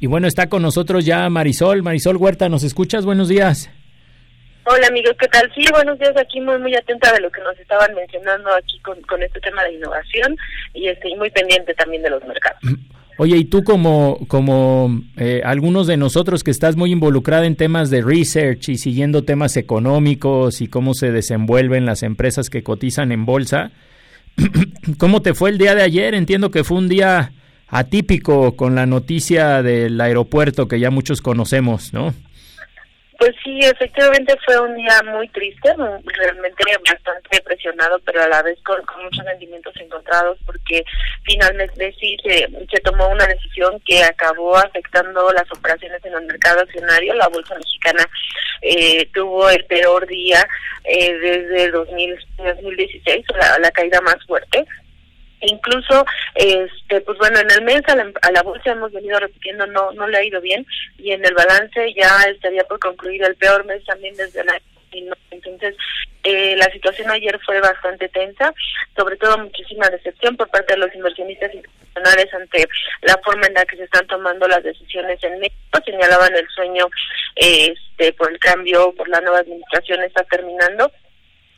Y 0.01 0.07
bueno, 0.07 0.27
está 0.27 0.49
con 0.49 0.63
nosotros 0.63 1.05
ya 1.07 1.29
Marisol. 1.31 1.83
Marisol 1.83 2.17
Huerta, 2.17 2.49
¿nos 2.49 2.63
escuchas? 2.63 3.07
Buenos 3.07 3.29
días. 3.29 3.71
Hola 4.67 4.87
amigos, 4.89 5.15
¿qué 5.19 5.29
tal? 5.29 5.51
Sí, 5.55 5.65
buenos 5.71 5.99
días, 5.99 6.17
aquí 6.17 6.41
muy 6.41 6.59
muy 6.59 6.75
atenta 6.75 7.13
de 7.13 7.21
lo 7.21 7.31
que 7.31 7.41
nos 7.43 7.59
estaban 7.59 7.95
mencionando 7.95 8.51
aquí 8.55 8.79
con, 8.81 9.01
con 9.03 9.23
este 9.23 9.39
tema 9.41 9.63
de 9.65 9.75
innovación 9.75 10.37
y 10.73 10.89
estoy 10.89 11.15
muy 11.17 11.31
pendiente 11.31 11.75
también 11.75 12.03
de 12.03 12.11
los 12.11 12.25
mercados. 12.25 12.61
Oye, 13.17 13.37
y 13.37 13.45
tú 13.45 13.63
como, 13.63 14.19
como 14.27 15.03
eh, 15.17 15.41
algunos 15.45 15.87
de 15.87 15.97
nosotros 15.97 16.43
que 16.43 16.51
estás 16.51 16.77
muy 16.77 16.91
involucrada 16.91 17.47
en 17.47 17.55
temas 17.55 17.89
de 17.91 18.03
research 18.03 18.69
y 18.71 18.77
siguiendo 18.77 19.23
temas 19.23 19.57
económicos 19.57 20.61
y 20.61 20.67
cómo 20.67 20.95
se 20.95 21.13
desenvuelven 21.13 21.87
las 21.87 22.03
empresas 22.03 22.51
que 22.51 22.65
cotizan 22.65 23.13
en 23.13 23.25
bolsa, 23.25 23.71
¿cómo 24.99 25.23
te 25.23 25.35
fue 25.35 25.51
el 25.51 25.59
día 25.59 25.77
de 25.77 25.83
ayer? 25.83 26.15
Entiendo 26.15 26.51
que 26.51 26.65
fue 26.65 26.79
un 26.79 26.89
día 26.89 27.33
atípico 27.69 28.57
con 28.57 28.75
la 28.75 28.87
noticia 28.87 29.63
del 29.63 30.01
aeropuerto 30.01 30.67
que 30.67 30.81
ya 30.81 30.91
muchos 30.91 31.21
conocemos, 31.21 31.93
¿no? 31.93 32.15
Pues 33.19 33.31
sí, 33.45 33.61
efectivamente 33.61 34.35
fue 34.45 34.59
un 34.61 34.75
día 34.75 35.01
muy 35.05 35.29
triste, 35.29 35.73
realmente 36.05 36.65
bastante 36.91 37.41
presionado, 37.43 37.99
pero 38.05 38.23
a 38.23 38.29
la 38.29 38.43
vez 38.43 38.59
con, 38.65 38.81
con 38.87 39.05
muchos 39.05 39.25
sentimientos 39.25 39.73
encontrados, 39.77 40.39
porque 40.45 40.85
finalmente 41.23 41.95
sí 42.01 42.17
se, 42.25 42.49
se, 42.71 42.81
tomó 42.81 43.09
una 43.09 43.27
decisión 43.27 43.81
que 43.87 44.03
acabó 44.03 44.57
afectando 44.57 45.33
las 45.33 45.51
operaciones 45.53 46.05
en 46.05 46.15
el 46.15 46.27
mercado 46.27 46.61
accionario. 46.61 47.15
La 47.15 47.29
bolsa 47.29 47.55
mexicana 47.55 48.05
eh, 48.63 49.07
tuvo 49.13 49.49
el 49.49 49.65
peor 49.67 50.07
día 50.07 50.45
eh, 50.85 51.15
desde 51.15 51.71
2000, 51.71 52.19
2016, 52.39 53.27
la, 53.39 53.59
la 53.61 53.71
caída 53.71 54.01
más 54.01 54.17
fuerte 54.27 54.67
incluso 55.41 56.05
este 56.35 57.01
pues 57.03 57.19
bueno 57.19 57.39
en 57.39 57.51
el 57.51 57.63
mes 57.63 57.83
a 57.89 57.97
la, 57.97 58.11
a 58.23 58.33
la, 58.33 58.43
bolsa 58.43 58.73
hemos 58.73 58.93
venido 58.93 59.19
repitiendo 59.21 59.67
no 59.67 59.93
no 59.93 60.07
le 60.07 60.19
ha 60.19 60.25
ido 60.25 60.41
bien 60.41 60.67
y 60.99 61.13
en 61.13 61.25
el 61.25 61.35
balance 61.35 61.93
ya 61.95 62.23
estaría 62.29 62.65
por 62.65 62.79
concluir 62.79 63.23
el 63.25 63.37
peor 63.37 63.65
mes 63.65 63.85
también 63.85 64.17
desde 64.17 64.41
el 64.41 64.49
Entonces, 65.31 65.77
eh, 66.23 66.57
la 66.57 66.71
situación 66.71 67.11
ayer 67.11 67.39
fue 67.45 67.61
bastante 67.61 68.09
tensa, 68.09 68.55
sobre 68.97 69.17
todo 69.17 69.39
muchísima 69.39 69.89
decepción 69.91 70.37
por 70.37 70.49
parte 70.49 70.75
de 70.75 70.79
los 70.79 70.95
inversionistas 70.95 71.53
internacionales 71.53 72.33
ante 72.33 72.69
la 73.03 73.19
forma 73.25 73.47
en 73.47 73.55
la 73.55 73.65
que 73.67 73.77
se 73.77 73.85
están 73.85 74.07
tomando 74.07 74.49
las 74.49 74.63
decisiones 74.63 75.23
en 75.23 75.39
México. 75.39 75.79
Señalaban 75.85 76.35
el 76.35 76.49
sueño 76.49 76.87
este, 77.37 78.13
por 78.15 78.31
el 78.31 78.39
cambio, 78.39 78.95
por 78.95 79.09
la 79.09 79.21
nueva 79.21 79.41
administración 79.41 80.03
está 80.03 80.25
terminando. 80.25 80.91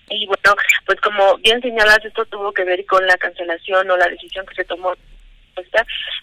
Y 0.08 0.26
bueno, 0.26 0.54
pues 0.84 1.00
como 1.00 1.36
bien 1.38 1.60
señalas, 1.60 2.04
esto 2.04 2.24
tuvo 2.26 2.52
que 2.52 2.64
ver 2.64 2.84
con 2.86 3.04
la 3.06 3.16
cancelación 3.16 3.90
o 3.90 3.96
la 3.96 4.08
decisión 4.08 4.46
que 4.46 4.54
se 4.54 4.64
tomó 4.64 4.94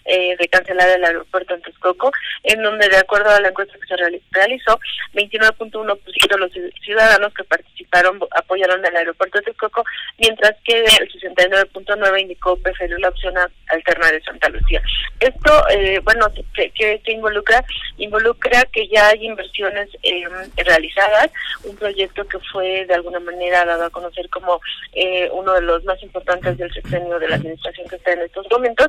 eh, 0.04 0.36
de 0.38 0.48
cancelar 0.48 0.88
el 0.90 1.04
aeropuerto 1.04 1.54
en 1.54 1.62
Texcoco, 1.62 2.12
en 2.42 2.62
donde 2.62 2.88
de 2.88 2.98
acuerdo 2.98 3.30
a 3.30 3.40
la 3.40 3.48
encuesta 3.48 3.78
que 3.78 3.86
se 3.86 3.96
realizó, 4.32 4.78
29.1% 5.14 6.28
de 6.28 6.38
los 6.38 6.52
ciudadanos 6.82 7.32
que 7.34 7.44
participaron 7.44 8.20
apoyaron 8.36 8.84
el 8.84 8.96
aeropuerto 8.96 9.38
de 9.38 9.44
Texcoco, 9.44 9.84
mientras 10.18 10.54
que 10.64 10.84
el 10.84 11.10
69.9% 11.12 12.20
indicó 12.20 12.56
preferir 12.56 12.98
la 13.00 13.08
opción 13.08 13.34
alterna 13.68 14.10
de 14.10 14.22
Santa 14.22 14.48
Lucía. 14.48 14.82
Esto, 15.20 15.68
eh, 15.70 16.00
bueno, 16.04 16.26
¿qué, 16.54 17.00
involucra? 17.06 17.64
Involucra 17.98 18.64
que 18.72 18.88
ya 18.88 19.08
hay 19.08 19.26
inversiones 19.26 19.88
eh, 20.02 20.24
realizadas, 20.56 21.30
un 21.64 21.76
proyecto 21.76 22.26
que 22.26 22.38
fue 22.52 22.84
de 22.86 22.94
alguna 22.94 23.20
manera 23.20 23.64
dado 23.64 23.84
a 23.84 23.90
conocer 23.90 24.28
como 24.28 24.60
eh, 24.92 25.28
uno 25.32 25.52
de 25.54 25.62
los 25.62 25.84
más 25.84 26.02
importantes 26.02 26.58
del 26.58 26.72
sexenio 26.72 27.18
de 27.18 27.28
la 27.28 27.36
administración 27.36 27.88
que 27.88 27.96
está 27.96 28.12
en 28.12 28.22
estos 28.22 28.46
momentos, 28.50 28.88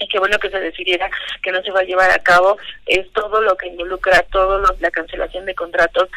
y 0.00 0.08
qué 0.08 0.18
bueno 0.18 0.38
que 0.38 0.50
se 0.50 0.60
decidiera 0.60 1.10
que 1.42 1.52
no 1.52 1.62
se 1.62 1.70
va 1.70 1.80
a 1.80 1.84
llevar 1.84 2.10
a 2.10 2.18
cabo 2.18 2.56
es 2.86 3.10
todo 3.12 3.40
lo 3.40 3.56
que 3.56 3.68
involucra 3.68 4.24
todo 4.30 4.58
lo, 4.58 4.68
la 4.80 4.90
cancelación 4.90 5.44
de 5.46 5.54
contratos 5.54 6.08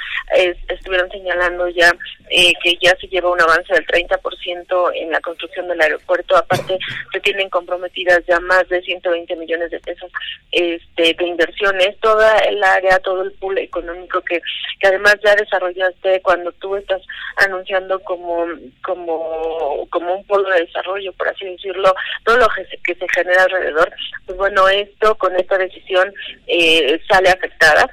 estuvieron 0.67 1.09
señalando 1.09 1.67
ya 1.69 1.91
eh, 2.29 2.53
que 2.63 2.77
ya 2.81 2.95
se 2.97 3.07
lleva 3.07 3.31
un 3.31 3.41
avance 3.41 3.73
del 3.73 3.85
30% 3.87 4.91
en 4.95 5.11
la 5.11 5.19
construcción 5.21 5.67
del 5.67 5.81
aeropuerto 5.81 6.37
aparte 6.37 6.77
se 7.11 7.19
tienen 7.21 7.49
comprometidas 7.49 8.21
ya 8.27 8.39
más 8.39 8.67
de 8.69 8.81
120 8.81 9.35
millones 9.35 9.71
de 9.71 9.79
pesos 9.79 10.11
este 10.51 11.13
de 11.13 11.27
inversiones 11.27 11.97
toda 11.99 12.37
el 12.39 12.63
área 12.63 12.99
todo 12.99 13.23
el 13.23 13.31
pool 13.33 13.57
económico 13.57 14.21
que, 14.21 14.41
que 14.79 14.87
además 14.87 15.15
ya 15.23 15.35
desarrollaste 15.35 16.21
cuando 16.21 16.51
tú 16.53 16.75
estás 16.75 17.01
anunciando 17.37 17.99
como 18.01 18.45
como 18.83 19.87
como 19.89 20.15
un 20.15 20.23
polo 20.25 20.49
de 20.49 20.61
desarrollo 20.61 21.11
por 21.13 21.29
así 21.29 21.45
decirlo 21.45 21.93
todo 22.23 22.37
lo 22.37 22.47
que 22.49 22.65
se, 22.65 22.77
que 22.83 22.95
se 22.95 23.07
genera 23.09 23.43
alrededor 23.43 23.70
pues 24.25 24.37
bueno, 24.37 24.67
esto 24.69 25.17
con 25.17 25.35
esta 25.35 25.57
decisión 25.57 26.11
eh, 26.47 26.99
sale 27.09 27.29
afectada 27.29 27.89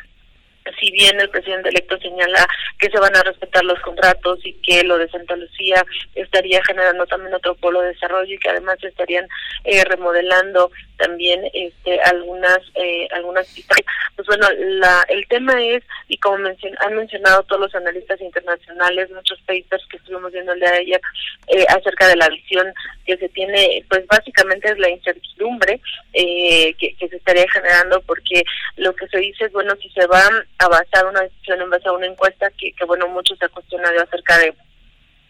si 0.78 0.90
bien 0.90 1.20
el 1.20 1.30
presidente 1.30 1.68
electo 1.68 1.98
señala 1.98 2.46
que 2.78 2.90
se 2.90 2.98
van 2.98 3.14
a 3.16 3.22
respetar 3.22 3.64
los 3.64 3.80
contratos 3.80 4.38
y 4.44 4.54
que 4.54 4.84
lo 4.84 4.98
de 4.98 5.08
Santa 5.08 5.36
Lucía 5.36 5.84
estaría 6.14 6.62
generando 6.64 7.06
también 7.06 7.34
otro 7.34 7.54
polo 7.56 7.80
de 7.80 7.88
desarrollo 7.88 8.34
y 8.34 8.38
que 8.38 8.50
además 8.50 8.76
estarían 8.82 9.26
eh, 9.64 9.84
remodelando 9.84 10.70
también 10.96 11.42
este 11.52 12.00
algunas 12.02 12.58
eh, 12.74 13.08
algunas 13.12 13.46
pistas. 13.54 13.78
Pues 14.16 14.26
bueno 14.26 14.46
la 14.58 15.04
el 15.08 15.26
tema 15.28 15.62
es 15.62 15.82
y 16.08 16.18
como 16.18 16.36
han 16.36 16.94
mencionado 16.94 17.42
todos 17.44 17.60
los 17.62 17.74
analistas 17.74 18.20
internacionales 18.20 19.10
muchos 19.10 19.40
papers 19.42 19.84
que 19.90 19.96
estuvimos 19.96 20.32
viendo 20.32 20.52
el 20.52 20.60
día 20.60 20.72
de 20.72 20.78
ayer 20.78 21.00
eh, 21.48 21.64
acerca 21.68 22.08
de 22.08 22.16
la 22.16 22.28
visión 22.28 22.72
que 23.06 23.16
se 23.16 23.28
tiene 23.30 23.84
pues 23.88 24.06
básicamente 24.06 24.70
es 24.70 24.78
la 24.78 24.90
incertidumbre 24.90 25.80
eh, 26.12 26.74
que, 26.74 26.94
que 26.96 27.08
se 27.08 27.16
estaría 27.16 27.46
generando 27.50 28.00
porque 28.02 28.44
lo 28.76 28.94
que 28.94 29.06
se 29.08 29.18
dice 29.18 29.44
es 29.44 29.52
bueno 29.52 29.74
si 29.80 29.88
se 29.90 30.06
va 30.06 30.28
a 30.59 30.68
basar 30.68 31.06
una 31.06 31.22
decisión 31.22 31.61
en 31.61 31.70
base 31.70 31.88
a 31.88 31.92
una 31.92 32.06
encuesta 32.06 32.50
que, 32.59 32.72
que 32.72 32.84
bueno 32.84 33.09
muchos 33.09 33.38
se 33.38 33.44
ha 33.44 33.48
cuestionado 33.48 34.00
acerca 34.02 34.38
de 34.38 34.54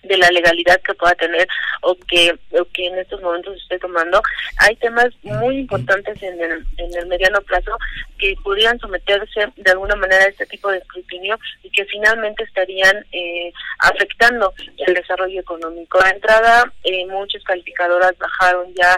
de 0.03 0.17
la 0.17 0.31
legalidad 0.31 0.81
que 0.83 0.95
pueda 0.95 1.15
tener 1.15 1.47
o 1.83 1.95
que, 2.07 2.39
o 2.53 2.65
que 2.73 2.87
en 2.87 2.99
estos 2.99 3.21
momentos 3.21 3.57
esté 3.57 3.79
tomando. 3.79 4.21
Hay 4.59 4.77
temas 4.77 5.09
muy 5.23 5.59
importantes 5.59 6.23
en 6.23 6.41
el, 6.41 6.65
en 6.77 6.97
el 6.97 7.07
mediano 7.07 7.41
plazo 7.43 7.77
que 8.19 8.35
podrían 8.43 8.79
someterse 8.79 9.53
de 9.57 9.71
alguna 9.71 9.97
manera 9.97 10.25
a 10.25 10.29
este 10.29 10.47
tipo 10.47 10.71
de 10.71 10.79
escrutinio 10.79 11.39
y 11.63 11.71
que 11.71 11.85
finalmente 11.87 12.45
estarían 12.45 13.05
eh, 13.13 13.53
afectando 13.79 14.53
el 14.79 14.95
desarrollo 14.95 15.41
económico. 15.41 16.01
A 16.03 16.11
entrada, 16.11 16.73
eh, 16.85 17.07
muchas 17.07 17.43
calificadoras 17.45 18.17
bajaron 18.19 18.73
ya 18.75 18.97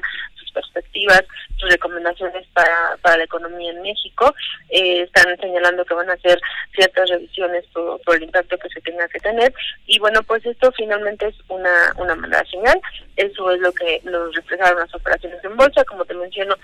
perspectivas, 0.53 1.23
sus 1.57 1.71
recomendaciones 1.71 2.47
para, 2.53 2.97
para 3.03 3.19
la 3.19 3.25
economía 3.25 3.71
en 3.71 3.83
México. 3.83 4.35
Eh, 4.71 5.03
están 5.03 5.37
señalando 5.39 5.85
que 5.85 5.95
van 5.95 6.11
a 6.11 6.15
hacer 6.15 6.41
ciertas 6.75 7.09
revisiones 7.11 7.65
por, 7.73 8.01
el 8.17 8.23
impacto 8.25 8.59
que 8.59 8.69
se 8.69 8.81
tenga 8.81 9.09
que 9.09 9.21
tener. 9.21 9.53
Y 9.87 9.99
bueno, 9.99 10.23
pues 10.23 10.45
esto 10.47 10.73
finalmente 10.73 11.29
es 11.29 11.35
una, 11.49 11.93
una 11.97 12.15
mala 12.15 12.45
señal. 12.51 12.81
Eso 13.17 13.51
es 13.51 13.61
lo 13.61 13.73
que 13.73 14.01
nos 14.05 14.35
reflejaron 14.35 14.81
las 14.81 14.95
operaciones 14.95 15.43
en 15.45 15.57
bolsa. 15.57 15.85
Como 15.85 16.05
te 16.05 16.15
menciono, 16.15 16.57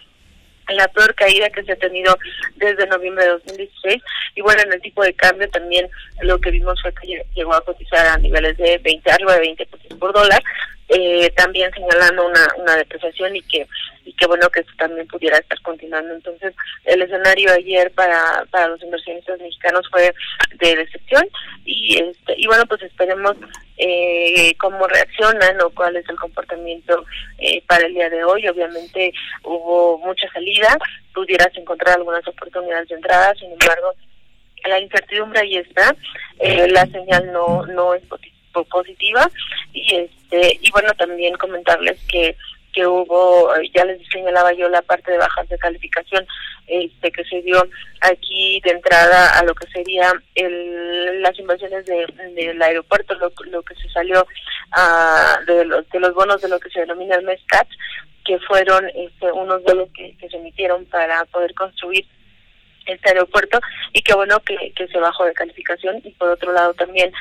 la 0.74 0.88
peor 0.88 1.14
caída 1.14 1.50
que 1.50 1.62
se 1.62 1.72
ha 1.72 1.76
tenido 1.76 2.16
desde 2.56 2.86
noviembre 2.86 3.24
de 3.24 3.30
2016 3.30 4.02
y 4.34 4.40
bueno 4.40 4.62
en 4.62 4.72
el 4.72 4.80
tipo 4.80 5.02
de 5.02 5.14
cambio 5.14 5.48
también 5.50 5.88
lo 6.22 6.38
que 6.38 6.50
vimos 6.50 6.80
fue 6.82 6.92
que 6.94 7.24
llegó 7.34 7.54
a 7.54 7.64
cotizar 7.64 8.06
a 8.06 8.18
niveles 8.18 8.56
de 8.56 8.78
20 8.78 9.10
arriba 9.10 9.34
de 9.34 9.40
20 9.40 9.66
pesos 9.66 9.98
por 9.98 10.12
dólar 10.12 10.42
eh, 10.88 11.30
también 11.30 11.70
señalando 11.72 12.26
una, 12.26 12.46
una 12.58 12.76
depreciación 12.76 13.34
y 13.36 13.42
que 13.42 13.66
y 14.04 14.12
que 14.12 14.26
bueno 14.26 14.48
que 14.50 14.60
esto 14.60 14.72
también 14.78 15.06
pudiera 15.08 15.38
estar 15.38 15.60
continuando. 15.62 16.14
Entonces 16.14 16.54
el 16.84 17.02
escenario 17.02 17.52
ayer 17.52 17.90
para 17.92 18.44
para 18.50 18.68
los 18.68 18.82
inversionistas 18.82 19.40
mexicanos 19.40 19.86
fue 19.90 20.14
de 20.54 20.76
decepción 20.76 21.28
y 21.64 21.98
este 21.98 22.34
y 22.36 22.46
bueno 22.46 22.64
pues 22.66 22.82
esperemos 22.82 23.36
eh, 23.78 24.54
cómo 24.58 24.86
reaccionan 24.86 25.60
o 25.60 25.70
cuál 25.70 25.96
es 25.96 26.08
el 26.08 26.16
comportamiento 26.16 27.04
eh, 27.38 27.62
para 27.66 27.86
el 27.86 27.94
día 27.94 28.08
de 28.08 28.22
hoy. 28.22 28.46
Obviamente 28.46 29.12
hubo 29.42 29.98
mucha 29.98 30.30
salida 30.32 30.78
pudieras 31.12 31.50
encontrar 31.56 31.96
algunas 31.96 32.26
oportunidades 32.28 32.88
de 32.88 32.94
entrada 32.94 33.34
sin 33.34 33.50
embargo 33.50 33.92
la 34.66 34.78
incertidumbre 34.80 35.40
ahí 35.40 35.56
está 35.56 35.96
eh, 36.38 36.68
la 36.68 36.86
señal 36.86 37.32
no 37.32 37.64
no 37.66 37.94
es 37.94 38.04
positiva 38.04 38.35
y 39.72 39.94
este 39.94 40.58
y 40.60 40.70
bueno 40.70 40.92
también 40.94 41.34
comentarles 41.34 41.98
que 42.08 42.36
que 42.72 42.86
hubo 42.86 43.50
ya 43.74 43.84
les 43.84 44.06
señalaba 44.08 44.52
yo 44.52 44.68
la 44.68 44.82
parte 44.82 45.10
de 45.10 45.18
bajas 45.18 45.48
de 45.48 45.58
calificación 45.58 46.26
este 46.66 47.10
que 47.10 47.24
se 47.24 47.42
dio 47.42 47.66
aquí 48.00 48.60
de 48.64 48.70
entrada 48.70 49.38
a 49.38 49.44
lo 49.44 49.54
que 49.54 49.66
sería 49.68 50.12
el, 50.34 51.22
las 51.22 51.38
inversiones 51.38 51.86
de, 51.86 52.06
del 52.34 52.60
aeropuerto 52.60 53.14
lo, 53.14 53.32
lo 53.50 53.62
que 53.62 53.74
se 53.76 53.88
salió 53.90 54.26
a, 54.72 55.38
de 55.46 55.64
los 55.64 55.88
de 55.88 56.00
los 56.00 56.14
bonos 56.14 56.40
de 56.42 56.48
lo 56.48 56.60
que 56.60 56.70
se 56.70 56.80
denomina 56.80 57.16
el 57.16 57.24
MESCAT 57.24 57.68
que 58.26 58.38
fueron 58.40 58.88
este, 58.94 59.30
unos 59.32 59.62
bonos 59.62 59.88
que, 59.94 60.16
que 60.18 60.28
se 60.28 60.36
emitieron 60.36 60.84
para 60.86 61.24
poder 61.26 61.54
construir 61.54 62.04
este 62.86 63.08
aeropuerto 63.08 63.60
y 63.92 64.02
que 64.02 64.14
bueno 64.14 64.40
que, 64.40 64.72
que 64.74 64.88
se 64.88 64.98
bajó 64.98 65.24
de 65.24 65.32
calificación. 65.32 66.00
Y 66.04 66.10
por 66.12 66.30
otro 66.30 66.52
lado 66.52 66.74
también 66.74 67.12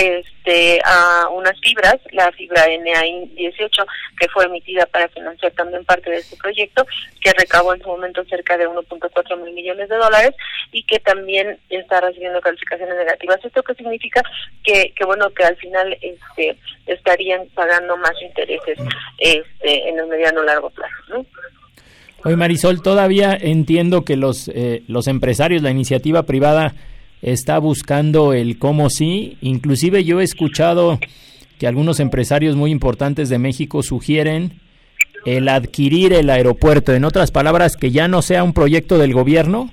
este 0.00 0.80
a 0.84 1.28
unas 1.30 1.58
fibras, 1.60 1.96
la 2.12 2.30
fibra 2.32 2.64
NAI 2.66 3.26
18, 3.34 3.86
que 4.18 4.28
fue 4.28 4.46
emitida 4.46 4.86
para 4.86 5.08
financiar 5.08 5.52
también 5.52 5.84
parte 5.84 6.10
de 6.10 6.18
este 6.18 6.36
proyecto, 6.36 6.86
que 7.20 7.32
recabó 7.32 7.74
en 7.74 7.82
su 7.82 7.88
momento 7.88 8.24
cerca 8.24 8.56
de 8.56 8.68
1.4 8.68 9.42
mil 9.42 9.54
millones 9.54 9.88
de 9.88 9.96
dólares 9.96 10.34
y 10.72 10.82
que 10.84 10.98
también 11.00 11.58
está 11.68 12.00
recibiendo 12.00 12.40
calificaciones 12.40 12.96
negativas. 12.96 13.44
¿Esto 13.44 13.62
qué 13.62 13.74
significa? 13.74 14.22
Que, 14.64 14.92
que 14.96 15.04
bueno, 15.04 15.30
que 15.30 15.44
al 15.44 15.56
final 15.56 15.96
este 16.00 16.56
estarían 16.86 17.46
pagando 17.54 17.96
más 17.96 18.14
intereses 18.22 18.78
este 19.18 19.88
en 19.88 19.98
el 19.98 20.06
mediano 20.06 20.42
largo 20.42 20.70
plazo, 20.70 20.94
¿no? 21.08 21.26
Oye, 22.22 22.36
Marisol, 22.36 22.82
todavía 22.82 23.34
entiendo 23.34 24.04
que 24.04 24.16
los, 24.16 24.48
eh, 24.48 24.82
los 24.88 25.06
empresarios, 25.06 25.62
la 25.62 25.70
iniciativa 25.70 26.24
privada, 26.24 26.74
está 27.22 27.58
buscando 27.58 28.32
el 28.32 28.58
cómo 28.58 28.90
sí. 28.90 29.36
Inclusive 29.40 30.04
yo 30.04 30.20
he 30.20 30.24
escuchado 30.24 30.98
que 31.58 31.66
algunos 31.66 32.00
empresarios 32.00 32.56
muy 32.56 32.70
importantes 32.70 33.28
de 33.28 33.38
México 33.38 33.82
sugieren 33.82 34.60
el 35.26 35.48
adquirir 35.48 36.12
el 36.12 36.30
aeropuerto. 36.30 36.94
En 36.94 37.04
otras 37.04 37.30
palabras, 37.30 37.76
que 37.76 37.90
ya 37.90 38.08
no 38.08 38.22
sea 38.22 38.42
un 38.42 38.52
proyecto 38.52 38.98
del 38.98 39.12
gobierno, 39.12 39.70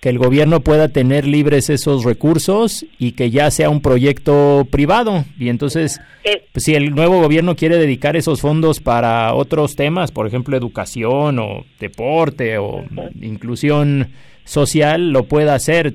que 0.00 0.08
el 0.08 0.18
gobierno 0.18 0.60
pueda 0.60 0.88
tener 0.88 1.26
libres 1.26 1.68
esos 1.68 2.04
recursos 2.04 2.86
y 2.98 3.12
que 3.12 3.30
ya 3.30 3.50
sea 3.50 3.68
un 3.68 3.82
proyecto 3.82 4.66
privado. 4.70 5.24
Y 5.38 5.50
entonces, 5.50 6.00
pues, 6.52 6.64
si 6.64 6.74
el 6.74 6.94
nuevo 6.94 7.20
gobierno 7.20 7.54
quiere 7.54 7.76
dedicar 7.76 8.16
esos 8.16 8.40
fondos 8.40 8.80
para 8.80 9.34
otros 9.34 9.76
temas, 9.76 10.10
por 10.10 10.26
ejemplo, 10.26 10.56
educación 10.56 11.38
o 11.38 11.66
deporte 11.78 12.56
o 12.58 12.82
inclusión 13.20 14.08
social 14.44 15.10
lo 15.10 15.24
pueda 15.24 15.54
hacer. 15.54 15.94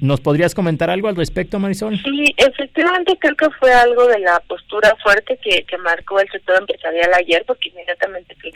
¿Nos 0.00 0.20
podrías 0.20 0.54
comentar 0.54 0.90
algo 0.90 1.08
al 1.08 1.16
respecto, 1.16 1.58
Marisol? 1.58 1.98
Sí, 2.02 2.34
efectivamente 2.36 3.16
creo 3.18 3.36
que 3.36 3.50
fue 3.58 3.72
algo 3.72 4.06
de 4.06 4.18
la 4.20 4.40
postura 4.40 4.94
fuerte 5.02 5.38
que, 5.42 5.64
que 5.64 5.78
marcó 5.78 6.20
el 6.20 6.30
sector 6.30 6.58
empresarial 6.58 7.12
ayer, 7.14 7.44
porque 7.46 7.68
inmediatamente 7.68 8.34
que, 8.42 8.50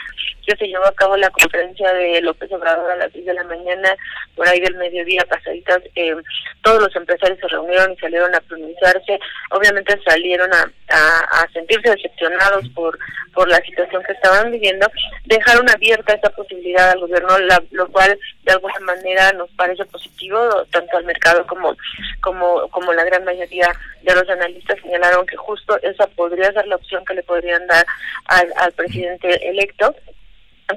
que 0.47 0.57
se 0.57 0.67
llevó 0.67 0.87
a 0.87 0.95
cabo 0.95 1.17
la 1.17 1.31
conferencia 1.31 1.93
de 1.93 2.21
López 2.23 2.51
Obrador 2.53 2.91
a 2.91 2.97
las 2.97 3.13
10 3.13 3.27
de 3.27 3.35
la 3.35 3.45
mañana, 3.45 3.89
por 4.35 4.49
ahí 4.49 4.61
del 4.61 4.77
mediodía 4.77 5.25
pasaditas, 5.29 5.83
eh, 5.95 6.15
todos 6.63 6.83
los 6.83 6.97
empresarios 6.97 7.39
se 7.41 7.49
reunieron 7.49 7.93
y 7.93 7.97
salieron 7.97 8.35
a 8.35 8.41
pronunciarse. 8.41 9.19
Obviamente 9.51 9.99
salieron 10.05 10.53
a, 10.53 10.67
a, 10.89 11.49
sentirse 11.53 11.91
decepcionados 11.91 12.69
por, 12.71 12.99
por 13.33 13.49
la 13.49 13.59
situación 13.59 14.03
que 14.05 14.13
estaban 14.13 14.51
viviendo. 14.51 14.87
Dejaron 15.25 15.69
abierta 15.71 16.15
esa 16.15 16.31
posibilidad 16.31 16.91
al 16.91 17.01
gobierno, 17.01 17.37
lo 17.71 17.89
cual 17.89 18.19
de 18.45 18.53
alguna 18.53 18.81
manera 18.81 19.16
nos 19.35 19.51
parece 19.53 19.85
positivo, 19.87 20.39
tanto 20.71 20.97
al 20.97 21.05
mercado 21.05 21.47
como, 21.47 21.77
como, 22.21 22.69
como 22.69 22.93
la 22.93 23.05
gran 23.05 23.25
mayoría 23.25 23.73
de 24.03 24.15
los 24.15 24.29
analistas 24.29 24.81
señalaron 24.81 25.27
que 25.27 25.37
justo 25.37 25.79
esa 25.83 26.07
podría 26.09 26.53
ser 26.53 26.67
la 26.67 26.77
opción 26.77 27.05
que 27.05 27.15
le 27.15 27.23
podrían 27.23 27.67
dar 27.67 27.87
al, 28.27 28.73
presidente 28.73 29.49
electo 29.49 29.95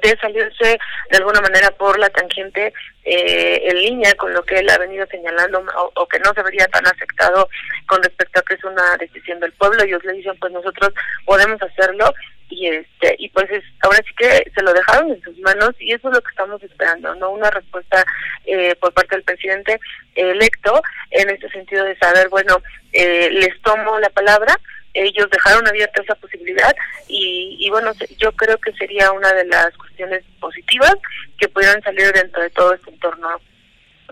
de 0.02 0.16
salirse 0.18 0.78
de 1.10 1.18
alguna 1.18 1.40
manera 1.40 1.70
por 1.72 1.98
la 1.98 2.08
tangente 2.10 2.72
eh, 3.04 3.60
en 3.64 3.76
línea 3.76 4.14
con 4.14 4.32
lo 4.32 4.42
que 4.44 4.60
él 4.60 4.70
ha 4.70 4.78
venido 4.78 5.04
señalando 5.06 5.64
o, 5.96 6.06
que 6.06 6.20
no 6.20 6.32
se 6.32 6.42
vería 6.42 6.66
tan 6.68 6.86
afectado 6.86 7.48
con 7.86 8.00
respecto 8.02 8.38
a 8.38 8.42
que 8.42 8.54
es 8.54 8.64
una 8.64 8.96
decisión 8.98 9.40
del 9.40 9.52
pueblo. 9.52 9.82
Ellos 9.82 10.04
le 10.04 10.12
dicen, 10.12 10.38
pues 10.38 10.52
nosotros 10.52 10.90
podemos 11.26 11.60
hacerlo 11.60 12.14
y 12.50 12.66
este 12.66 13.16
y 13.18 13.28
pues 13.30 13.50
es, 13.50 13.64
ahora 13.80 13.98
sí 13.98 14.14
que 14.18 14.50
se 14.54 14.62
lo 14.62 14.72
dejaron 14.72 15.10
en 15.10 15.22
sus 15.22 15.38
manos 15.38 15.70
y 15.78 15.92
eso 15.92 16.08
es 16.08 16.14
lo 16.14 16.20
que 16.20 16.30
estamos 16.30 16.62
esperando, 16.62 17.14
no 17.14 17.30
una 17.30 17.50
respuesta 17.50 18.04
eh, 18.44 18.74
por 18.76 18.92
parte 18.92 19.16
del 19.16 19.24
presidente 19.24 19.80
electo 20.14 20.82
en 21.10 21.30
este 21.30 21.48
sentido 21.50 21.84
de 21.84 21.96
saber, 21.96 22.28
bueno, 22.28 22.60
eh, 22.92 23.30
les 23.30 23.60
tomo 23.62 23.98
la 23.98 24.10
palabra 24.10 24.56
ellos 24.94 25.30
dejaron 25.30 25.66
abierta 25.68 26.02
esa 26.02 26.14
posibilidad 26.16 26.74
y, 27.06 27.56
y, 27.60 27.70
bueno, 27.70 27.92
yo 28.18 28.32
creo 28.32 28.58
que 28.58 28.72
sería 28.72 29.12
una 29.12 29.32
de 29.34 29.44
las 29.44 29.76
cuestiones 29.76 30.24
positivas 30.40 30.94
que 31.38 31.48
pudieran 31.48 31.82
salir 31.82 32.12
dentro 32.12 32.42
de 32.42 32.50
todo 32.50 32.74
este 32.74 32.90
entorno 32.90 33.40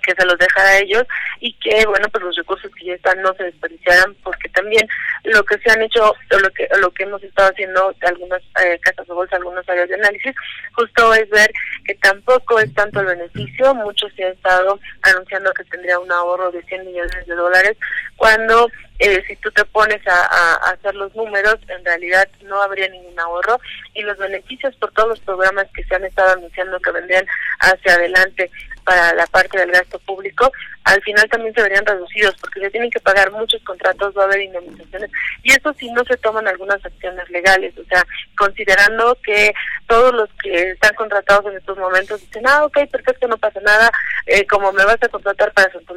que 0.09 0.21
se 0.21 0.27
los 0.27 0.39
deja 0.39 0.63
a 0.63 0.79
ellos 0.79 1.05
y 1.41 1.53
que 1.55 1.85
bueno 1.87 2.09
pues 2.11 2.25
los 2.25 2.37
recursos 2.37 2.71
que 2.75 2.87
ya 2.87 2.95
están 2.95 3.21
no 3.21 3.35
se 3.35 3.45
desperdiciaran 3.45 4.15
porque 4.25 4.49
también 4.49 4.87
lo 5.25 5.45
que 5.45 5.59
se 5.59 5.71
han 5.71 5.83
hecho 5.83 6.11
o 6.11 6.39
lo 6.39 6.51
que 6.51 6.67
lo 6.81 6.91
que 6.91 7.03
hemos 7.03 7.23
estado 7.23 7.51
haciendo 7.51 7.95
algunas 8.03 8.43
eh, 8.65 8.79
casas 8.81 9.07
de 9.07 9.15
bolsa 9.15 9.37
algunas 9.37 9.69
áreas 9.69 9.89
de 9.89 9.97
análisis 9.97 10.35
justo 10.73 11.15
es 11.15 11.29
ver 11.31 11.51
que 11.85 11.95
tampoco 11.97 12.61
es 12.61 12.73
tanto 12.75 13.01
el 13.01 13.07
beneficio. 13.07 13.75
Mucho 13.75 14.07
se 14.15 14.25
ha 14.25 14.29
estado 14.29 14.79
anunciando 15.03 15.53
que 15.53 15.65
tendría 15.65 15.99
un 15.99 16.11
ahorro 16.13 16.51
de 16.53 16.63
100 16.63 16.87
millones 16.87 17.27
de 17.27 17.35
dólares 17.35 17.77
cuando 18.17 18.69
eh, 18.99 19.23
si 19.27 19.37
tú 19.37 19.51
te 19.53 19.65
pones 19.65 20.01
a, 20.07 20.55
hacer 20.73 20.95
los 20.95 21.15
números, 21.15 21.57
en 21.69 21.85
realidad 21.85 22.29
no 22.43 22.61
habría 22.61 22.89
ningún 22.89 23.19
ahorro 23.19 23.61
y 23.95 24.03
los 24.03 24.19
beneficios 24.19 24.75
por 24.77 24.93
todos 24.93 25.11
los 25.11 25.21
programas 25.21 25.67
que 25.75 25.85
se 25.85 25.95
han 25.95 26.05
estado 26.05 26.33
anunciando 26.33 26.81
que 26.81 26.91
vendrían 26.91 27.27
hacia 27.61 27.95
adelante 27.95 28.51
para 28.85 29.15
la 29.15 29.27
parte 29.27 29.59
del 29.59 29.71
gasto 29.71 29.99
público, 30.01 30.51
al 30.85 31.03
final 31.03 31.29
también 31.29 31.55
se 31.55 31.61
verían 31.61 31.85
reducidos 31.85 32.35
porque 32.41 32.61
se 32.61 32.71
tienen 32.71 32.91
que 32.91 33.01
pagar 33.01 33.31
muchos 33.31 33.63
contratos, 33.63 34.17
va 34.17 34.23
a 34.23 34.25
haber 34.25 34.41
indemnizaciones 34.41 35.11
y 35.43 35.53
eso 35.53 35.75
si 35.75 35.91
no 35.91 36.03
se 36.05 36.17
toman 36.17 36.49
algunas 36.49 36.83
acciones 36.85 37.29
legales, 37.29 37.77
o 37.77 37.85
sea, 37.85 38.03
considerando 38.37 39.17
que 39.23 39.53
todos 39.87 40.15
los 40.15 40.31
que 40.43 40.71
están 40.71 40.95
contratados 40.95 41.53
en 41.53 41.59
estos 41.59 41.77
momentos 41.77 42.21
dicen, 42.23 42.47
ah, 42.47 42.65
ok, 42.65 42.79
perfecto, 42.91 43.29
no 43.29 43.37
pasa 43.37 43.61
nada, 43.61 43.91
eh, 44.25 44.47
como 44.47 44.73
me 44.73 44.85
vas 44.87 45.03
a 45.03 45.09
contratar 45.09 45.53
para 45.53 45.71
Santa 45.71 45.93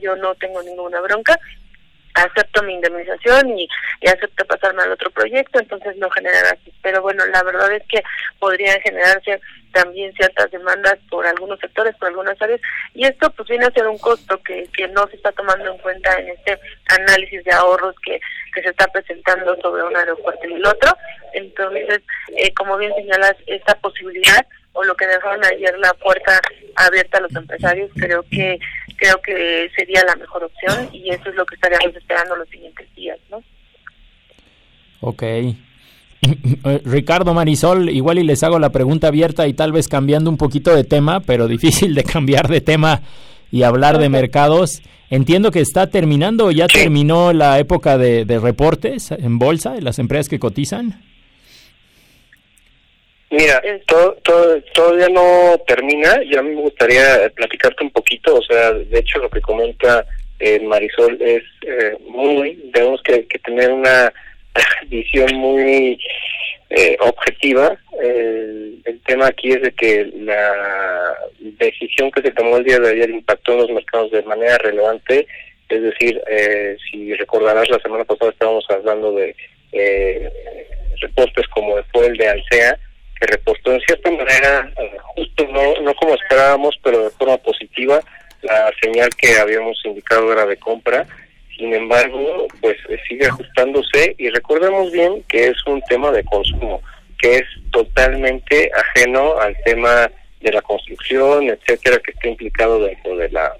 yo 0.00 0.16
no 0.16 0.34
tengo 0.36 0.62
ninguna 0.62 1.00
bronca, 1.00 1.38
acepto 2.16 2.62
mi 2.62 2.74
indemnización 2.74 3.58
y, 3.58 3.68
acepto 4.06 4.44
pasarme 4.44 4.82
al 4.82 4.92
otro 4.92 5.10
proyecto, 5.10 5.58
entonces 5.58 5.96
no 5.96 6.08
generará 6.10 6.50
así. 6.50 6.72
Pero 6.82 7.02
bueno, 7.02 7.24
la 7.26 7.42
verdad 7.42 7.72
es 7.72 7.82
que 7.88 8.02
podrían 8.38 8.80
generarse 8.80 9.40
también 9.72 10.12
ciertas 10.14 10.50
demandas 10.50 10.96
por 11.10 11.26
algunos 11.26 11.58
sectores, 11.60 11.94
por 11.96 12.08
algunas 12.08 12.40
áreas, 12.40 12.60
y 12.94 13.04
esto 13.04 13.30
pues 13.30 13.48
viene 13.48 13.66
a 13.66 13.70
ser 13.70 13.86
un 13.86 13.98
costo 13.98 14.40
que, 14.42 14.68
que 14.74 14.88
no 14.88 15.06
se 15.08 15.16
está 15.16 15.32
tomando 15.32 15.72
en 15.72 15.78
cuenta 15.78 16.18
en 16.18 16.28
este 16.28 16.58
análisis 16.88 17.44
de 17.44 17.52
ahorros 17.52 17.94
que, 18.04 18.20
que 18.54 18.62
se 18.62 18.70
está 18.70 18.86
presentando 18.86 19.56
sobre 19.60 19.82
un 19.82 19.96
aeropuerto 19.96 20.48
y 20.48 20.54
el 20.54 20.66
otro. 20.66 20.96
Entonces, 21.34 22.00
eh, 22.36 22.54
como 22.54 22.78
bien 22.78 22.94
señalas, 22.94 23.34
esta 23.46 23.74
posibilidad 23.74 24.46
o 24.72 24.84
lo 24.84 24.94
que 24.94 25.06
dejaron 25.06 25.44
ayer 25.44 25.76
la 25.78 25.92
puerta 25.94 26.40
abierta 26.76 27.18
a 27.18 27.22
los 27.22 27.34
empresarios, 27.34 27.90
creo 27.96 28.24
que 28.30 28.58
creo 28.96 29.20
que 29.22 29.70
sería 29.76 30.02
la 30.04 30.16
mejor 30.16 30.44
opción 30.44 30.88
y 30.92 31.10
eso 31.10 31.28
es 31.28 31.34
lo 31.34 31.46
que 31.46 31.54
estaríamos 31.54 31.94
esperando 31.94 32.36
los 32.36 32.48
siguientes 32.48 32.86
días, 32.94 33.18
¿no? 33.30 33.42
Ok. 35.00 35.22
Ricardo 36.84 37.34
Marisol, 37.34 37.90
igual 37.90 38.18
y 38.18 38.24
les 38.24 38.42
hago 38.42 38.58
la 38.58 38.70
pregunta 38.70 39.08
abierta 39.08 39.46
y 39.46 39.54
tal 39.54 39.72
vez 39.72 39.88
cambiando 39.88 40.30
un 40.30 40.36
poquito 40.36 40.74
de 40.74 40.84
tema, 40.84 41.20
pero 41.20 41.48
difícil 41.48 41.94
de 41.94 42.04
cambiar 42.04 42.48
de 42.48 42.60
tema 42.60 43.02
y 43.50 43.62
hablar 43.62 43.98
de 43.98 44.08
mercados. 44.08 44.82
Entiendo 45.08 45.52
que 45.52 45.60
está 45.60 45.88
terminando, 45.88 46.50
ya 46.50 46.66
terminó 46.66 47.32
la 47.32 47.60
época 47.60 47.96
de, 47.96 48.24
de 48.24 48.40
reportes 48.40 49.12
en 49.12 49.38
bolsa 49.38 49.72
de 49.72 49.82
las 49.82 50.00
empresas 50.00 50.28
que 50.28 50.40
cotizan. 50.40 51.05
Mira, 53.30 53.60
todo, 53.86 54.14
todo, 54.22 54.62
todavía 54.72 55.08
no 55.08 55.58
termina, 55.66 56.20
ya 56.30 56.42
me 56.42 56.54
gustaría 56.54 57.28
platicarte 57.34 57.82
un 57.82 57.90
poquito, 57.90 58.36
o 58.36 58.42
sea, 58.42 58.72
de 58.72 58.98
hecho 58.98 59.18
lo 59.18 59.28
que 59.28 59.40
comenta 59.40 60.06
eh, 60.38 60.60
Marisol 60.60 61.20
es 61.20 61.42
eh, 61.62 61.96
muy, 62.08 62.54
tenemos 62.72 63.02
que, 63.02 63.26
tener 63.44 63.72
una 63.72 64.12
visión 64.88 65.34
muy 65.34 65.98
eh, 66.70 66.96
objetiva. 67.00 67.76
El, 68.00 68.82
el, 68.84 69.00
tema 69.02 69.28
aquí 69.28 69.52
es 69.52 69.62
de 69.62 69.72
que 69.72 70.04
la 70.16 71.16
decisión 71.38 72.10
que 72.10 72.22
se 72.22 72.32
tomó 72.32 72.58
el 72.58 72.64
día 72.64 72.78
de 72.78 72.90
ayer 72.90 73.10
impactó 73.10 73.52
en 73.52 73.58
los 73.58 73.70
mercados 73.70 74.10
de 74.10 74.22
manera 74.22 74.58
relevante, 74.58 75.26
es 75.68 75.82
decir, 75.82 76.20
si 76.90 77.12
recordarás 77.14 77.68
la 77.68 77.80
semana 77.80 78.04
pasada 78.04 78.30
estábamos 78.30 78.64
hablando 78.68 79.12
de 79.12 79.34
reportes 81.00 81.48
como 81.48 81.76
fue 81.92 82.06
el 82.06 82.16
de 82.16 82.28
Alsea, 82.28 82.78
que 83.18 83.26
reportó 83.26 83.72
en 83.72 83.80
cierta 83.80 84.10
manera, 84.10 84.70
eh, 84.78 84.96
justo 85.14 85.46
no, 85.50 85.80
no 85.82 85.94
como 85.94 86.14
esperábamos, 86.14 86.78
pero 86.82 87.04
de 87.04 87.10
forma 87.10 87.36
positiva, 87.38 88.00
la 88.42 88.70
señal 88.82 89.10
que 89.16 89.38
habíamos 89.38 89.80
indicado 89.84 90.32
era 90.32 90.46
de 90.46 90.56
compra. 90.56 91.06
Sin 91.56 91.72
embargo, 91.72 92.46
pues 92.60 92.76
eh, 92.88 92.98
sigue 93.08 93.26
ajustándose 93.26 94.14
y 94.18 94.28
recordemos 94.28 94.92
bien 94.92 95.22
que 95.28 95.48
es 95.48 95.66
un 95.66 95.80
tema 95.82 96.10
de 96.12 96.22
consumo, 96.24 96.82
que 97.18 97.36
es 97.36 97.44
totalmente 97.72 98.70
ajeno 98.74 99.38
al 99.38 99.56
tema 99.64 100.10
de 100.40 100.52
la 100.52 100.60
construcción, 100.60 101.48
etcétera, 101.48 101.98
que 102.04 102.10
está 102.10 102.28
implicado 102.28 102.84
dentro 102.84 103.16
de 103.16 103.30
la 103.30 103.56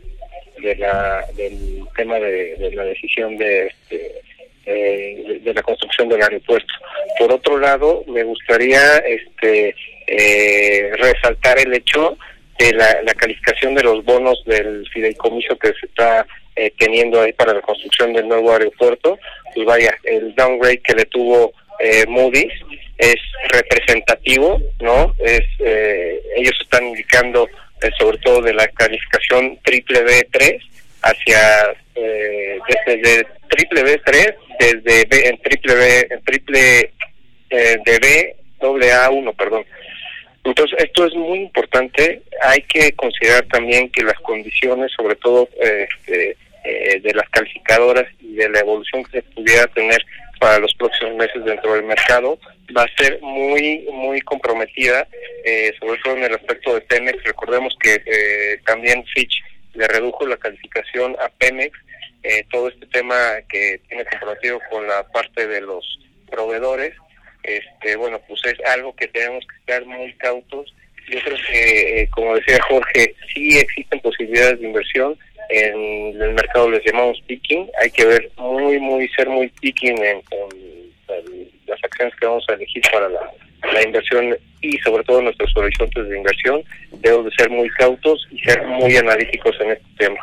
de 0.58 0.76
la 0.76 1.24
del 1.36 1.84
tema 1.96 2.16
de, 2.16 2.56
de 2.56 2.70
la 2.74 2.84
decisión 2.84 3.36
de 3.36 3.66
este, 3.66 4.22
eh, 4.68 5.40
de, 5.44 5.54
la 5.54 5.62
construcción 5.62 6.08
del 6.08 6.20
aeropuerto. 6.22 6.74
Por 7.18 7.32
otro 7.32 7.58
lado, 7.58 8.04
me 8.06 8.22
gustaría 8.24 8.98
este 8.98 9.74
eh, 10.06 10.90
resaltar 10.98 11.58
el 11.58 11.74
hecho 11.74 12.16
de 12.58 12.72
la, 12.72 13.14
calificación 13.14 13.74
de 13.74 13.82
los 13.82 14.04
bonos 14.04 14.42
del 14.44 14.86
fideicomiso 14.92 15.56
que 15.58 15.68
se 15.68 15.86
está 15.86 16.26
eh, 16.54 16.72
teniendo 16.78 17.20
ahí 17.20 17.32
para 17.32 17.54
la 17.54 17.60
construcción 17.60 18.12
del 18.12 18.28
nuevo 18.28 18.52
aeropuerto. 18.52 19.18
Y 19.54 19.64
vaya, 19.64 19.96
el 20.04 20.34
downgrade 20.34 20.80
que 20.82 20.94
le 20.94 21.04
tuvo 21.06 21.52
Moody's 22.08 22.52
es 22.96 23.16
representativo, 23.50 24.60
¿no? 24.80 25.14
Es 25.18 25.42
ellos 25.60 26.58
están 26.62 26.86
indicando 26.86 27.46
sobre 27.98 28.16
todo 28.18 28.40
de 28.40 28.54
la 28.54 28.66
calificación 28.68 29.58
triple 29.62 30.02
B3 30.02 30.58
hacia 31.06 31.74
desde 32.86 33.26
triple 33.48 33.84
B3 33.84 34.34
desde 34.58 35.04
B, 35.06 35.28
en 35.28 35.38
triple 35.38 35.74
B, 35.74 36.06
en 36.10 36.22
triple 36.22 36.92
eh, 37.50 37.78
de 37.84 37.98
B, 37.98 38.36
doble 38.60 38.92
A1, 38.92 39.36
perdón. 39.36 39.64
Entonces, 40.44 40.78
esto 40.82 41.06
es 41.06 41.14
muy 41.14 41.40
importante. 41.40 42.22
Hay 42.42 42.62
que 42.62 42.92
considerar 42.92 43.44
también 43.46 43.90
que 43.90 44.04
las 44.04 44.18
condiciones, 44.20 44.92
sobre 44.96 45.16
todo 45.16 45.48
este, 45.58 46.36
eh, 46.64 47.00
de 47.00 47.14
las 47.14 47.28
calificadoras 47.30 48.04
y 48.20 48.34
de 48.34 48.48
la 48.48 48.60
evolución 48.60 49.04
que 49.04 49.20
se 49.20 49.22
pudiera 49.22 49.66
tener 49.68 50.04
para 50.38 50.58
los 50.58 50.72
próximos 50.74 51.16
meses 51.16 51.44
dentro 51.44 51.74
del 51.74 51.84
mercado, 51.84 52.38
va 52.76 52.82
a 52.82 53.02
ser 53.02 53.20
muy, 53.22 53.86
muy 53.92 54.20
comprometida, 54.20 55.06
eh, 55.44 55.72
sobre 55.80 55.98
todo 56.02 56.16
en 56.16 56.24
el 56.24 56.34
aspecto 56.34 56.74
de 56.74 56.80
Pemex. 56.82 57.22
Recordemos 57.24 57.76
que 57.80 58.02
eh, 58.04 58.60
también 58.64 59.04
Fitch 59.14 59.42
le 59.76 59.86
redujo 59.86 60.26
la 60.26 60.36
calificación 60.36 61.16
a 61.20 61.28
Pemex 61.28 61.78
eh, 62.22 62.44
todo 62.50 62.68
este 62.68 62.86
tema 62.86 63.16
que 63.48 63.80
tiene 63.88 64.04
comprometido 64.04 64.60
con 64.70 64.86
la 64.86 65.06
parte 65.08 65.46
de 65.46 65.60
los 65.60 66.00
proveedores, 66.28 66.94
este, 67.44 67.94
bueno, 67.94 68.20
pues 68.26 68.40
es 68.46 68.58
algo 68.66 68.96
que 68.96 69.06
tenemos 69.06 69.46
que 69.46 69.56
estar 69.58 69.84
muy 69.84 70.12
cautos 70.14 70.74
yo 71.08 71.20
creo 71.20 71.36
que, 71.48 72.00
eh, 72.00 72.08
como 72.10 72.34
decía 72.34 72.58
Jorge, 72.68 73.14
sí 73.32 73.58
existen 73.58 74.00
posibilidades 74.00 74.60
de 74.60 74.66
inversión. 74.66 75.16
En 75.48 76.20
el 76.20 76.32
mercado 76.34 76.70
les 76.70 76.84
llamamos 76.84 77.20
picking. 77.26 77.68
Hay 77.80 77.90
que 77.90 78.04
ver 78.04 78.30
muy, 78.36 78.78
muy, 78.80 79.08
ser 79.10 79.28
muy 79.28 79.48
picking 79.60 79.96
en, 79.98 80.22
en 80.30 81.52
las 81.66 81.82
acciones 81.84 82.14
que 82.16 82.26
vamos 82.26 82.44
a 82.48 82.54
elegir 82.54 82.82
para 82.92 83.08
la, 83.08 83.30
la 83.72 83.82
inversión 83.82 84.36
y 84.74 84.78
sobre 84.78 85.04
todo 85.04 85.22
nuestros 85.22 85.56
horizontes 85.56 86.08
de 86.08 86.16
inversión. 86.16 86.62
Debemos 86.92 87.26
de 87.26 87.30
ser 87.32 87.50
muy 87.50 87.68
cautos 87.70 88.26
y 88.30 88.38
ser 88.40 88.62
muy 88.64 88.96
analíticos 88.96 89.56
en 89.60 89.72
este 89.72 89.86
tema. 89.98 90.18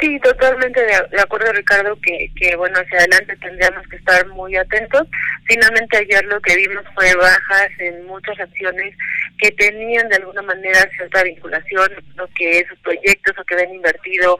Sí, 0.00 0.18
totalmente 0.18 0.84
de, 0.84 1.20
acuerdo, 1.20 1.52
Ricardo, 1.52 1.96
que, 2.02 2.28
que 2.34 2.56
bueno, 2.56 2.76
hacia 2.76 2.98
adelante 2.98 3.36
tendríamos 3.36 3.86
que 3.86 3.96
estar 3.96 4.26
muy 4.28 4.56
atentos. 4.56 5.06
Finalmente 5.44 5.96
ayer 5.96 6.24
lo 6.24 6.40
que 6.40 6.56
vimos 6.56 6.82
fue 6.94 7.14
bajas 7.14 7.68
en 7.78 8.04
muchas 8.06 8.38
acciones 8.40 8.96
que 9.38 9.52
tenían 9.52 10.08
de 10.08 10.16
alguna 10.16 10.42
manera 10.42 10.88
cierta 10.96 11.22
vinculación, 11.22 11.88
lo 12.16 12.26
que 12.36 12.64
sus 12.68 12.78
proyectos 12.80 13.38
o 13.38 13.44
que 13.44 13.54
habían 13.54 13.76
invertido 13.76 14.36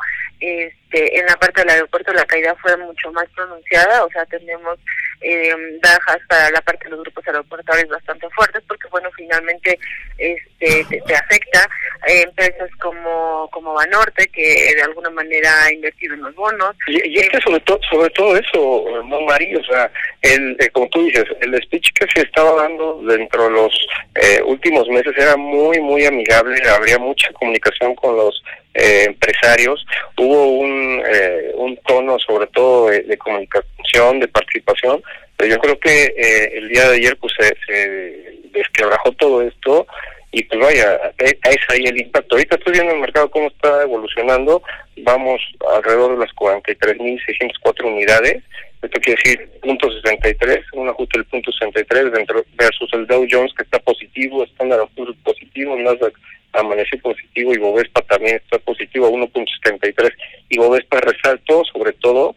este, 0.93 1.19
en 1.19 1.27
la 1.27 1.37
parte 1.37 1.61
del 1.61 1.71
aeropuerto, 1.71 2.13
la 2.13 2.25
caída 2.25 2.55
fue 2.61 2.77
mucho 2.77 3.11
más 3.13 3.25
pronunciada, 3.35 4.05
o 4.05 4.11
sea, 4.11 4.25
tenemos 4.27 4.79
eh, 5.21 5.55
bajas 5.83 6.19
para 6.29 6.51
la 6.51 6.61
parte 6.61 6.85
de 6.85 6.91
los 6.91 7.01
grupos 7.01 7.27
aeroportuarios 7.27 7.89
bastante 7.89 8.29
fuertes, 8.31 8.63
porque 8.67 8.89
bueno, 8.91 9.09
finalmente 9.17 9.79
este 10.19 10.85
te, 10.91 11.01
te 11.01 11.15
afecta 11.15 11.69
eh, 12.07 12.23
empresas 12.23 12.71
como 12.81 13.49
como 13.51 13.75
Banorte, 13.75 14.27
que 14.29 14.75
de 14.75 14.83
alguna 14.83 15.11
manera 15.11 15.65
ha 15.65 15.73
invertido 15.73 16.15
en 16.15 16.23
los 16.23 16.35
bonos. 16.35 16.77
Y, 16.89 17.09
y 17.09 17.19
es 17.19 17.29
que 17.29 17.41
sobre 17.41 17.61
todo 17.61 17.81
sobre 17.91 18.11
todo 18.11 18.37
eso, 18.37 19.03
no 19.05 19.21
María, 19.23 19.59
o 19.59 19.65
sea, 19.65 19.91
el, 20.23 20.57
eh, 20.61 20.69
como 20.71 20.89
tú 20.89 21.05
dices, 21.05 21.25
el 21.41 21.55
speech 21.63 21.93
que 21.95 22.07
se 22.15 22.27
estaba 22.27 22.63
dando 22.63 23.01
dentro 23.03 23.45
de 23.45 23.51
los 23.51 23.89
eh, 24.17 24.43
últimos 24.45 24.89
meses 24.89 25.15
era 25.17 25.37
muy 25.37 25.81
muy 25.81 26.05
amigable, 26.05 26.61
habría 26.69 26.99
mucha 26.99 27.33
comunicación 27.33 27.95
con 27.95 28.17
los 28.17 28.43
eh, 28.75 29.05
empresarios, 29.07 29.85
hubo 30.17 30.47
un, 30.59 31.03
eh, 31.07 31.53
un 31.55 31.77
tono 31.87 32.19
sobre 32.19 32.47
todo 32.49 32.89
de, 32.89 33.19
comunicación, 33.19 34.21
de 34.21 34.29
participación, 34.29 35.03
pero 35.37 35.51
yo 35.55 35.59
creo 35.61 35.79
que 35.79 36.05
eh, 36.17 36.53
el 36.55 36.69
día 36.69 36.89
de 36.89 36.97
ayer 36.97 37.17
pues 37.19 37.33
se, 37.39 37.55
se 37.67 38.41
desquebrajó 38.53 39.13
todo 39.13 39.43
esto 39.43 39.87
y 40.31 40.43
pues 40.45 40.61
vaya, 40.61 41.13
es 41.19 41.59
ahí 41.69 41.85
el 41.85 42.01
impacto. 42.01 42.37
Ahorita 42.37 42.57
estoy 42.57 42.73
viendo 42.73 42.95
el 42.95 43.01
mercado 43.01 43.31
cómo 43.31 43.49
está 43.49 43.83
evolucionando, 43.83 44.63
vamos 44.99 45.41
alrededor 45.75 46.13
de 46.13 46.25
las 46.25 46.35
43.604 46.35 47.85
unidades, 47.85 48.43
esto 48.83 49.01
quiere 49.01 49.21
decir 49.23 49.49
punto 49.61 49.93
63, 49.93 50.59
un 50.73 50.89
ajuste 50.89 51.19
del 51.19 51.27
punto 51.27 51.53
63 51.53 52.13
dentro 52.13 52.45
versus 52.55 52.91
el 52.95 53.07
Dow 53.07 53.27
Jones 53.31 53.53
que 53.55 53.63
está 53.63 53.79
positivo, 53.79 54.43
Standard 54.45 54.89
Poor's 54.97 55.17
positivo, 55.23 55.77
Nasdaq 55.77 56.15
amaneció 56.53 56.99
positivo 57.01 57.55
y 57.55 57.59
Bovespa 57.59 58.03
también 58.03 58.37
está 58.37 58.59
positivo 58.59 59.07
a 59.07 59.11
1.73 59.11 60.11
y 60.49 60.59
Bovespa 60.59 61.01
resaltó 61.01 61.63
sobre 61.65 61.93
todo 61.95 62.35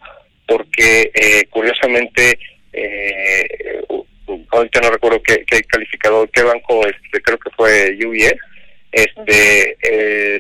porque 0.48 1.12
eh, 1.14 1.46
curiosamente 1.50 2.38
eh, 2.74 3.82
ahorita 4.52 4.82
no 4.82 4.90
recuerdo 4.92 5.22
qué, 5.22 5.44
qué 5.46 5.62
calificador, 5.64 6.30
qué 6.32 6.44
banco, 6.44 6.86
este, 6.86 7.22
creo 7.22 7.38
que 7.38 7.50
fue 7.52 7.98
UBS, 8.06 8.36
este 8.92 9.78
eh, 9.82 10.40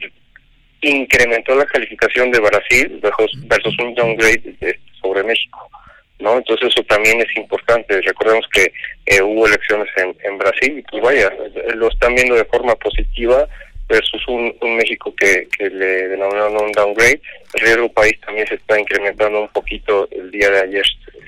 incrementó 0.82 1.56
la 1.56 1.66
calificación 1.66 2.32
de 2.32 2.40
Brasil 2.40 3.00
versus, 3.02 3.48
versus 3.48 3.78
un 3.80 3.94
downgrade 3.96 4.42
este, 4.46 4.80
sobre 5.02 5.24
México. 5.24 5.70
¿No? 6.20 6.38
Entonces 6.38 6.70
eso 6.70 6.84
también 6.84 7.20
es 7.22 7.36
importante. 7.36 8.02
Recordemos 8.02 8.46
que 8.54 8.72
eh, 9.06 9.22
hubo 9.22 9.48
elecciones 9.48 9.88
en, 9.98 10.16
en 10.24 10.38
Brasil 10.38 10.80
y 10.80 10.82
pues 10.84 11.04
vaya, 11.04 11.34
lo 11.76 11.90
están 11.90 12.16
viendo 12.16 12.36
de 12.36 12.46
forma 12.46 12.76
positiva 12.76 13.48
versus 13.88 14.28
un, 14.28 14.56
un 14.62 14.78
México 14.78 15.14
que, 15.16 15.48
que 15.58 15.70
le 15.70 16.08
denominaron 16.08 16.58
un 16.58 16.72
downgrade. 16.72 17.22
El 17.54 17.62
riesgo 17.62 17.92
país 17.92 18.20
también 18.26 18.48
se 18.48 18.56
está 18.56 18.80
incrementando 18.80 19.42
un 19.42 19.50
poquito 19.50 20.08
el 20.12 20.32
día 20.32 20.50
de 20.50 20.62
ayer. 20.62 20.86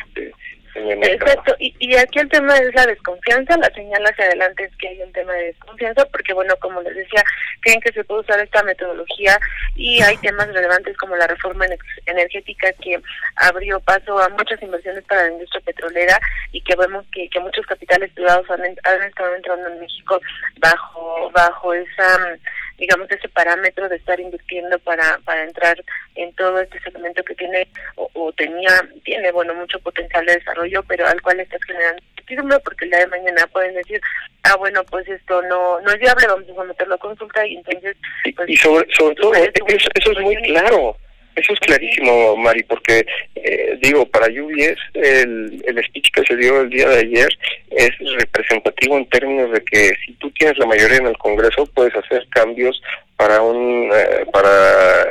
Este, 0.08 0.32
Exacto, 0.78 1.56
y, 1.60 1.74
y 1.80 1.96
aquí 1.96 2.20
el 2.20 2.30
tema 2.30 2.56
es 2.58 2.74
la 2.76 2.86
desconfianza, 2.86 3.58
la 3.58 3.70
señal 3.74 4.04
hacia 4.06 4.26
adelante 4.26 4.66
es 4.66 4.76
que 4.78 4.90
hay 4.90 5.02
un 5.02 5.12
tema 5.12 5.34
de 5.34 5.46
desconfianza, 5.46 6.06
porque 6.06 6.34
bueno, 6.34 6.56
como 6.60 6.82
les 6.82 6.96
decía, 6.96 7.24
creen 7.62 7.82
que 7.82 7.92
se 7.92 8.04
puede 8.04 8.22
usar 8.22 8.40
esta 8.40 8.64
metodología 8.64 9.40
y 9.76 10.02
hay 10.02 10.18
temas 10.18 10.48
relevantes 10.48 10.96
como 10.98 11.16
la 11.16 11.28
reforma 11.28 11.66
energética 12.06 12.72
que 12.74 13.00
abrió 13.36 13.80
paso 13.80 14.20
a 14.20 14.30
muchas 14.30 14.62
inversiones 14.62 15.04
para 15.06 15.24
la 15.24 15.34
industria 15.34 15.62
petrolera 15.66 16.20
y 16.52 16.62
que 16.62 16.76
vemos 16.76 17.06
que, 17.12 17.30
que 17.30 17.40
muchos 17.40 17.66
capitales 17.66 18.12
privados 18.14 18.50
han, 18.50 18.62
han 18.62 19.04
estado 19.04 19.36
entrando 19.36 19.68
en 19.70 19.80
México 19.80 20.20
bajo, 20.60 21.32
bajo 21.32 21.74
esa 21.74 22.38
digamos, 22.78 23.10
ese 23.10 23.30
parámetro 23.30 23.90
de 23.90 23.96
estar 23.98 24.20
invirtiendo 24.20 24.78
para, 24.80 25.20
para 25.26 25.44
entrar 25.44 25.84
en 26.16 26.34
todo 26.34 26.60
este 26.60 26.80
segmento 26.82 27.24
que 27.24 27.36
tiene 27.36 27.68
o, 27.96 28.10
o 28.14 28.32
tenía, 28.34 28.70
tiene, 29.04 29.32
bueno, 29.32 29.54
mucho 29.56 29.80
potencial 29.80 30.26
de 30.26 30.36
desarrollo, 30.36 30.84
pero 30.88 31.08
al 31.08 31.22
cual 31.22 31.40
estás 31.40 31.64
generando 31.64 32.02
porque 32.64 32.86
el 32.86 32.92
día 32.92 33.00
de 33.00 33.08
mañana 33.08 33.48
pueden 33.48 33.74
decir, 33.76 34.02
ah, 34.44 34.56
bueno, 34.58 34.84
pues 34.86 35.08
esto 35.08 35.42
no 35.44 35.80
no 35.82 35.92
es 35.92 36.00
viable, 36.00 36.28
vamos 36.28 36.50
a 36.50 36.56
someterlo 36.56 36.96
a 36.96 37.00
consulta 37.00 37.46
y 37.46 37.56
entonces... 37.56 37.96
Pues, 38.36 38.50
y 38.50 38.58
sobre, 38.58 38.86
sobre 38.94 39.16
todo, 39.16 39.34
eso, 39.34 39.90
eso 39.96 40.12
es 40.12 40.20
muy 40.20 40.36
claro. 40.44 40.98
Eso 41.38 41.54
es 41.54 41.60
clarísimo, 41.60 42.36
Mari, 42.36 42.64
porque 42.64 43.06
eh, 43.36 43.78
digo, 43.80 44.08
para 44.08 44.26
UBS 44.26 44.80
el, 44.96 45.64
el 45.68 45.84
speech 45.86 46.10
que 46.12 46.24
se 46.24 46.36
dio 46.36 46.62
el 46.62 46.70
día 46.72 46.90
de 46.90 46.98
ayer 46.98 47.30
es 47.70 47.92
representativo 48.18 48.98
en 48.98 49.08
términos 49.08 49.52
de 49.52 49.64
que 49.64 49.94
si 50.04 50.14
tú 50.14 50.32
tienes 50.32 50.58
la 50.58 50.66
mayoría 50.66 50.98
en 50.98 51.06
el 51.06 51.18
Congreso 51.20 51.68
puedes 51.76 51.96
hacer 51.96 52.26
cambios 52.30 52.82
para 53.16 53.40
un 53.44 53.92
eh, 53.94 54.26
para 54.34 55.04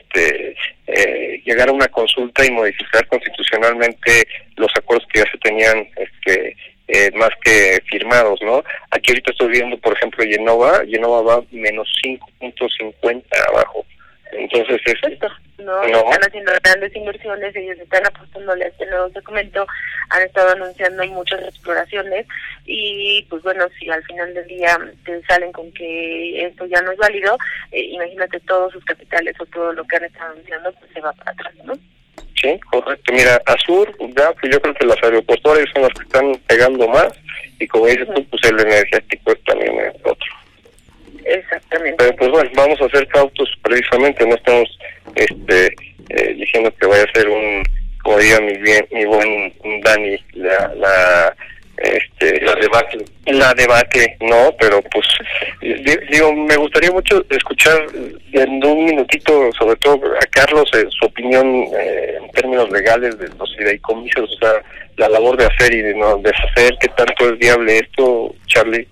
este 0.00 0.56
eh, 0.88 1.42
llegar 1.44 1.68
a 1.68 1.72
una 1.72 1.86
consulta 1.86 2.44
y 2.44 2.50
modificar 2.50 3.06
constitucionalmente 3.06 4.26
los 4.56 4.72
acuerdos 4.76 5.06
que 5.12 5.20
ya 5.20 5.30
se 5.30 5.38
tenían 5.38 5.88
este 5.96 6.56
eh, 6.88 7.12
más 7.14 7.30
que 7.44 7.80
firmados, 7.88 8.40
¿no? 8.42 8.64
Aquí 8.90 9.12
ahorita 9.12 9.30
estoy 9.30 9.48
viendo, 9.48 9.78
por 9.78 9.92
ejemplo, 9.92 10.24
Genova, 10.24 10.80
Genova 10.88 11.22
va 11.22 11.44
menos 11.52 11.86
5.50 12.02 13.22
abajo. 13.48 13.84
Entonces, 14.32 14.80
es, 14.84 15.20
no, 15.58 15.82
no, 15.88 15.98
están 15.98 16.22
haciendo 16.22 16.52
grandes 16.62 16.94
inversiones, 16.94 17.56
ellos 17.56 17.78
están 17.78 18.06
apostándole 18.06 18.64
a 18.64 18.68
este 18.68 18.86
nuevo 18.86 19.08
documento, 19.08 19.66
han 20.10 20.22
estado 20.22 20.50
anunciando 20.50 21.04
muchas 21.06 21.42
exploraciones 21.42 22.26
y 22.64 23.26
pues 23.30 23.42
bueno, 23.42 23.66
si 23.78 23.88
al 23.88 24.02
final 24.04 24.34
del 24.34 24.46
día 24.46 24.78
te 25.04 25.22
salen 25.24 25.52
con 25.52 25.72
que 25.72 26.46
esto 26.46 26.66
ya 26.66 26.80
no 26.82 26.92
es 26.92 26.98
válido, 26.98 27.36
eh, 27.72 27.82
imagínate 27.82 28.40
todos 28.40 28.72
sus 28.72 28.84
capitales 28.84 29.34
o 29.40 29.46
todo 29.46 29.72
lo 29.72 29.84
que 29.84 29.96
han 29.96 30.04
estado 30.04 30.32
anunciando, 30.32 30.72
pues 30.72 30.92
se 30.92 31.00
va 31.00 31.12
para 31.12 31.32
atrás, 31.32 31.54
¿no? 31.64 31.74
Sí, 32.40 32.58
correcto. 32.70 33.12
Mira, 33.12 33.40
Azur, 33.46 33.96
ya, 34.16 34.32
pues 34.32 34.52
yo 34.52 34.60
creo 34.60 34.74
que 34.74 34.86
las 34.86 35.02
aeroportuarias 35.02 35.66
son 35.74 35.82
las 35.82 35.92
que 35.94 36.04
están 36.04 36.34
pegando 36.46 36.86
más 36.88 37.08
y 37.58 37.66
como 37.66 37.86
dices 37.86 38.06
tú, 38.14 38.24
pues 38.26 38.44
el 38.44 38.60
energético 38.60 39.34
también 39.46 39.76
es 39.80 39.94
otro. 40.04 40.37
Exactamente. 41.28 41.96
Pero 41.98 42.16
pues 42.16 42.30
bueno, 42.30 42.50
vamos 42.54 42.80
a 42.80 42.88
ser 42.88 43.06
cautos 43.08 43.48
precisamente, 43.62 44.26
no 44.26 44.34
estamos 44.34 44.78
este, 45.14 45.66
eh, 46.08 46.34
diciendo 46.34 46.72
que 46.80 46.86
vaya 46.86 47.04
a 47.04 47.18
ser 47.18 47.28
un, 47.28 47.62
como 48.02 48.18
diga 48.18 48.40
mi, 48.40 48.56
bien, 48.56 48.86
mi 48.90 49.04
buen 49.04 49.52
Dani, 49.82 50.18
la, 50.34 50.72
la 50.74 51.36
este 51.78 52.40
la 52.40 52.54
debate 52.56 52.98
la 53.26 53.54
debate 53.54 54.16
no 54.20 54.52
pero 54.58 54.82
pues 54.82 55.06
digo 56.10 56.32
me 56.32 56.56
gustaría 56.56 56.90
mucho 56.90 57.24
escuchar 57.30 57.86
en 58.32 58.64
un 58.64 58.84
minutito 58.84 59.50
sobre 59.56 59.76
todo 59.76 60.00
a 60.20 60.26
Carlos 60.26 60.68
eh, 60.74 60.86
su 60.90 61.06
opinión 61.06 61.68
eh, 61.78 62.18
en 62.20 62.30
términos 62.32 62.68
legales 62.70 63.16
de 63.18 63.28
los 63.28 63.54
fideicomisos 63.56 64.28
o 64.28 64.38
sea 64.44 64.62
la 64.96 65.08
labor 65.08 65.36
de 65.36 65.46
hacer 65.46 65.72
y 65.72 65.82
de 65.82 65.94
no 65.94 66.18
deshacer 66.18 66.76
qué 66.80 66.88
tanto 66.96 67.32
es 67.32 67.38
viable 67.38 67.78
esto 67.78 68.34
Charlie 68.46 68.88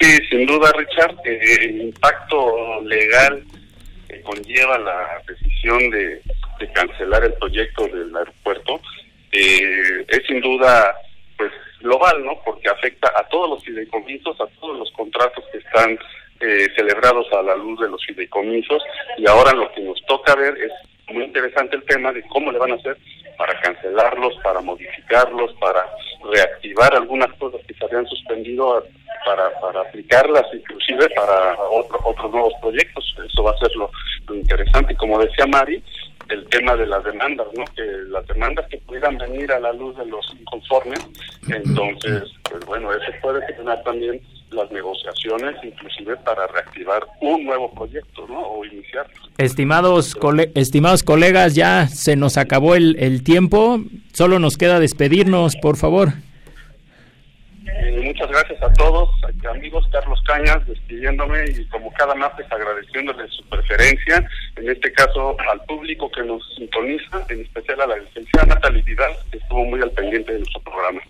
Sí, 0.00 0.16
sin 0.28 0.46
duda, 0.46 0.72
Richard, 0.72 1.16
eh, 1.24 1.40
el 1.60 1.80
impacto 1.82 2.82
legal 2.82 3.42
que 4.08 4.20
conlleva 4.22 4.78
la 4.78 5.22
decisión 5.26 5.90
de, 5.90 6.20
cancelar 6.74 7.24
el 7.24 7.34
proyecto 7.34 7.86
del 7.86 8.14
aeropuerto 8.16 8.80
eh, 9.32 10.04
es 10.08 10.22
sin 10.26 10.40
duda 10.40 10.94
pues 11.36 11.52
global, 11.80 12.24
¿no? 12.24 12.40
Porque 12.44 12.68
afecta 12.68 13.12
a 13.14 13.26
todos 13.28 13.50
los 13.50 13.64
fideicomisos, 13.64 14.40
a 14.40 14.46
todos 14.60 14.78
los 14.78 14.90
contratos 14.92 15.44
que 15.52 15.58
están 15.58 15.98
eh, 16.40 16.68
celebrados 16.74 17.26
a 17.32 17.42
la 17.42 17.56
luz 17.56 17.80
de 17.80 17.88
los 17.88 18.04
fideicomisos 18.04 18.82
y 19.18 19.26
ahora 19.28 19.52
lo 19.52 19.70
que 19.72 19.80
nos 19.82 20.00
toca 20.06 20.34
ver 20.34 20.56
es 20.58 20.72
muy 21.14 21.24
interesante 21.24 21.76
el 21.76 21.84
tema 21.84 22.12
de 22.12 22.22
cómo 22.28 22.52
le 22.52 22.58
van 22.58 22.72
a 22.72 22.76
hacer 22.76 22.96
para 23.36 23.58
cancelarlos, 23.60 24.34
para 24.42 24.60
modificarlos, 24.60 25.52
para 25.60 25.86
reactivar 26.32 26.94
algunas 26.94 27.32
cosas 27.34 27.60
que 27.66 27.74
se 27.74 27.84
habían 27.84 28.06
suspendido 28.06 28.84
para, 29.24 29.50
para 29.60 29.80
aplicarlas 29.80 30.44
inclusive 30.52 31.08
para 31.10 31.56
otro, 31.70 31.98
otros 32.04 32.30
nuevos 32.30 32.54
proyectos. 32.60 33.04
Eso 33.26 33.42
va 33.42 33.52
a 33.52 33.58
ser 33.58 33.74
lo, 33.76 33.90
lo 34.28 34.34
interesante. 34.34 34.92
Y 34.92 34.96
como 34.96 35.18
decía 35.18 35.46
Mari, 35.46 35.82
el 36.28 36.48
tema 36.48 36.76
de 36.76 36.86
las 36.86 37.04
demandas, 37.04 37.46
¿no? 37.56 37.64
Que 37.74 37.82
las 38.08 38.26
demandas 38.26 38.66
que 38.68 38.78
pudieran 38.78 39.16
venir 39.18 39.52
a 39.52 39.60
la 39.60 39.72
luz 39.72 39.96
de 39.96 40.06
los 40.06 40.26
inconformes, 40.38 41.00
entonces 41.48 42.24
pues 42.50 42.64
bueno, 42.66 42.92
ese 42.92 43.12
puede 43.20 43.44
frenar 43.46 43.82
también 43.82 44.20
las 44.50 44.70
negociaciones, 44.70 45.56
inclusive 45.62 46.16
para 46.18 46.46
reactivar 46.46 47.02
un 47.20 47.44
nuevo 47.44 47.72
proyecto, 47.74 48.26
¿no? 48.28 48.40
O 48.40 48.64
iniciar. 48.64 49.06
Estimados, 49.38 50.14
cole 50.14 50.50
estimados 50.54 51.02
colegas, 51.02 51.54
ya 51.54 51.88
se 51.88 52.16
nos 52.16 52.36
acabó 52.36 52.74
el, 52.74 52.96
el 52.98 53.22
tiempo. 53.24 53.80
Solo 54.12 54.38
nos 54.38 54.56
queda 54.56 54.78
despedirnos, 54.80 55.56
por 55.56 55.76
favor. 55.76 56.08
Eh, 57.66 58.00
muchas 58.04 58.28
gracias 58.28 58.62
a 58.62 58.72
todos, 58.74 59.10
a- 59.24 59.50
amigos 59.50 59.84
Carlos 59.92 60.20
Cañas, 60.24 60.64
despidiéndome 60.66 61.44
y 61.50 61.64
como 61.66 61.92
cada 61.92 62.14
martes 62.14 62.46
agradeciéndoles 62.50 63.30
su 63.32 63.44
preferencia, 63.48 64.24
en 64.56 64.70
este 64.70 64.92
caso 64.92 65.36
al 65.52 65.60
público 65.64 66.10
que 66.10 66.22
nos 66.22 66.42
sintoniza, 66.56 67.24
en 67.28 67.40
especial 67.42 67.80
a 67.82 67.86
la 67.88 67.96
licenciada 67.98 68.46
Natalie 68.54 68.82
Vidal, 68.82 69.12
que 69.30 69.38
estuvo 69.38 69.64
muy 69.64 69.80
al 69.82 69.90
pendiente 69.90 70.32
de 70.32 70.38
nuestro 70.38 70.60
programa. 70.62 71.00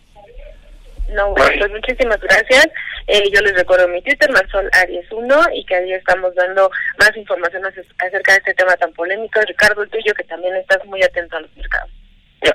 No, 1.10 1.30
bueno, 1.30 1.52
pues 1.58 1.70
muchísimas 1.70 2.20
gracias. 2.20 2.66
Eh, 3.06 3.22
yo 3.32 3.40
les 3.40 3.54
recuerdo 3.54 3.86
mi 3.88 4.02
Twitter, 4.02 4.28
Marsol 4.30 4.68
Aries 4.72 5.06
1, 5.12 5.34
y 5.54 5.64
que 5.64 5.76
ahí 5.76 5.92
estamos 5.92 6.34
dando 6.34 6.68
más 6.98 7.16
información 7.16 7.64
ace- 7.64 7.84
acerca 7.98 8.32
de 8.32 8.38
este 8.38 8.54
tema 8.54 8.76
tan 8.76 8.92
polémico. 8.92 9.40
Ricardo, 9.46 9.82
el 9.82 9.90
tuyo, 9.90 10.12
que 10.14 10.24
también 10.24 10.56
estás 10.56 10.84
muy 10.86 11.02
atento 11.02 11.36
a 11.36 11.40
los 11.40 11.56
mercados. 11.56 11.90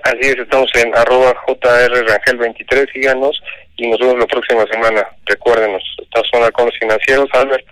Así 0.04 0.20
es, 0.22 0.38
estamos 0.38 0.70
en 0.76 0.96
arroba 0.96 1.34
jrrangel23, 1.48 2.92
síganos 2.94 3.42
y 3.78 3.90
nos 3.90 4.00
vemos 4.00 4.20
la 4.20 4.28
próxima 4.28 4.66
semana. 4.68 5.06
Recuérdenos, 5.26 5.82
estas 6.02 6.24
son 6.32 6.44
halcones 6.44 6.74
financieros. 6.80 7.28
Albert, 7.34 7.66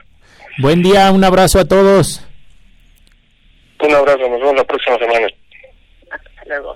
Buen 0.57 0.81
día, 0.81 1.11
un 1.11 1.23
abrazo 1.23 1.59
a 1.59 1.65
todos. 1.65 2.25
un 3.81 3.95
abrazo, 3.95 4.19
nos 4.27 4.39
vemos 4.39 4.55
la 4.55 4.63
próxima 4.65 4.97
semana. 4.97 5.27
Hasta 6.11 6.45
luego. 6.47 6.75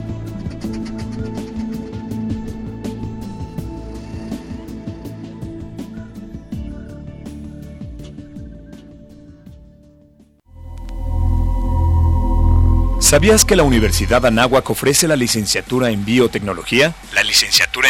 ¿Sabías 13.11 13.43
que 13.43 13.57
la 13.57 13.63
Universidad 13.63 14.25
Anáhuac 14.25 14.69
ofrece 14.69 15.05
la 15.05 15.17
licenciatura 15.17 15.89
en 15.89 16.05
biotecnología? 16.05 16.95
La 17.13 17.23
licenciatura 17.23 17.89